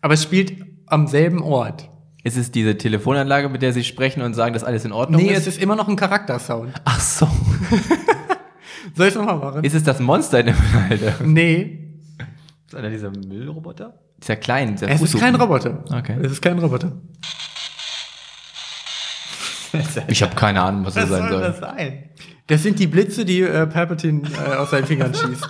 [0.01, 1.89] Aber es spielt am selben Ort.
[2.25, 5.31] Ist es diese Telefonanlage, mit der sie sprechen und sagen, dass alles in Ordnung Nee,
[5.31, 5.41] ist?
[5.41, 6.73] es ist immer noch ein Charaktersound.
[6.83, 7.27] Ach so.
[8.95, 9.63] Soll ich es nochmal machen?
[9.63, 11.13] Ist es das Monster in der Müllhalde?
[11.23, 11.79] nee,
[12.65, 13.93] Ist einer dieser Müllroboter?
[14.19, 14.71] Ist ja klein.
[14.75, 15.83] Dieser es ist kein Roboter.
[15.93, 16.17] Okay.
[16.23, 16.91] Es ist kein Roboter.
[20.07, 21.53] Ich habe keine Ahnung, was das sein soll.
[21.59, 22.09] sein?
[22.47, 25.47] Das sind die Blitze, die äh, Palpatine äh, aus seinen Fingern schießt.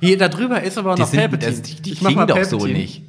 [0.00, 1.52] Hier da drüber ist aber Die, noch sind, Palpatine.
[1.52, 2.78] das, die, die Ich mach mal doch so Palpatine.
[2.78, 3.02] nicht.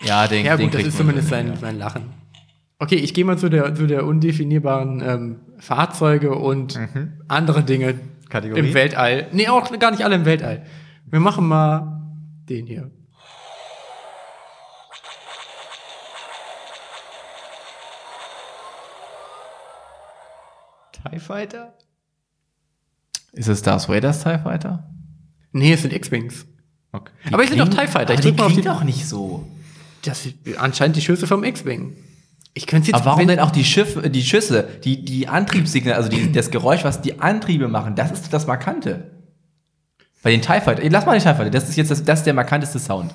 [0.00, 2.14] Ja, den, Ja den gut, das kriegt ist zumindest sein, sein Lachen.
[2.78, 6.78] Okay, ich gehe mal zu der, zu der undefinierbaren ähm, Fahrzeuge und
[7.26, 8.60] andere Dinge Kategorie?
[8.60, 9.26] im Weltall.
[9.32, 10.64] Nee, auch gar nicht alle im Weltall.
[11.06, 12.02] Wir machen mal
[12.48, 12.90] den hier.
[20.92, 21.74] TIE Fighter?
[23.32, 24.88] Ist es Darth Vader's TIE Fighter?
[25.52, 26.46] Nee, es sind X-Wings.
[26.92, 27.12] Okay.
[27.32, 28.14] Aber es sind doch TIE Fighter.
[28.14, 29.46] Ich aber die drück mal auf klingt doch nicht so.
[30.08, 31.96] Das ist anscheinend die Schüsse vom X-Wing.
[32.54, 32.96] Ich könnte jetzt.
[32.96, 36.84] Aber warum denn auch die Schiffe, die Schüsse, die, die Antriebssignale, also die, das Geräusch,
[36.84, 39.12] was die Antriebe machen, das ist das Markante.
[40.22, 42.24] Bei den TIE Fighter, lass mal den TIE Fighter, das ist jetzt das, das ist
[42.24, 43.14] der markanteste Sound.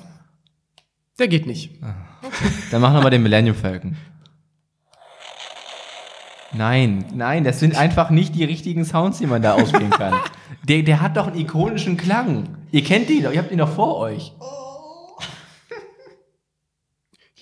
[1.18, 1.70] Der geht nicht.
[2.70, 3.96] Dann machen wir mal den Millennium Falcon.
[6.54, 10.14] Nein, nein, das sind einfach nicht die richtigen Sounds, die man da ausspielen kann.
[10.68, 12.56] Der, der hat doch einen ikonischen Klang.
[12.70, 14.32] Ihr kennt ihn doch, ihr habt ihn doch vor euch.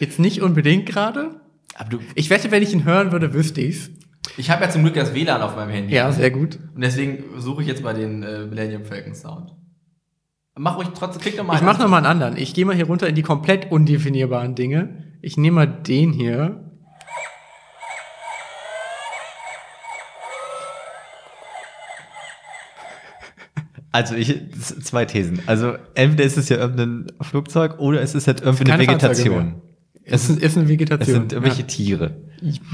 [0.03, 1.40] Jetzt nicht unbedingt gerade.
[1.76, 3.88] Aber du, Ich wette, wenn ich ihn hören würde, wüsste ich's.
[4.36, 5.94] ich habe ja zum Glück das WLAN auf meinem Handy.
[5.94, 6.59] Ja, sehr gut.
[6.74, 9.53] Und deswegen suche ich jetzt mal den äh, Millennium Falcon Sound.
[10.59, 11.53] Mach ruhig trotzdem, klick doch mal.
[11.55, 11.82] Ich einen mache an.
[11.84, 12.36] noch mal einen anderen.
[12.36, 15.05] Ich gehe mal hier runter in die komplett undefinierbaren Dinge.
[15.22, 16.68] Ich nehme mal den hier.
[23.92, 24.36] Also ich
[24.82, 25.42] zwei Thesen.
[25.46, 29.61] Also entweder ist es ja irgendein Flugzeug oder es ist halt irgendwie eine Vegetation.
[30.05, 31.07] Es ist, ist eine Es Vegetation.
[31.14, 31.66] sind irgendwelche ja.
[31.68, 32.16] Tiere.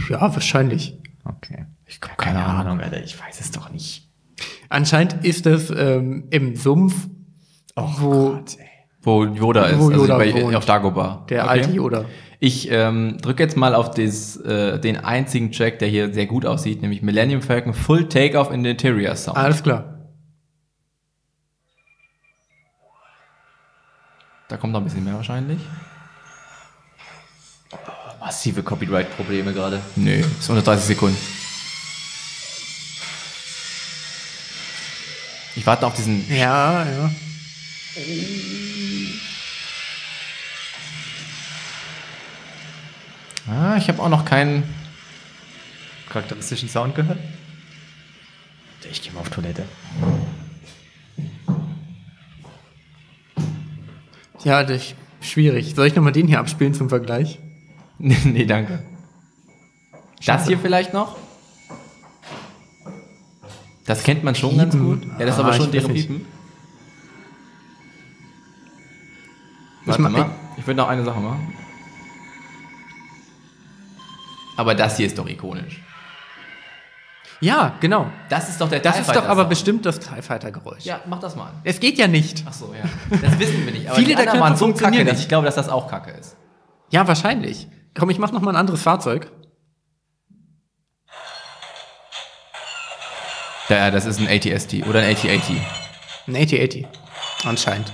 [0.09, 0.99] ja, wahrscheinlich.
[1.25, 1.67] Okay.
[1.87, 3.03] Ich habe keine Ahnung, Alter.
[3.03, 4.09] Ich weiß es doch nicht.
[4.69, 6.95] Anscheinend ist es ähm, im Sumpf,
[7.75, 8.41] wo
[9.03, 11.27] Wo Yoda ist, Wo Yoda also bei, auf Dagobah.
[11.29, 11.51] der Okay.
[11.51, 12.05] alte Yoda.
[12.41, 16.47] Ich ähm, drücke jetzt mal auf des, äh, den einzigen Track, der hier sehr gut
[16.47, 19.37] aussieht, nämlich Millennium Falcon Full Takeoff in the Interior Sound.
[19.37, 19.95] Alles klar.
[24.49, 25.59] Da kommt noch ein bisschen mehr wahrscheinlich.
[28.21, 29.81] Massive Copyright-Probleme gerade.
[29.97, 31.17] Nö, ist unter 30 Sekunden.
[35.57, 36.25] Ich warte auf diesen.
[36.33, 37.11] Ja, ja.
[43.49, 44.63] Ah, ich habe auch noch keinen.
[46.09, 47.19] Charakteristischen Sound gehört?
[48.91, 49.65] Ich gehe mal auf Toilette.
[54.43, 55.75] Ja, das schwierig.
[55.75, 57.39] Soll ich nochmal den hier abspielen zum Vergleich?
[58.25, 58.83] nee, danke.
[60.25, 61.17] Das hier vielleicht noch?
[63.87, 64.87] Das kennt man schon ganz Piepen.
[65.01, 65.07] gut.
[65.19, 65.95] Ja, das ist Ah, aber schon ich weiß deren.
[65.95, 66.27] Piepen.
[69.83, 70.31] Ich Warte mach- mal.
[70.57, 71.55] Ich würde noch eine Sache machen.
[74.57, 75.81] Aber das hier ist doch ikonisch.
[77.41, 78.11] Ja, genau.
[78.29, 79.49] Das ist doch der Das ist doch aber Sound.
[79.51, 80.85] bestimmt das TIE Fighter Geräusch.
[80.85, 81.53] Ja, mach das mal.
[81.63, 82.45] Es geht ja nicht.
[82.49, 82.83] Ach so, ja.
[83.23, 83.87] Das wissen wir nicht.
[83.87, 85.89] Aber Viele die der Knöpfe waren so funktionieren kacke, dass ich glaube, dass das auch
[85.89, 86.37] kacke ist.
[86.91, 87.69] Ja, wahrscheinlich.
[87.99, 89.31] Komm, ich mach noch mal ein anderes Fahrzeug.
[93.69, 95.57] Ja, das ist ein ATST oder ein AT-80.
[96.29, 96.87] Ein 8080.
[97.45, 97.93] Anscheinend.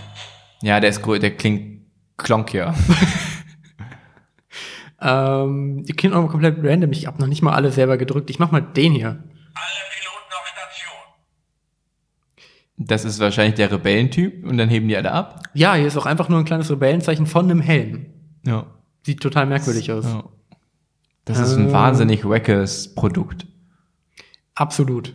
[0.62, 1.86] Ja, der ist grö- der klingt
[2.16, 2.74] klonkier.
[5.06, 6.90] Ähm, die klingen auch mal komplett random.
[6.92, 8.30] Ich habe noch nicht mal alle selber gedrückt.
[8.30, 9.08] Ich mach mal den hier.
[9.08, 9.18] Alle
[9.92, 10.96] Piloten auf Station.
[12.78, 15.42] Das ist wahrscheinlich der Rebellentyp und dann heben die alle ab.
[15.52, 18.06] Ja, hier ist auch einfach nur ein kleines Rebellenzeichen von einem Helm.
[18.46, 18.64] Ja.
[19.04, 20.04] Sieht total merkwürdig aus.
[20.04, 20.24] ja.
[21.26, 21.72] Das ist ein Äh.
[21.72, 23.46] wahnsinnig wackes Produkt.
[24.54, 25.14] Absolut.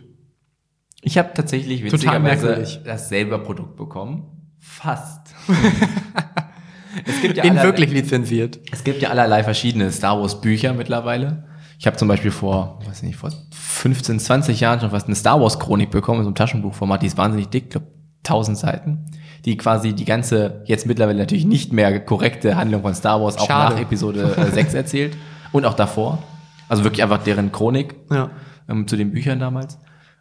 [1.02, 2.80] Ich habe tatsächlich witzigerweise merkwürdig.
[2.84, 4.24] dasselbe Produkt bekommen.
[4.58, 5.34] Fast.
[7.06, 8.58] es gibt ja In allerlei- wirklich lizenziert.
[8.72, 11.44] Es gibt ja allerlei verschiedene Star Wars Bücher mittlerweile.
[11.78, 15.40] Ich habe zum Beispiel vor, weiß nicht, vor 15, 20 Jahren schon fast eine Star
[15.40, 17.86] Wars Chronik bekommen, in so einem Taschenbuchformat, die ist wahnsinnig dick, ich glaube
[18.24, 19.06] 1000 Seiten,
[19.44, 23.46] die quasi die ganze, jetzt mittlerweile natürlich nicht mehr korrekte Handlung von Star Wars auch
[23.46, 23.74] Schade.
[23.76, 25.16] nach Episode äh, 6 erzählt
[25.52, 26.18] und auch davor.
[26.68, 28.30] Also wirklich einfach deren Chronik Ja.
[28.68, 29.78] ähm, zu den Büchern damals.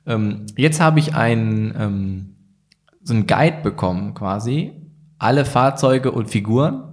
[0.08, 2.36] Ähm, jetzt habe ich ein, ähm,
[3.04, 4.72] so einen Guide bekommen, quasi.
[5.20, 6.89] Alle Fahrzeuge und Figuren.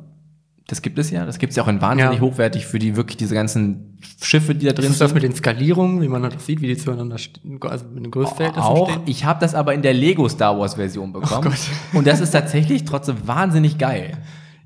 [0.68, 1.24] Das gibt es ja.
[1.24, 2.20] Das gibt es ja auch in wahnsinnig Ja.
[2.20, 5.14] hochwertig für die wirklich diese ganzen Schiffe, die da drin Ist das sind.
[5.14, 8.68] mit den Skalierungen, wie man das sieht, wie die zueinander stehen, also mit den Größenverhältnissen
[8.70, 8.90] auch.
[8.90, 9.02] stehen?
[9.06, 11.54] Ich habe das aber in der Lego Star Wars Version bekommen.
[11.92, 14.18] und das ist tatsächlich trotzdem wahnsinnig geil.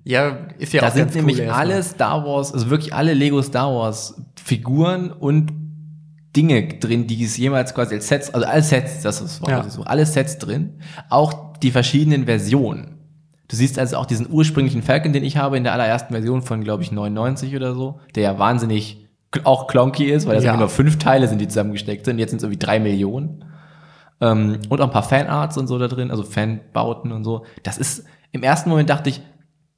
[0.02, 1.66] Ja, ist ja da auch sind ganz nämlich cool erstmal.
[1.70, 5.52] alle Star Wars, also wirklich alle Lego Star Wars Figuren und
[6.34, 9.50] Dinge drin, die es jemals quasi als Sets, also alle Sets, das ist das Wort,
[9.50, 9.68] Ja.
[9.68, 10.78] suche, alle Sets drin,
[11.10, 12.99] auch die verschiedenen Versionen.
[13.50, 16.62] Du siehst also auch diesen ursprünglichen Falcon, den ich habe in der allerersten Version von,
[16.62, 19.08] glaube ich, 99 oder so, der ja wahnsinnig
[19.44, 20.56] auch klonky ist, weil das Ja.
[20.56, 22.18] nur fünf Teile sind, die zusammengesteckt sind.
[22.18, 23.44] Jetzt sind es irgendwie drei Millionen.
[24.20, 27.44] Ähm, und auch ein paar Fanarts und so da drin, also Fanbauten und so.
[27.62, 29.20] Das ist, im ersten Moment dachte ich,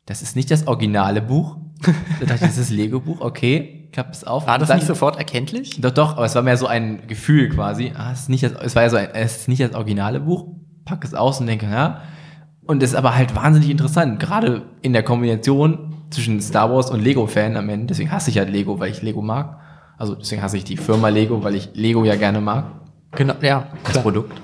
[0.06, 1.56] das ist nicht das originale Buch.
[2.20, 4.46] Da dachte ich, das ist das Lego-Buch, okay, klapp es auf.
[4.46, 5.80] War das dann- nicht sofort erkenntlich?
[5.80, 7.92] Doch, doch, aber es war mehr so ein Gefühl quasi.
[7.96, 10.20] Ah, es ist nicht das, es war ja so ein, es ist nicht das originale
[10.20, 10.46] Buch.
[10.84, 12.02] Pack es aus und denke, ja.
[12.64, 17.00] Und es ist aber halt wahnsinnig interessant, gerade in der Kombination zwischen Star Wars und
[17.00, 17.86] Lego-Fan am Ende.
[17.86, 19.58] Deswegen hasse ich halt Lego, weil ich Lego mag.
[19.98, 22.82] Also deswegen hasse ich die Firma Lego, weil ich Lego ja gerne mag
[23.12, 24.02] Genau, ja, das klar.
[24.02, 24.40] Produkt,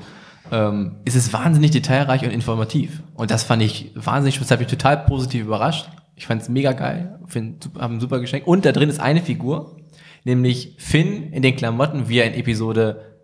[0.52, 3.02] ähm, ist es wahnsinnig detailreich und informativ.
[3.14, 5.88] Und das fand ich wahnsinnig, das hat mich total positiv überrascht.
[6.16, 8.46] Ich fand es mega geil, find, haben ein super Geschenk.
[8.46, 9.76] Und da drin ist eine Figur,
[10.24, 13.18] nämlich Finn in den Klamotten, wie er in Episode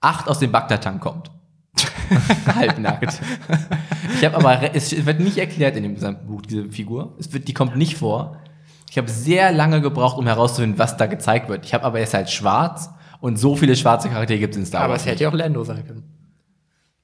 [0.00, 1.30] 8 aus dem Bagdad-Tank kommt.
[2.54, 3.20] Halbnackt.
[4.20, 7.14] Ich habe aber, es wird nicht erklärt in dem gesamten Buch, diese Figur.
[7.18, 8.36] Es wird, die kommt nicht vor.
[8.90, 11.64] Ich habe sehr lange gebraucht, um herauszufinden, was da gezeigt wird.
[11.64, 12.90] Ich habe aber, er ist halt schwarz
[13.20, 15.02] und so viele schwarze Charaktere gibt es in Star Aber Wars.
[15.02, 16.02] es hätte ja auch Lando sein können.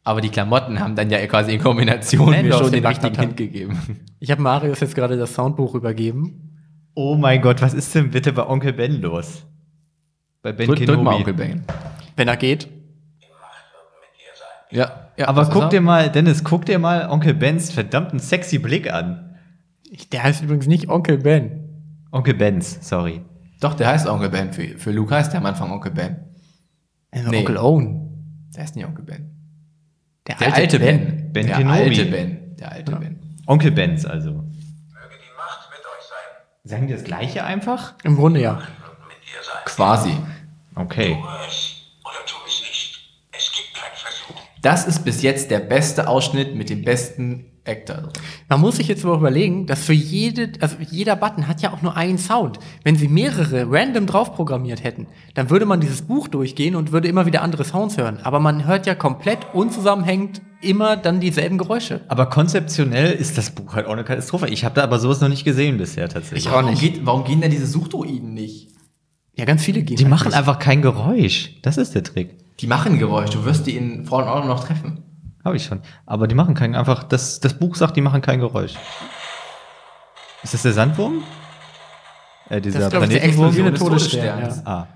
[0.04, 3.18] Aber die Klamotten haben dann ja quasi in Kombination Lando mir schon dem den richtigen.
[3.18, 3.78] Hint gegeben.
[4.20, 6.52] Ich habe Marius jetzt gerade das Soundbuch übergeben.
[6.94, 9.44] Oh mein Gott, was ist denn bitte bei Onkel Ben los?
[10.42, 11.04] Bei Ben Drück, drück Kenobi.
[11.04, 11.64] mal Onkel Ben.
[12.16, 12.68] Wenn er geht.
[14.70, 15.82] Ja, ja Aber was guck dir er?
[15.82, 19.36] mal, Dennis, guck dir mal Onkel Bens verdammten sexy Blick an.
[19.90, 21.62] Ich, der heißt übrigens nicht Onkel Ben.
[22.12, 23.22] Onkel Bens, sorry.
[23.60, 24.52] Doch, der heißt Onkel Ben.
[24.52, 26.16] Für, für Luke heißt der am Anfang Onkel Ben.
[27.10, 27.38] Also Nee.
[27.40, 28.48] Onkel Owen.
[28.54, 29.30] Der heißt nicht Onkel Ben.
[30.26, 30.98] Der Der alte alte Ben.
[31.06, 31.32] Ben.
[31.32, 31.78] Ben der Kenobi.
[31.78, 32.56] alte Ben.
[32.56, 33.20] Der alte Ben.
[33.46, 34.30] Onkel Benz also.
[34.32, 36.44] Möge die Macht mit euch sein.
[36.64, 37.94] Sagen die das gleiche einfach?
[38.02, 38.60] Im Grunde ja.
[39.64, 40.16] Quasi.
[40.74, 41.14] Okay.
[41.14, 42.98] Tu es oder tu es nicht.
[43.32, 44.40] Es gibt keinen Versuch.
[44.66, 47.98] Das ist bis jetzt der beste Ausschnitt mit dem besten Actor.
[47.98, 48.10] drin.
[48.48, 51.82] Man muss sich jetzt aber überlegen, dass für jede, also jeder Button hat ja auch
[51.82, 52.58] nur einen Sound.
[52.82, 57.06] Wenn sie mehrere random drauf programmiert hätten, dann würde man dieses Buch durchgehen und würde
[57.06, 58.18] immer wieder andere Sounds hören.
[58.24, 62.00] Aber man hört ja komplett unzusammenhängend immer dann dieselben Geräusche.
[62.08, 64.48] Aber konzeptionell ist das Buch halt auch eine Katastrophe.
[64.48, 66.46] Ich habe da aber sowas noch nicht gesehen bisher tatsächlich.
[66.46, 66.80] Ich auch Warum, nicht.
[66.80, 68.70] geht, warum gehen denn diese Suchdruiden nicht?
[69.36, 69.96] Ja, ganz viele gehen.
[69.96, 70.36] Die halt machen nicht.
[70.36, 71.52] einfach kein Geräusch.
[71.62, 72.45] Das ist der Trick.
[72.60, 73.30] Die machen Geräusch.
[73.30, 75.02] Du wirst die in vollen Augen noch treffen.
[75.44, 75.80] Habe ich schon.
[76.06, 77.04] Aber die machen kein einfach.
[77.04, 78.74] Das, das Buch sagt, die machen kein Geräusch.
[80.42, 81.22] Ist das der Sandwurm?
[82.48, 84.40] Äh, dieser Das ist, glaub ich, der explodierende des Todesstern.
[84.40, 84.48] Ja.
[84.64, 84.86] Ah.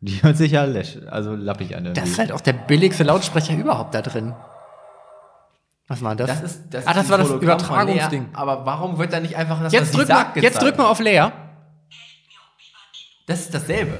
[0.00, 1.84] Die hört sich ja läsch, also lappig an.
[1.84, 2.10] Das irgendwie.
[2.10, 4.34] ist halt auch der billigste Lautsprecher überhaupt da drin.
[5.88, 6.28] Was war das?
[6.28, 8.28] Das ist, das ah, das ist war das Hologramm Übertragungsding.
[8.32, 11.00] Aber warum wird da nicht einfach das, Jetzt was drück, mal, jetzt drück mal auf
[11.00, 11.28] Lea.
[13.26, 13.98] Das ist dasselbe.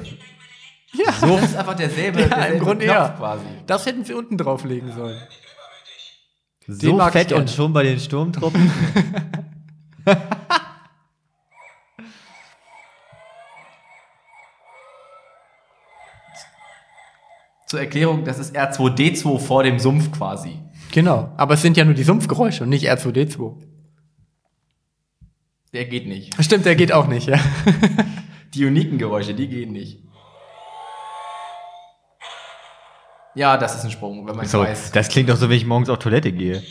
[0.93, 3.09] Ja, So das ist einfach derselbe, ja derselbe im Grunde Knopf ja.
[3.11, 3.47] quasi.
[3.67, 5.21] Das hätten sie unten drauflegen sollen.
[6.67, 8.71] So fett und schon bei den Sturmtruppen.
[17.67, 20.59] Zur Erklärung, das ist R2D2 vor dem Sumpf quasi.
[20.91, 21.33] Genau.
[21.37, 23.63] Aber es sind ja nur die Sumpfgeräusche und nicht R2D2.
[25.73, 26.35] Der geht nicht.
[26.43, 27.39] Stimmt, der geht auch nicht, ja.
[28.55, 30.03] Die uniken Geräusche, die gehen nicht.
[33.35, 34.91] Ja, das ist ein Sprung, wenn man so, weiß.
[34.93, 36.63] das klingt doch so, wenn ich morgens auf Toilette gehe.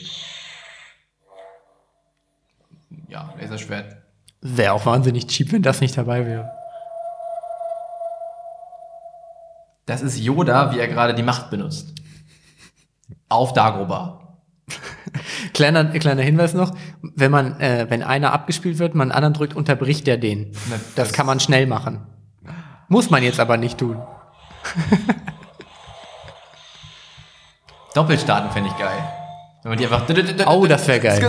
[3.08, 3.98] Ja, Laserschwert.
[4.42, 6.52] Wäre auch wahnsinnig cheap, wenn das nicht dabei wäre.
[9.86, 11.94] Das ist Yoda, wie er gerade die Macht benutzt.
[13.28, 14.38] Auf Dagobah.
[15.54, 19.56] Kleiner, kleiner Hinweis noch, wenn man, äh, wenn einer abgespielt wird, man einen anderen drückt,
[19.56, 20.52] unterbricht der den.
[20.70, 22.06] Na, Das das- kann man schnell machen.
[22.88, 24.02] Muss man jetzt aber nicht tun.
[27.94, 28.98] Doppelstarten fände ich geil.
[29.64, 30.08] Wenn man die einfach.
[30.48, 31.20] Oh, das wär geil.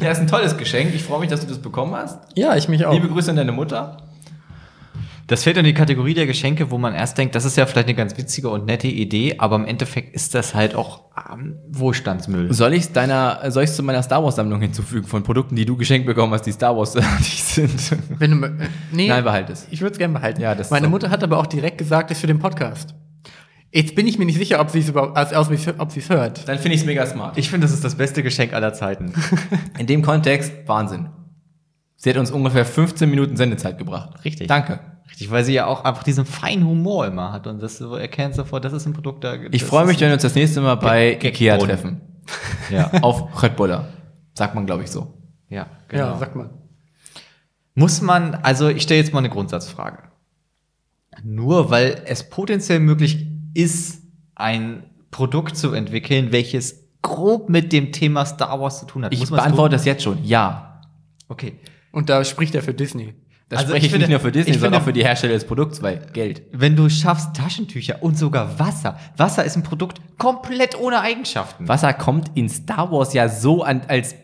[0.00, 0.94] Ja, ist ein tolles Geschenk.
[0.94, 2.18] Ich freue mich, dass du das bekommen hast.
[2.34, 2.92] Ja, ich mich auch.
[2.92, 3.98] Liebe Grüße an deine Mutter.
[5.26, 7.88] Das fällt in die Kategorie der Geschenke, wo man erst denkt, das ist ja vielleicht
[7.88, 11.00] eine ganz witzige und nette Idee, aber im Endeffekt ist das halt auch
[11.32, 12.52] ähm, Wohlstandsmüll.
[12.52, 15.76] Soll ich deiner, soll ich zu meiner Star Wars Sammlung hinzufügen von Produkten, die du
[15.76, 17.96] geschenkt bekommen hast, die Star Wars sind?
[18.20, 18.48] Wenn du,
[18.92, 19.66] nee, Nein, behalt es.
[19.72, 20.40] Ich würde es gerne behalten.
[20.40, 20.90] Ja, das Meine so.
[20.90, 22.94] Mutter hat aber auch direkt gesagt, das ist für den Podcast.
[23.72, 25.48] Jetzt bin ich mir nicht sicher, ob sie es überhaupt, also, aus-
[25.78, 26.48] ob sie es hört.
[26.48, 27.36] Dann finde ich es mega smart.
[27.36, 29.12] Ich finde, das ist das beste Geschenk aller Zeiten.
[29.78, 31.08] In dem Kontext, Wahnsinn.
[31.96, 34.24] Sie hat uns ungefähr 15 Minuten Sendezeit gebracht.
[34.24, 34.46] Richtig.
[34.48, 34.80] Danke.
[35.08, 38.34] Richtig, weil sie ja auch einfach diesen feinen Humor immer hat und das so erkennt
[38.34, 39.34] sofort, das ist ein Produkt da.
[39.50, 42.00] Ich freue mich, wenn wir uns das nächste Mal bei Ikea treffen.
[42.70, 43.88] Ja, Auf Röttbuller.
[44.34, 45.14] Sagt man, glaube ich, so.
[45.48, 46.06] ja, genau.
[46.06, 46.50] Ja, sag mal.
[47.74, 49.98] Muss man, also ich stelle jetzt mal eine Grundsatzfrage.
[51.22, 53.25] Nur weil es potenziell möglich
[53.56, 54.02] ist,
[54.34, 59.12] ein Produkt zu entwickeln, welches grob mit dem Thema Star Wars zu tun hat.
[59.14, 59.78] Ich beantworte tun?
[59.78, 60.22] das jetzt schon.
[60.24, 60.80] Ja.
[61.28, 61.54] Okay.
[61.92, 63.14] Und da spricht er für Disney.
[63.48, 64.92] Das Also spreche ich ich, nicht finde- nur für Disney, ich sondern finde- auch für
[64.92, 66.42] die Hersteller des Produkts, weil Geld.
[66.52, 68.98] Wenn du schaffst, Taschentücher und sogar Wasser.
[69.16, 71.68] Wasser ist ein Produkt komplett ohne Eigenschaften.
[71.68, 74.16] Wasser kommt in Star Wars ja so an, als,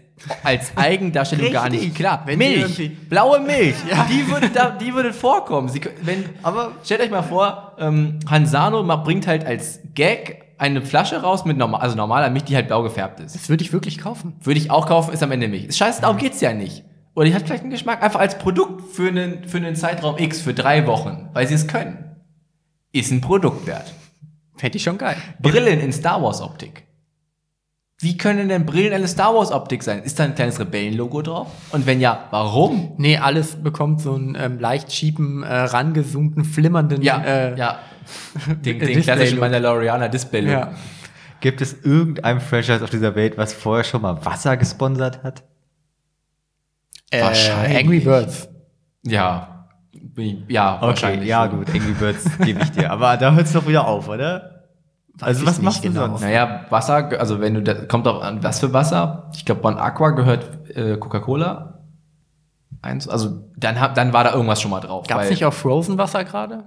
[0.45, 1.95] als Eigendarstellung gar nicht Richtig.
[1.97, 2.25] klar.
[2.27, 3.75] Milch, blaue Milch,
[4.11, 5.69] die, würde da, die würde vorkommen.
[5.69, 10.55] Sie, wenn, aber stellt euch mal vor, ähm, Han Sano ma- bringt halt als Gag
[10.59, 13.35] eine Flasche raus mit normal, also normaler Milch, die halt blau gefärbt ist.
[13.35, 14.35] Das würde ich wirklich kaufen.
[14.43, 15.65] Würde ich auch kaufen, ist am Ende Milch.
[15.65, 16.85] Ist scheiße, darum geht's ja nicht.
[17.15, 20.41] Oder die hat vielleicht einen Geschmack einfach als Produkt für einen, für einen Zeitraum X,
[20.41, 22.17] für drei Wochen, weil sie es können.
[22.93, 23.93] Ist ein Produkt wert.
[24.57, 25.17] Fände ich schon geil.
[25.41, 26.85] Brillen in Star Wars Optik.
[28.03, 30.03] Wie können denn Brillen eine Star Wars Optik sein?
[30.03, 31.47] Ist da ein kleines Rebellenlogo drauf?
[31.71, 32.95] Und wenn ja, warum?
[32.97, 37.01] Nee, alles bekommt so einen ähm, leicht schiefen, äh, rangezoomten, flimmernden.
[37.01, 37.79] Ja, äh, ja.
[38.65, 39.39] Den, den klassischen.
[39.39, 40.51] Mandalorianer Display Look.
[40.51, 40.73] ja.
[41.41, 45.45] Gibt es irgendein Franchise auf dieser Welt, was vorher schon mal Wasser gesponsert hat?
[47.13, 47.79] Äh, Wahrscheinlich.
[47.79, 48.49] Angry Birds.
[49.05, 49.69] Ja.
[50.49, 51.29] Ja, wahrscheinlich.
[51.29, 52.91] ja gut, Angry Birds gebe ich dir.
[52.91, 54.52] Aber da hört es doch wieder auf, oder?
[55.21, 56.07] Also was machst du genau.
[56.07, 56.23] sonst?
[56.23, 59.31] Naja, Wasser, also wenn du, da, kommt auch an, was für Wasser?
[59.35, 61.81] Ich glaube, Bon Aqua gehört äh, Coca-Cola.
[62.81, 65.07] Eins, also dann, hab, dann war da irgendwas schon mal drauf.
[65.07, 66.65] Gab es nicht auch Frozen Wasser gerade?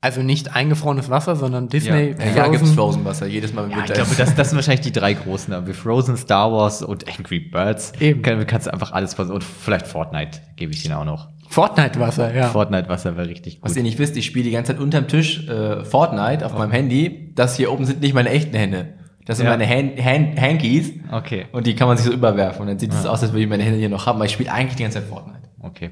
[0.00, 3.70] Also nicht eingefrorenes Wasser, sondern Ja, Disney ja, ja gibt's Frozen Wasser, jedes Mal im
[3.70, 3.94] Ja, ich Winter.
[3.94, 5.52] glaube, das, das sind wahrscheinlich die drei großen.
[5.52, 7.92] Aber Frozen, Star Wars und Angry Birds.
[7.98, 8.22] Eben.
[8.22, 9.34] Kann, kannst du einfach alles versuchen.
[9.36, 11.28] Und vielleicht Fortnite gebe ich denen auch noch.
[11.48, 12.46] Fortnite Wasser, ja.
[12.48, 13.78] Fortnite Wasser wäre richtig Was gut.
[13.78, 17.32] ihr nicht wisst, ich spiele die ganze Zeit unterm Tisch äh, Fortnite auf meinem Handy.
[17.34, 18.94] Das hier oben sind nicht meine echten Hände.
[19.24, 19.56] Das sind Ja.
[19.56, 20.92] meine Hand, Hand, Hankies.
[21.10, 21.46] Okay.
[21.52, 22.60] Und die kann man sich so überwerfen.
[22.62, 24.16] Und dann sieht es aus, als würde ich meine Hände hier noch haben.
[24.16, 25.40] Aber ich spiele eigentlich die ganze Zeit Fortnite.
[25.60, 25.90] Okay.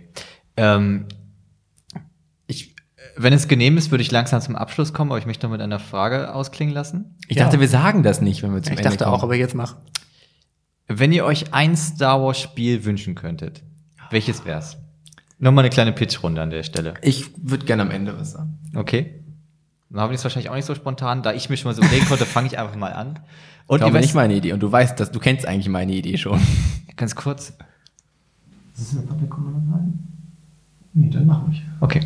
[0.57, 1.07] Ähm,
[3.17, 5.61] wenn es genehm ist, würde ich langsam zum Abschluss kommen, aber ich möchte noch mit
[5.61, 7.17] einer Frage ausklingen lassen.
[7.29, 7.45] Ich Ja.
[7.45, 9.17] dachte, wir sagen das nicht, wenn wir zum Ich Ende dachte kommen.
[9.17, 9.77] auch, aber jetzt mach.
[10.89, 13.63] Wenn ihr euch ein Star Wars Spiel wünschen könntet,
[14.11, 14.77] welches wär's?
[15.39, 16.95] Nochmal eine kleine Pitchrunde an der Stelle.
[17.03, 18.59] Ich würde gerne am Ende was sagen.
[18.75, 19.23] Okay.
[19.89, 21.23] Marvin ist wahrscheinlich auch nicht so spontan.
[21.23, 23.19] Da ich mir schon mal so überlegen konnte, fange ich einfach mal an.
[23.67, 24.53] Und ihr nicht meine Idee.
[24.53, 26.41] Und du weißt, dass du kennst eigentlich meine Idee schon.
[26.97, 27.53] ganz kurz.
[30.97, 31.63] Nee, dann mach ruhig.
[31.81, 32.01] Okay.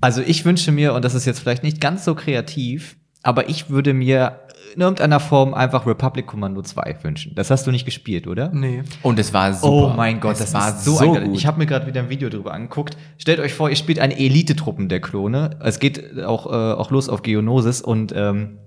[0.00, 3.70] Also ich wünsche mir, und das ist jetzt vielleicht nicht ganz so kreativ, aber ich
[3.70, 4.40] würde mir
[4.74, 7.34] in irgendeiner Form einfach Republic Commando 2 wünschen.
[7.36, 8.50] Das hast du nicht gespielt, oder?
[8.52, 8.82] Nee.
[9.02, 9.92] Und es war super.
[9.92, 11.36] Oh mein Gott, es das war so, so ein, gut.
[11.36, 12.96] Ich habe mir gerade wieder ein Video darüber angeguckt.
[13.16, 15.50] Stellt euch vor, ihr spielt eine Elite-Truppen der Klone.
[15.62, 18.58] Es geht auch, äh, auch los auf Geonosis und ähm,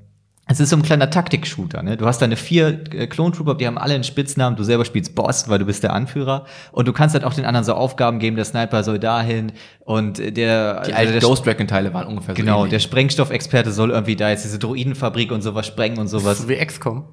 [0.48, 1.82] es ist so ein kleiner Taktik-Shooter.
[1.82, 1.98] Ne?
[1.98, 4.56] Du hast deine vier äh, Klontrooper, die haben alle einen Spitznamen.
[4.56, 6.46] Du selber spielst Boss, weil du bist der Anführer.
[6.72, 8.36] Und du kannst halt auch den anderen so Aufgaben geben.
[8.36, 12.36] Der Sniper soll dahin und der die also alten der Ghost Recon Teile waren ungefähr
[12.36, 12.84] Genau, so der ähnlich.
[12.84, 16.40] Sprengstoffexperte soll irgendwie da jetzt diese Droidenfabrik und sowas sprengen und sowas.
[16.40, 17.06] So wie XCOM.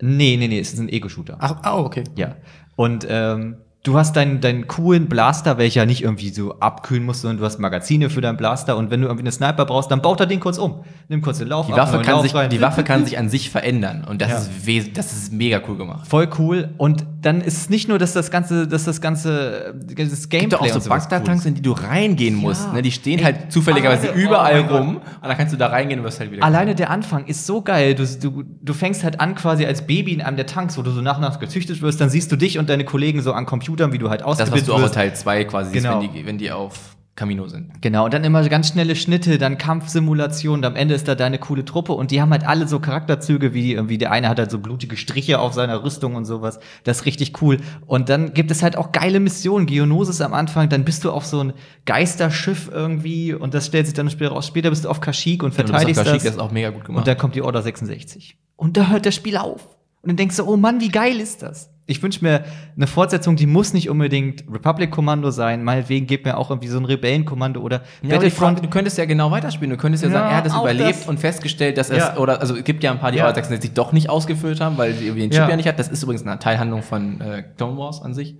[0.00, 1.36] Nee, nee, nee, es ist ein Ego-Shooter.
[1.38, 2.02] Ach, ah, okay.
[2.16, 2.34] Ja.
[2.74, 7.38] Und ähm, du hast deinen, deinen coolen Blaster, welcher nicht irgendwie so abkühlen muss, sondern
[7.38, 10.20] du hast Magazine für deinen Blaster und wenn du irgendwie einen Sniper brauchst, dann baut
[10.20, 10.84] er den kurz um.
[11.08, 12.50] Nimm kurz den Lauf Die ab, Waffe, neuen kann Lauf sich, rein.
[12.50, 14.04] die Waffe kann sich an sich verändern.
[14.08, 14.72] Und das, Ja.
[14.78, 16.06] ist, das ist mega cool gemacht.
[16.06, 16.70] Voll cool.
[16.78, 20.48] Und dann ist es nicht nur, dass das ganze, dass das ganze, das Es Gameplay
[20.58, 22.72] gibt auch so Bagdad-Tanks, in die du reingehen musst.
[22.72, 22.82] Ne?
[22.82, 24.96] Die stehen Ey, halt zufälligerweise alleine- überall oh rum.
[24.96, 26.44] Und dann kannst du da reingehen und wirst halt wieder.
[26.44, 27.94] Alleine der Anfang ist so geil.
[27.94, 30.90] Du, du, du fängst halt an quasi als Baby in einem der Tanks, wo du
[30.90, 32.00] so nach und nach gezüchtet wirst.
[32.00, 34.40] Dann siehst du dich und deine Kollegen so an Computern, wie du halt das, was
[34.40, 34.94] ausgebildet du auch in wirst.
[34.94, 36.00] Teil 2 quasi Genau.
[36.00, 37.82] siehst, wenn die, wenn die auf Camino sind.
[37.82, 41.64] Genau, und dann immer ganz schnelle Schnitte, dann Kampfsimulationen, am Ende ist da deine coole
[41.64, 44.58] Truppe und die haben halt alle so Charakterzüge, wie irgendwie der eine hat halt so
[44.58, 46.58] blutige Striche auf seiner Rüstung und sowas.
[46.84, 47.58] Das ist richtig cool.
[47.86, 49.66] Und dann gibt es halt auch geile Missionen.
[49.66, 51.52] Geonosis am Anfang, dann bist du auf so ein
[51.84, 54.46] Geisterschiff irgendwie und das stellt sich dann später raus.
[54.46, 56.24] Später bist du auf Kashyyyk und Und das, verteidigst auf Kashyyyk, das.
[56.24, 57.00] das ist auch mega gut gemacht.
[57.00, 58.38] Und dann kommt die Order 66.
[58.56, 59.66] Und da hört das Spiel auf.
[60.00, 61.71] Und dann denkst du, oh Mann, wie geil ist das?
[61.86, 62.44] Ich wünsche mir
[62.76, 65.64] eine Fortsetzung, die muss nicht unbedingt Republic-Kommando sein.
[65.64, 69.04] Meinetwegen gibt mir auch irgendwie so ein Rebellenkommando oder Ja, die Frage, du könntest ja
[69.04, 69.70] genau weiterspielen.
[69.70, 71.08] Du könntest ja, Ja, sagen, er hat es überlebt das.
[71.08, 72.16] und festgestellt, dass es, Ja.
[72.18, 73.24] oder, also es gibt ja ein paar, die Ja.
[73.24, 75.48] Order 66 doch nicht ausgefüllt haben, weil sie irgendwie den Chip Ja.
[75.50, 75.56] ja.
[75.56, 75.78] nicht hat.
[75.80, 78.36] Das ist übrigens eine Teilhandlung von äh, Clone Wars an sich.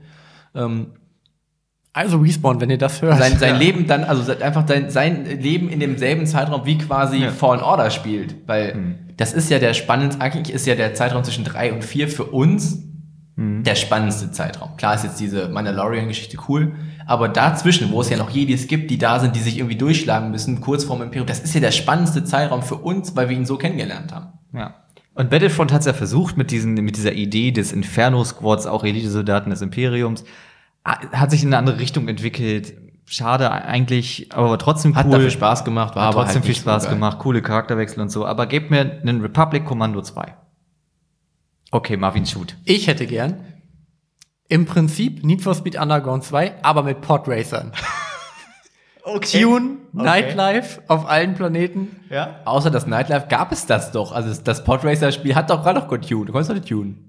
[0.54, 0.92] Ähm,
[1.94, 3.18] Also Respawn, wenn ihr das hört.
[3.18, 3.58] sein, sein Ja.
[3.58, 7.30] Leben dann, also einfach sein, sein Leben in demselben Zeitraum wie quasi Ja.
[7.30, 8.36] Fallen Order spielt.
[8.46, 8.94] Weil Hm.
[9.16, 12.24] das ist ja der spannendste, eigentlich ist ja der Zeitraum zwischen drei und vier für
[12.24, 12.84] uns
[13.36, 13.62] Hm.
[13.62, 14.76] der spannendste Zeitraum.
[14.76, 16.74] Klar ist jetzt diese Mandalorian-Geschichte cool,
[17.06, 20.30] aber dazwischen, wo es ja noch Jedis gibt, die da sind, die sich irgendwie durchschlagen
[20.30, 23.46] müssen, kurz vorm Imperium, das ist ja der spannendste Zeitraum für uns, weil wir ihn
[23.46, 24.38] so kennengelernt haben.
[24.52, 24.74] Ja.
[25.14, 29.50] Und Battlefront hat es ja versucht mit, diesen, mit dieser Idee des Inferno-Squads, auch Elite-Soldaten
[29.50, 30.24] des Imperiums,
[30.84, 32.74] Ah, hat sich in eine andere Richtung entwickelt.
[33.04, 34.96] Schade eigentlich, aber trotzdem cool.
[34.96, 36.94] Hat dafür Spaß gemacht, war Hat aber trotzdem halt viel so Spaß geil.
[36.94, 38.26] gemacht, coole Charakterwechsel und so.
[38.26, 40.34] Aber gebt mir einen Republic Commando 2.
[41.72, 42.54] Okay, Marvin shoot.
[42.64, 43.44] Ich hätte gern
[44.48, 47.72] im Prinzip Need for Speed Underground 2, aber mit Podracern.
[49.32, 51.96] Tune, Nightlife auf allen Planeten.
[52.10, 52.40] Ja?
[52.44, 54.12] Außer das Nightlife gab es das doch.
[54.12, 56.28] Also das- Podracer-Spiel hat doch gerade noch getuned.
[56.28, 57.08] Du konntest doch nicht tunen.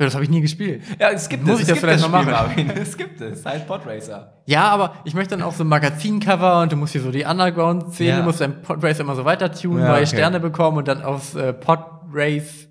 [0.00, 0.82] Ja, das habe ich nie gespielt.
[0.98, 2.30] Ja, es gibt Muss ich das vielleicht noch machen?
[2.30, 2.70] Marvin.
[2.70, 3.44] Es gibt es.
[3.46, 4.42] Heißt Podracer.
[4.46, 7.24] Ja, aber ich möchte dann auch so ein Magazincover und du musst hier so die
[7.24, 8.16] Underground-Szene, Ja.
[8.16, 10.06] du musst dein Podracer immer so weiter tunen, Ja, neue okay.
[10.06, 12.68] Sterne bekommen und dann aufs äh, Podrace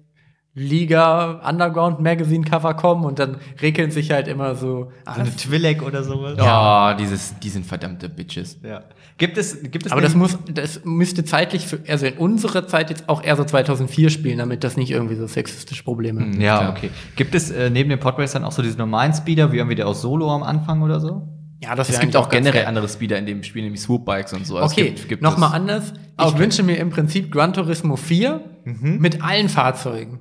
[0.54, 4.92] Liga Underground Magazine Cover kommen und dann regeln sich halt immer so.
[5.06, 6.36] Ah, So eine Twi'lek oder sowas.
[6.38, 8.60] Ja, dieses, die sind verdammte Bitches.
[8.64, 8.82] Ja.
[9.18, 12.90] Gibt es, gibt es aber das muss, das müsste zeitlich für, also in unserer Zeit
[12.90, 16.22] jetzt auch eher so 2004 spielen, damit das nicht irgendwie so sexistische Probleme.
[16.22, 16.42] Mhm.
[16.42, 16.72] Ja, Klar.
[16.72, 16.90] okay.
[17.16, 20.02] Gibt es äh, neben den Podracern auch so diese normalen Speeder, wie irgendwie der aus
[20.02, 21.28] Solo am Anfang oder so?
[21.64, 24.60] Ja, das Es gibt auch generell andere Speeder in dem Spiel, nämlich Swoop-Bikes und so.
[24.60, 25.94] Okay, es gibt, gibt nochmal anders.
[26.20, 26.40] Ich Okay.
[26.40, 30.20] wünsche mir im Prinzip Gran Turismo 4 mit allen Fahrzeugen.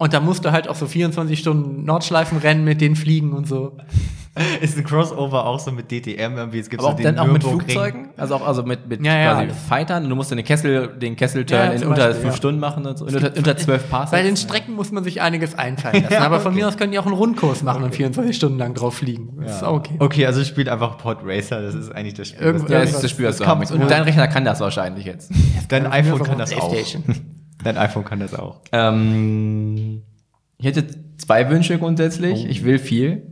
[0.00, 3.48] Und da musst du halt auch so 24 Stunden Nordschleifen rennen mit den Fliegen und
[3.48, 3.76] so.
[4.60, 6.60] Ist ein Crossover auch so mit DTM irgendwie?
[6.60, 7.42] Es gibt Aber auch dann auch mit.
[7.42, 8.10] Flugzeugen?
[8.16, 9.56] Also auch also mit, mit Ja, ja, quasi alles.
[9.68, 10.08] Fightern?
[10.08, 12.36] Du musst den Kessel, den Kesselturn Ja, in unter Beispiel, fünf ja.
[12.36, 13.06] Stunden machen und so.
[13.06, 14.12] In unter, unter zwölf Parsecs.
[14.12, 16.14] Bei den Strecken muss man sich einiges einfallen lassen.
[16.18, 16.60] Ja, Aber von okay.
[16.60, 19.36] mir aus können die auch einen Rundkurs machen und 24 Stunden lang drauf fliegen.
[19.40, 19.96] Das ist auch okay.
[19.98, 22.46] Okay, also spielt einfach Podracer, das ist eigentlich das Spiel.
[22.68, 23.82] Ja, das ist das Spiel, das das du haben kommt-.
[23.82, 25.32] Und dein Rechner kann das wahrscheinlich jetzt.
[25.68, 26.72] Dein Ja, iPhone kann das auch.
[27.64, 28.60] Dein iPhone kann das auch.
[28.72, 30.02] Ähm,
[30.58, 30.86] ich hätte
[31.18, 32.46] zwei Wünsche grundsätzlich.
[32.46, 33.22] Ich will viel.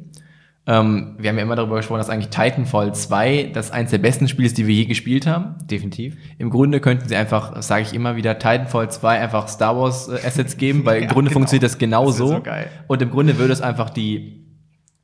[0.68, 4.26] Ähm, wir haben ja immer darüber gesprochen, dass eigentlich Titanfall 2 das eines der besten
[4.26, 5.54] Spiele ist, die wir je gespielt haben.
[5.70, 6.16] Definitiv.
[6.38, 10.14] Im Grunde könnten sie einfach, sage ich immer wieder, Titanfall 2 einfach Star Wars äh,
[10.26, 11.38] Assets geben, weil im Ja, Grunde genau.
[11.38, 12.66] funktioniert das genau Das so geil.
[12.88, 14.45] Und im Grunde würde es einfach die,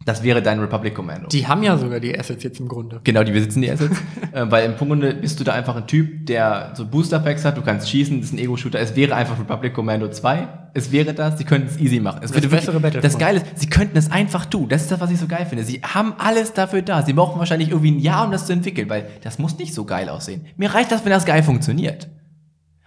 [0.04, 1.28] das wäre dein Republic Commando.
[1.28, 3.00] Die haben ja sogar die Assets jetzt im Grunde.
[3.04, 3.96] Genau, die besitzen die Assets.
[4.32, 7.56] äh, weil im Grunde bist du da einfach ein Typ, der so Booster Packs hat,
[7.56, 8.80] du kannst schießen, das ist ein Ego-Shooter.
[8.80, 10.48] Es wäre einfach Republic Commando 2.
[10.74, 12.20] Es wäre das, sie könnten es easy machen.
[12.22, 14.68] Es würde bessere wirklich, das Geile ist, sie könnten es einfach tun.
[14.68, 15.64] Das ist das, was ich so geil finde.
[15.64, 17.02] Sie haben alles dafür da.
[17.02, 19.84] Sie brauchen wahrscheinlich irgendwie ein Jahr, um das zu entwickeln, weil das muss nicht so
[19.84, 20.46] geil aussehen.
[20.56, 22.08] Mir reicht das, wenn das geil funktioniert.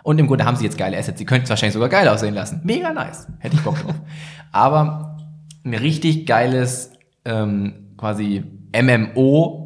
[0.04, 1.18] Und im Grunde haben sie jetzt geile Assets.
[1.18, 2.62] Sie könnten es wahrscheinlich sogar geil aussehen lassen.
[2.64, 3.28] Mega nice.
[3.40, 3.96] Hätte ich Bock drauf.
[4.52, 5.18] Aber
[5.64, 6.92] ein richtig geiles
[7.26, 8.44] ähm, quasi
[8.80, 9.62] MMO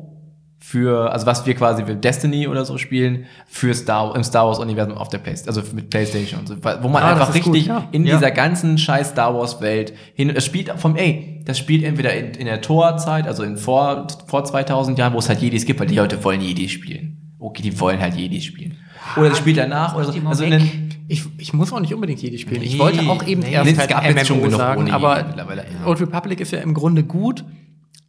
[0.61, 4.59] für, also was wir quasi mit Destiny oder so spielen, für Star, im Star Wars
[4.59, 7.65] Universum auf der Playstation, also mit Playstation und so, wo man Ah, das einfach richtig
[7.67, 7.87] ja.
[7.91, 8.17] in Ja.
[8.17, 12.31] dieser ganzen scheiß Star Wars Welt hin, es spielt vom, ey, das spielt entweder in,
[12.31, 15.87] in der Tor-Zeit, also in vor, vor 2000 Jahren, wo es halt Jedis gibt, weil
[15.87, 17.35] die Leute wollen Jedis spielen.
[17.39, 18.75] Okay, die wollen halt Jedis spielen.
[19.15, 20.13] Oder es spielt danach oder so.
[20.27, 22.61] Also den, Ich, ich muss auch nicht unbedingt jede spielen.
[22.61, 25.17] Ich Nee, wollte auch eben nee, erst es halt schon MMO genug sagen, ohne aber
[25.19, 25.85] ja.
[25.85, 27.43] Old Republic ist ja im Grunde gut,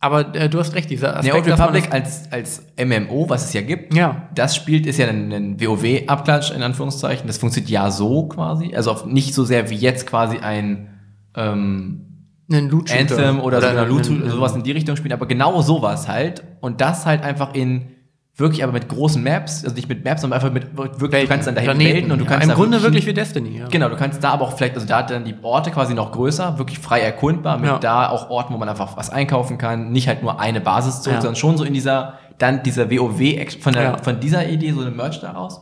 [0.00, 3.28] aber äh, du hast recht, dieser Nee, Aspekt, Old dass man Republic als, als MMO,
[3.28, 4.28] was es ja gibt, Ja.
[4.34, 7.26] das spielt, ist ja ein, ein WoW-Abklatsch, in Anführungszeichen.
[7.26, 8.74] Das funktioniert ja so quasi.
[8.74, 10.88] Also nicht so sehr wie jetzt quasi ein
[11.34, 12.06] ähm,
[12.52, 15.62] einen Loot Anthem oder, so einen- eine Loot, sowas in die Richtung spielen, aber genau
[15.62, 16.42] sowas halt.
[16.60, 17.82] Und das halt einfach in
[18.36, 21.46] wirklich aber mit großen Maps, also nicht mit Maps, sondern einfach mit wirklich, du kannst
[21.46, 22.30] dann dahin Planeten, Welten und du ja.
[22.30, 23.68] kannst Im da Grunde wirklich wie Destiny, ja.
[23.68, 26.12] Genau, du kannst da aber auch vielleicht, also da hat dann die Orte quasi noch
[26.12, 27.78] größer, wirklich frei erkundbar, mit Ja.
[27.78, 31.16] da auch Orten, wo man einfach was einkaufen kann, nicht halt nur eine Basis zurück,
[31.16, 31.20] Ja.
[31.20, 33.20] sondern schon so in dieser, dann dieser WoW,
[33.60, 33.96] von, der, Ja.
[33.98, 35.60] von dieser Idee, so eine Merch daraus.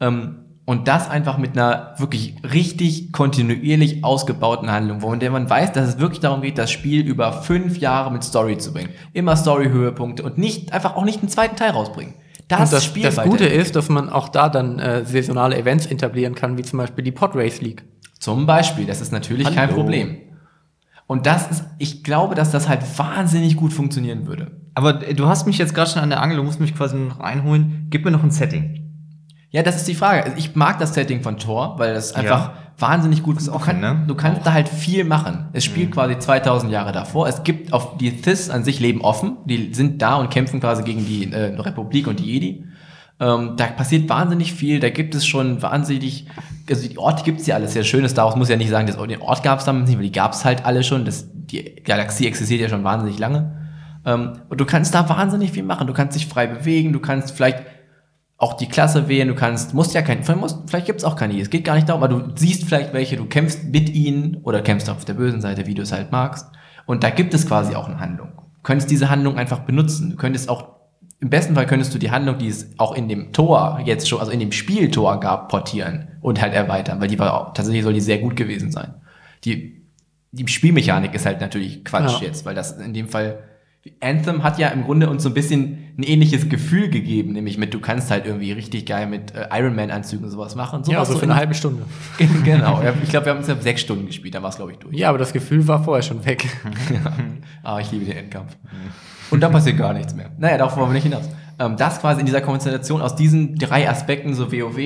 [0.00, 5.72] Ähm, und das einfach mit einer wirklich richtig kontinuierlich ausgebauten Handlung, wo der man weiß,
[5.72, 8.90] dass es wirklich darum geht, das Spiel über fünf Jahre mit Story zu bringen.
[9.12, 12.14] Immer Story-Höhepunkte und nicht, einfach auch nicht einen zweiten Teil rausbringen.
[12.48, 15.86] Das, Und das, Spiel das Gute ist, dass man auch da dann äh, saisonale Events
[15.86, 17.84] etablieren kann, wie zum Beispiel die Podrace League.
[18.18, 19.74] Zum Beispiel, das ist natürlich kein Hallo.
[19.74, 20.18] Problem.
[21.06, 24.52] Und das ist, ich glaube, dass das halt wahnsinnig gut funktionieren würde.
[24.74, 27.20] Aber du hast mich jetzt gerade schon an der Angel, du musst mich quasi noch
[27.20, 27.88] einholen.
[27.90, 28.81] Gib mir noch ein Setting.
[29.52, 30.24] Ja, das ist die Frage.
[30.24, 32.52] Also ich mag das Setting von Thor, weil das einfach Ja.
[32.78, 33.48] wahnsinnig gut ist.
[33.48, 34.02] Du, kann, ne?
[34.08, 35.48] du kannst da halt viel machen.
[35.52, 37.28] Es spielt quasi 2000 Jahre davor.
[37.28, 39.36] Es gibt auf die Thys an sich leben offen.
[39.44, 42.64] Die sind da und kämpfen quasi gegen die äh, Republik und die Jedi.
[43.20, 44.80] Ähm, da passiert wahnsinnig viel.
[44.80, 46.26] Da gibt es schon wahnsinnig,
[46.68, 48.08] also die Orte gibt's ja alles sehr schön.
[48.08, 50.46] Star Wars muss ja nicht sagen, dass den Ort gab's damals nicht, weil die gab's
[50.46, 51.04] halt alle schon.
[51.04, 53.54] Das, die Galaxie existiert ja schon wahnsinnig lange.
[54.06, 55.86] Ähm, und du kannst da wahnsinnig viel machen.
[55.86, 56.94] Du kannst dich frei bewegen.
[56.94, 57.62] Du kannst vielleicht
[58.42, 61.40] auch die Klasse wählen, du kannst, musst ja kein, vielleicht, musst, vielleicht gibt's auch keine,
[61.40, 64.62] es geht gar nicht darum, aber du siehst vielleicht welche, du kämpfst mit ihnen oder
[64.62, 66.48] kämpfst auf der bösen Seite, wie du es halt magst.
[66.84, 68.30] Und da gibt es quasi auch eine Handlung.
[68.34, 70.10] Du könntest diese Handlung einfach benutzen.
[70.10, 70.70] Du könntest auch,
[71.20, 74.18] im besten Fall könntest du die Handlung, die es auch in dem Tor jetzt schon,
[74.18, 77.92] also in dem Spiel Tor gab, portieren und halt erweitern, weil die war tatsächlich soll
[77.92, 78.94] die sehr gut gewesen sein.
[79.44, 79.84] Die,
[80.32, 82.26] die Spielmechanik ist halt natürlich Quatsch Ja.
[82.26, 83.38] jetzt, weil das in dem Fall
[84.00, 87.74] Anthem hat ja im Grunde uns so ein bisschen ein ähnliches Gefühl gegeben, nämlich mit,
[87.74, 90.84] du kannst halt irgendwie richtig geil mit äh, Iron Man Anzügen und sowas machen.
[90.84, 91.82] Sowas Ja, also so für in- eine halbe Stunde.
[92.44, 92.80] genau.
[92.82, 94.78] Ja, ich glaube, wir haben uns ja sechs Stunden gespielt, dann war es, glaube ich,
[94.78, 94.96] durch.
[94.96, 96.46] Ja, aber das Gefühl war vorher schon weg.
[97.64, 98.56] Ah, ich liebe den Endkampf.
[99.30, 100.30] Und dann passiert gar nichts mehr.
[100.38, 101.28] Naja, darauf wollen wir nicht hinaus.
[101.58, 104.76] Ähm, das quasi in dieser Konstellation aus diesen drei Aspekten, so WoW,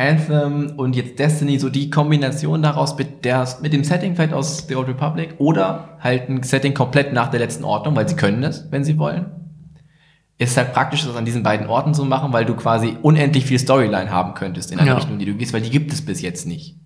[0.00, 4.66] Anthem und jetzt Destiny, so die Kombination daraus mit, der, mit dem Setting vielleicht aus
[4.66, 8.42] The Old Republic oder halt ein Setting komplett nach der letzten Ordnung, weil sie können
[8.42, 9.26] es, wenn sie wollen.
[10.38, 13.58] Ist halt praktisch, das an diesen beiden Orten zu machen, weil du quasi unendlich viel
[13.58, 14.94] Storyline haben könntest in eine Ja.
[14.96, 16.76] Richtung, die du gehst, weil die gibt es bis jetzt nicht.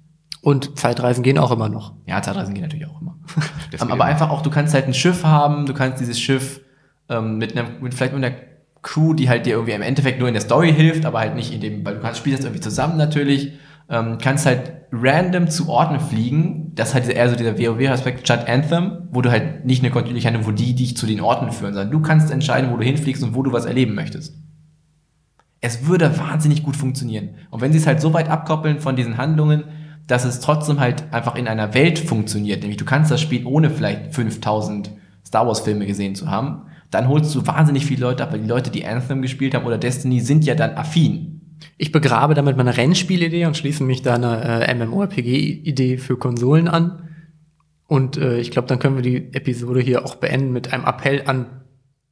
[0.43, 1.95] Und Zeitreisen gehen auch immer noch.
[2.07, 3.16] Ja, Zeitreisen gehen natürlich auch immer.
[3.81, 6.61] Ähm, aber einfach auch, du kannst halt ein Schiff haben, du kannst dieses Schiff
[7.09, 8.36] ähm, mit einem, mit vielleicht mit einer
[8.85, 11.52] Crew, die halt dir irgendwie im Endeffekt nur in der Story hilft, aber halt nicht
[11.52, 13.55] in dem, weil du kannst spielst das irgendwie zusammen natürlich,
[13.90, 18.48] ähm, kannst halt random zu Orten fliegen, das ist halt eher so dieser WoW-Aspekt statt
[18.48, 21.74] Anthem, wo du halt nicht eine kontinuierliche Handlung, wo die dich zu den Orten führen,
[21.74, 24.36] sondern du kannst entscheiden, wo du hinfliegst und wo du was erleben möchtest.
[25.61, 27.31] Es würde wahnsinnig gut funktionieren.
[27.51, 29.65] Und wenn sie es halt so weit abkoppeln von diesen Handlungen,
[30.06, 33.70] dass es trotzdem halt einfach in einer Welt funktioniert, nämlich du kannst das Spiel ohne
[33.70, 34.90] vielleicht 5000
[35.27, 38.49] Star Wars Filme gesehen zu haben, dann holst du wahnsinnig viele Leute ab, weil die
[38.49, 41.41] Leute, die Anthem gespielt haben oder Destiny, sind ja dann affin.
[41.77, 47.09] Ich begrabe damit meine Rennspielidee und schließe mich da einer äh, MMORPG-Idee für Konsolen an.
[47.87, 51.23] Und äh, ich glaube, dann können wir die Episode hier auch beenden mit einem Appell
[51.27, 51.47] an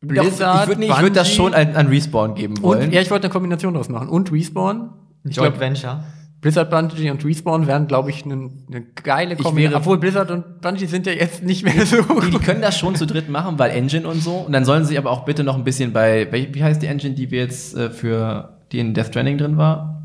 [0.01, 0.69] Blizzard.
[0.69, 2.89] ich würde würd das schon an, an Respawn geben wollen.
[2.89, 4.09] Und, ja, ich wollte eine Kombination daraus machen.
[4.09, 4.91] Und Respawn.
[5.25, 6.05] Ich Joint glaub, Venture.
[6.43, 9.81] Blizzard, Bungie und Respawn wären, glaube ich, eine ne geile Kombination.
[9.81, 12.02] Obwohl Blizzard und Bungie sind ja jetzt nicht mehr so.
[12.02, 14.39] Die, die können das schon zu dritt machen, weil Engine und so.
[14.39, 17.14] Und dann sollen sie aber auch bitte noch ein bisschen bei, wie heißt die Engine,
[17.14, 20.02] die wir jetzt äh, für, die in Death Stranding drin war?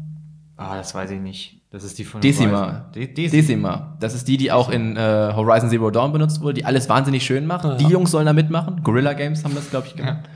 [0.58, 1.58] Ah, das weiß ich nicht.
[1.72, 2.86] Das ist die von Decima.
[2.94, 3.32] De Decima.
[3.32, 3.98] Decima.
[4.00, 7.26] Das ist die, die auch in äh, Horizon Zero Dawn benutzt wurde, die alles wahnsinnig
[7.26, 7.82] schön macht.
[7.82, 8.82] Die Jungs sollen da mitmachen.
[8.84, 10.30] Gorilla Games haben das, glaube ich, gemacht.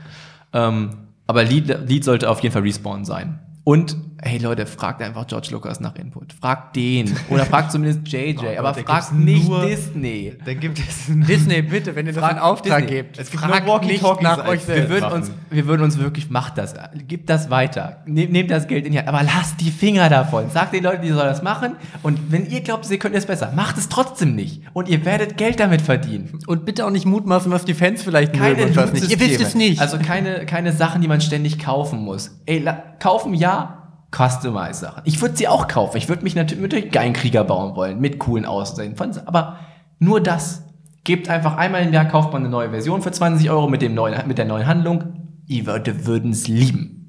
[0.52, 0.90] Ähm,
[1.26, 3.38] aber Lead, Lead sollte auf jeden Fall Respawn sein.
[3.64, 6.32] Und, hey Leute, fragt einfach George Lucas nach Input.
[6.32, 7.12] Fragt den.
[7.28, 8.36] Oder fragt zumindest JJ.
[8.38, 10.34] Oh Gott, aber fragt nicht nur- Disney.
[10.44, 12.96] Dann gibt es Disney, bitte, wenn ihr das in Auftrag Disney.
[12.96, 13.18] gebt.
[13.18, 14.90] Es gibt fragt nur nicht nach euch Wir selbst.
[14.90, 15.16] würden, Waffen.
[15.22, 16.74] uns, wir würden uns wirklich, macht das,
[17.08, 18.02] gebt das weiter.
[18.06, 20.50] Nehmt, nehmt das Geld in die Hand, aber lasst die Finger davon.
[20.50, 21.72] Sagt den Leuten, die sollen das machen.
[22.02, 24.62] Und wenn ihr glaubt, sie können es besser, macht es trotzdem nicht.
[24.72, 26.38] Und ihr werdet Geld damit verdienen.
[26.46, 29.10] Und bitte auch nicht mutmaßen, was die Fans vielleicht Keine mögen und was nicht.
[29.10, 29.80] Ihr wisst es nicht.
[29.80, 32.38] Also keine, keine Sachen, die man ständig kaufen muss.
[32.46, 32.64] Ey,
[33.00, 33.81] kaufen ja,
[34.12, 35.02] Customize-Sachen.
[35.06, 35.96] Ich würde sie auch kaufen.
[35.96, 38.94] Ich würde mich natürlich, natürlich einen geilen Krieger bauen wollen, mit coolen Aussehen.
[39.26, 39.58] Aber
[39.98, 40.62] nur das.
[41.04, 43.92] Gebt einfach einmal im Jahr, kauft man eine neue Version für 20 Euro mit, dem
[43.92, 45.40] neuen, mit der neuen Handlung.
[45.48, 47.02] Ihr würden es lieben.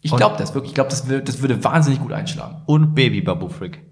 [0.00, 0.70] Ich glaube das wirklich.
[0.70, 2.62] Ich glaube, das, das würde wahnsinnig gut einschlagen.
[2.66, 3.82] Und Baby Babu Frick.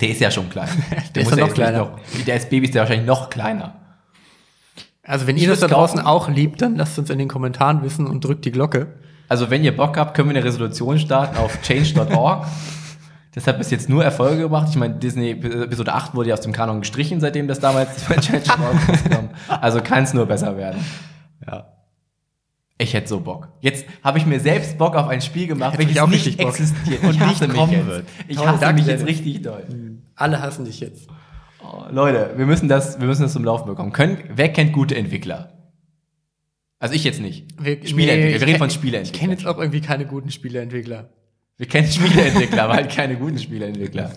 [0.00, 0.68] Der ist ja schon klein.
[1.14, 1.78] Der ist muss ja noch kleiner.
[1.78, 3.76] Noch, der ist Baby, ist der wahrscheinlich noch kleiner.
[5.04, 7.82] Also wenn Ich ihr das da draußen auch liebt, dann lasst uns in den Kommentaren
[7.82, 8.98] wissen und drückt die Glocke.
[9.28, 12.46] Also wenn ihr Bock habt, können wir eine Resolution starten auf change.org.
[13.34, 14.68] Das hat bis jetzt nur Erfolge gebracht.
[14.70, 18.16] Ich meine, Disney Episode 8 wurde ja aus dem Kanon gestrichen, seitdem das damals bei
[18.16, 19.28] change.org rauskam.
[19.48, 20.84] Also kann es nur besser werden.
[21.46, 21.66] Ja.
[22.78, 23.48] Ich hätte so Bock.
[23.60, 26.48] Jetzt habe ich mir selbst Bock auf ein Spiel gemacht, welches auch nicht richtig Bock.
[26.50, 27.02] existiert.
[27.02, 27.86] Und ich nicht mich kommen jetzt.
[27.86, 28.06] wird.
[28.28, 29.64] Ich hasse danke, mich jetzt richtig doll.
[30.16, 31.08] Alle hassen dich jetzt.
[31.62, 33.92] Oh, Leute, wir müssen das, wir müssen das zum Laufen bekommen.
[33.92, 35.53] Können, wer kennt gute Entwickler?
[36.84, 37.46] Also ich jetzt nicht.
[37.58, 38.34] Wir, Spieleentwickler.
[38.36, 39.18] ich wir reden von kenn- Ich Spieleentwicklern.
[39.20, 41.08] kenne jetzt auch irgendwie keine guten Spieleentwickler.
[41.56, 44.10] Wir kennen Spieleentwickler, aber halt keine guten Spieleentwickler.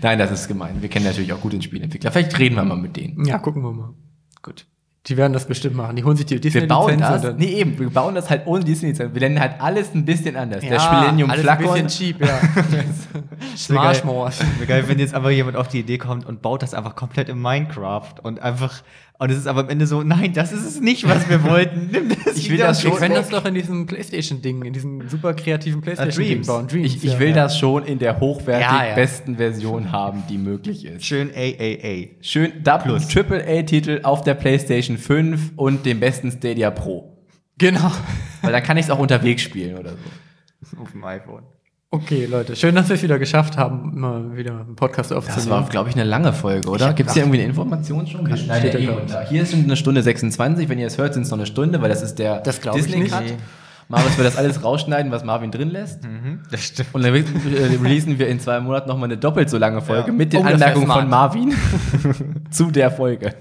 [0.00, 0.80] Nein, das ist gemein.
[0.80, 2.12] Wir kennen natürlich auch gute Spieleentwickler.
[2.12, 3.24] Vielleicht reden wir mal mit denen.
[3.24, 3.94] Ja, gucken wir mal.
[4.42, 4.66] Gut.
[5.08, 5.96] Die werden das bestimmt machen.
[5.96, 7.34] Die holen sich die Wir bauen Disney-Lizenz das.
[7.36, 8.96] Nee, eben, wir bauen das halt ohne Disney.
[8.96, 10.60] Wir nennen halt alles ein bisschen anders.
[10.62, 11.68] Der Ja, Spillennium alles Flakon.
[11.68, 12.38] ein bisschen cheap, ja.
[13.56, 14.40] Schmarschmors.
[14.58, 17.28] Wäre geil, wenn jetzt einfach jemand auf die Idee kommt und baut das einfach komplett
[17.28, 18.82] in Minecraft und einfach.
[19.18, 21.88] Und es ist aber am Ende so, nein, das ist es nicht, was wir wollten.
[21.92, 25.08] Nimm das Ich will das Wir schon- können das doch in diesem Playstation-Ding, in diesem
[25.08, 26.46] super kreativen Playstation-Ding Dreams.
[26.46, 26.68] bauen.
[26.68, 26.86] Dreams.
[26.86, 27.18] Ich, ich ja.
[27.18, 28.94] will das schon in der hochwertig Ja, ja.
[28.94, 31.04] besten Version haben, die möglich ist.
[31.04, 32.08] Schön AAA.
[32.20, 37.16] Schön da plus Triple A Titel auf der PlayStation 5 und dem besten Stadia Pro.
[37.56, 37.90] Genau.
[38.42, 40.82] Weil dann kann ich es auch unterwegs spielen oder so.
[40.82, 41.42] Auf dem iPhone.
[41.92, 42.56] Okay, Leute.
[42.56, 45.50] Schön, dass wir es wieder geschafft haben, mal wieder einen Podcast Das aufzunehmen.
[45.50, 46.92] war, glaube ich, eine lange Folge, oder?
[46.92, 48.24] Gibt es hier irgendwie eine Information schon?
[48.24, 49.20] Nein, steht da, eh unter.
[49.28, 50.68] Hier ist schon eine Stunde 26.
[50.68, 52.76] Wenn ihr es hört, sind es noch eine Stunde, weil das ist der Das glaub
[52.76, 53.12] ich nicht.
[53.12, 53.24] Cut.
[53.24, 53.34] Nee.
[53.88, 56.00] Marius wird das alles rausschneiden, was Marvin drin lässt.
[56.50, 56.88] Das stimmt.
[56.92, 57.22] Und dann äh,
[57.80, 60.12] releasen wir in zwei Monaten nochmal eine doppelt so lange Folge Ja.
[60.12, 61.08] mit den Oh, das Anmerkungen von.
[61.08, 61.54] Marvin
[62.50, 63.32] zu der Folge.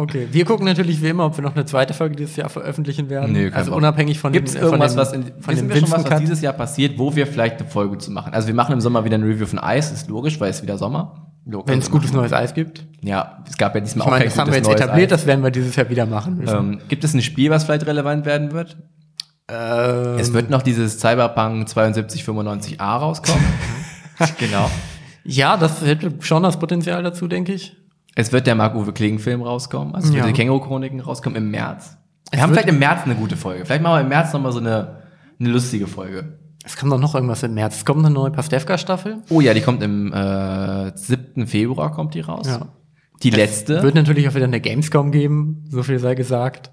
[0.00, 3.10] Okay, wir gucken natürlich wie immer, ob wir noch eine zweite Folge dieses Jahr veröffentlichen
[3.10, 3.34] werden.
[3.34, 5.74] Kein also unabhängig von Gibt es dem, äh, von irgendwas, was in, von wissen dem
[5.74, 8.32] wir schon, was, was dieses Jahr passiert, wo wir vielleicht eine Folge zu machen?
[8.32, 10.78] Also wir machen im Sommer wieder ein Review von Eis, ist logisch, weil es wieder
[10.78, 11.26] Sommer.
[11.44, 12.86] Wenn es gutes neues Eis gibt.
[13.02, 15.20] Ja, es gab ja diesmal Ich meine, kein das haben wir jetzt neues etabliert, Eis.
[15.20, 16.42] das werden wir dieses Jahr wieder machen.
[16.48, 18.78] Ähm, gibt es ein Spiel, was vielleicht relevant werden wird?
[19.48, 23.44] Ähm, Es wird noch dieses Cyberpunk 7295a rauskommen.
[24.38, 24.70] Genau.
[25.24, 27.74] ja, das hätte schon das Potenzial dazu, denke ich.
[28.14, 29.94] Es wird der Marc-Uwe Kling-Film rauskommen.
[29.94, 30.26] Also es Ja.
[30.26, 31.96] die Känguru-Chroniken rauskommen im März.
[32.30, 33.64] Wir Es haben vielleicht im März eine gute Folge.
[33.64, 35.02] Vielleicht machen wir im März nochmal so eine,
[35.38, 36.38] eine lustige Folge.
[36.64, 37.76] Es kommt doch noch irgendwas im März.
[37.76, 39.22] Es kommt eine neue Pastewka-Staffel.
[39.30, 41.46] Oh ja, die kommt im äh, 7.
[41.46, 42.46] Februar kommt die raus.
[42.46, 42.66] Ja.
[43.22, 43.82] Die letzte.
[43.82, 46.70] Wird natürlich auch wieder eine Gamescom geben, so viel sei gesagt.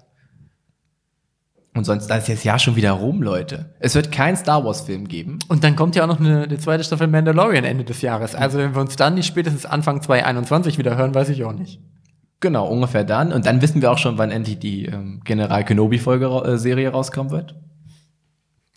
[1.78, 3.72] Und sonst, ist jetzt ja schon wieder rum, Leute.
[3.78, 5.38] Es wird keinen Star Wars-Film geben.
[5.46, 8.34] Und dann kommt ja auch noch eine, eine zweite Staffel Mandalorian Ende des Jahres.
[8.34, 11.80] Also wenn wir uns dann nicht spätestens Anfang 2021 wieder hören, weiß ich auch nicht.
[12.40, 13.32] Genau, ungefähr dann.
[13.32, 17.30] Und dann wissen wir auch schon, wann endlich die ähm, General Kenobi-Folge ra äh, rauskommen
[17.30, 17.54] wird.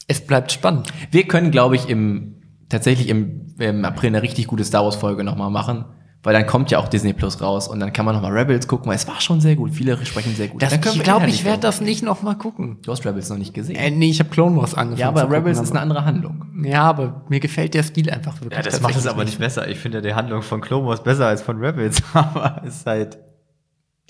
[0.08, 0.88] Es bleibt spannend.
[1.10, 2.36] Wir können, glaube ich, im
[2.70, 5.86] tatsächlich im, im April eine richtig gute Star Wars-Folge nochmal machen.
[6.24, 8.88] Weil dann kommt ja auch Disney Plus raus und dann kann man nochmal Rebels gucken,
[8.88, 9.72] weil es war schon sehr gut.
[9.72, 10.62] Viele sprechen sehr gut.
[10.62, 12.78] Das, ich wir glaube, ich werde das nicht noch mal gucken.
[12.84, 13.76] Du hast Rebels noch nicht gesehen.
[13.76, 15.00] Äh, nee, ich habe Clone Wars angefangen.
[15.00, 16.46] ja, aber zu gucken, Rebels ist eine andere Handlung.
[16.64, 18.54] Ja, aber mir gefällt der Stil einfach wirklich.
[18.56, 19.68] Ja, das macht es aber nicht besser.
[19.68, 23.18] Ich finde die Handlung von Clone Wars besser als von Rebels, aber es ist halt.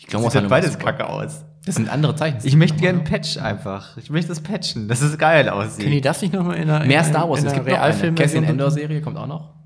[0.02, 1.46] Die Clone Sieht Wars halt beides kacke aus.
[1.66, 2.40] Das sind andere Zeichen.
[2.44, 3.96] Ich möchte gerne Patch einfach.
[3.96, 6.06] Ich möchte das patchen, dass es geil Können die aussieht.
[6.06, 7.42] das nicht noch mal in einer Mehr in Star Wars.
[7.42, 7.84] In Es gibt noch eine.
[7.84, 9.61] Realfilm Cassian Endor-Serie kommt auch noch.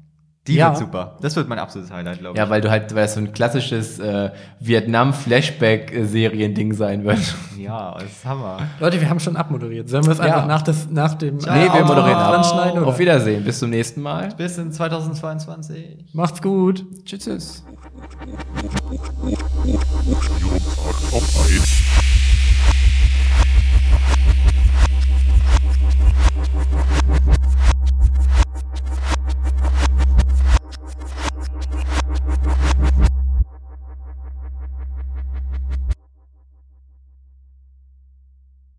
[0.48, 0.68] Die Ja.
[0.70, 1.18] wird super.
[1.22, 2.40] Das wird mein absolutes Highlight, glaube ich.
[2.44, 7.18] Ja, weil du halt, weil es so ein klassisches äh, Vietnam-Flashback-Serien-Ding sein wird.
[7.58, 8.60] Ja, das ist Hammer.
[8.80, 9.90] Leute, wir haben schon abmoderiert.
[9.90, 10.26] Sollen wir es Ja.
[10.26, 11.56] einfach nach, des, nach dem Ciao.
[11.56, 12.46] Nee, wir moderieren dran ab.
[12.46, 12.78] schneiden?
[12.80, 12.88] Oder?
[12.88, 13.44] Auf Wiedersehen.
[13.44, 14.30] Bis zum nächsten Mal.
[14.38, 16.06] Bis in 2022.
[16.14, 16.86] Macht's gut.
[17.06, 17.24] Tschüss.
[17.24, 17.64] tschüss.
[19.66, 22.05] Regierungstag auf 1.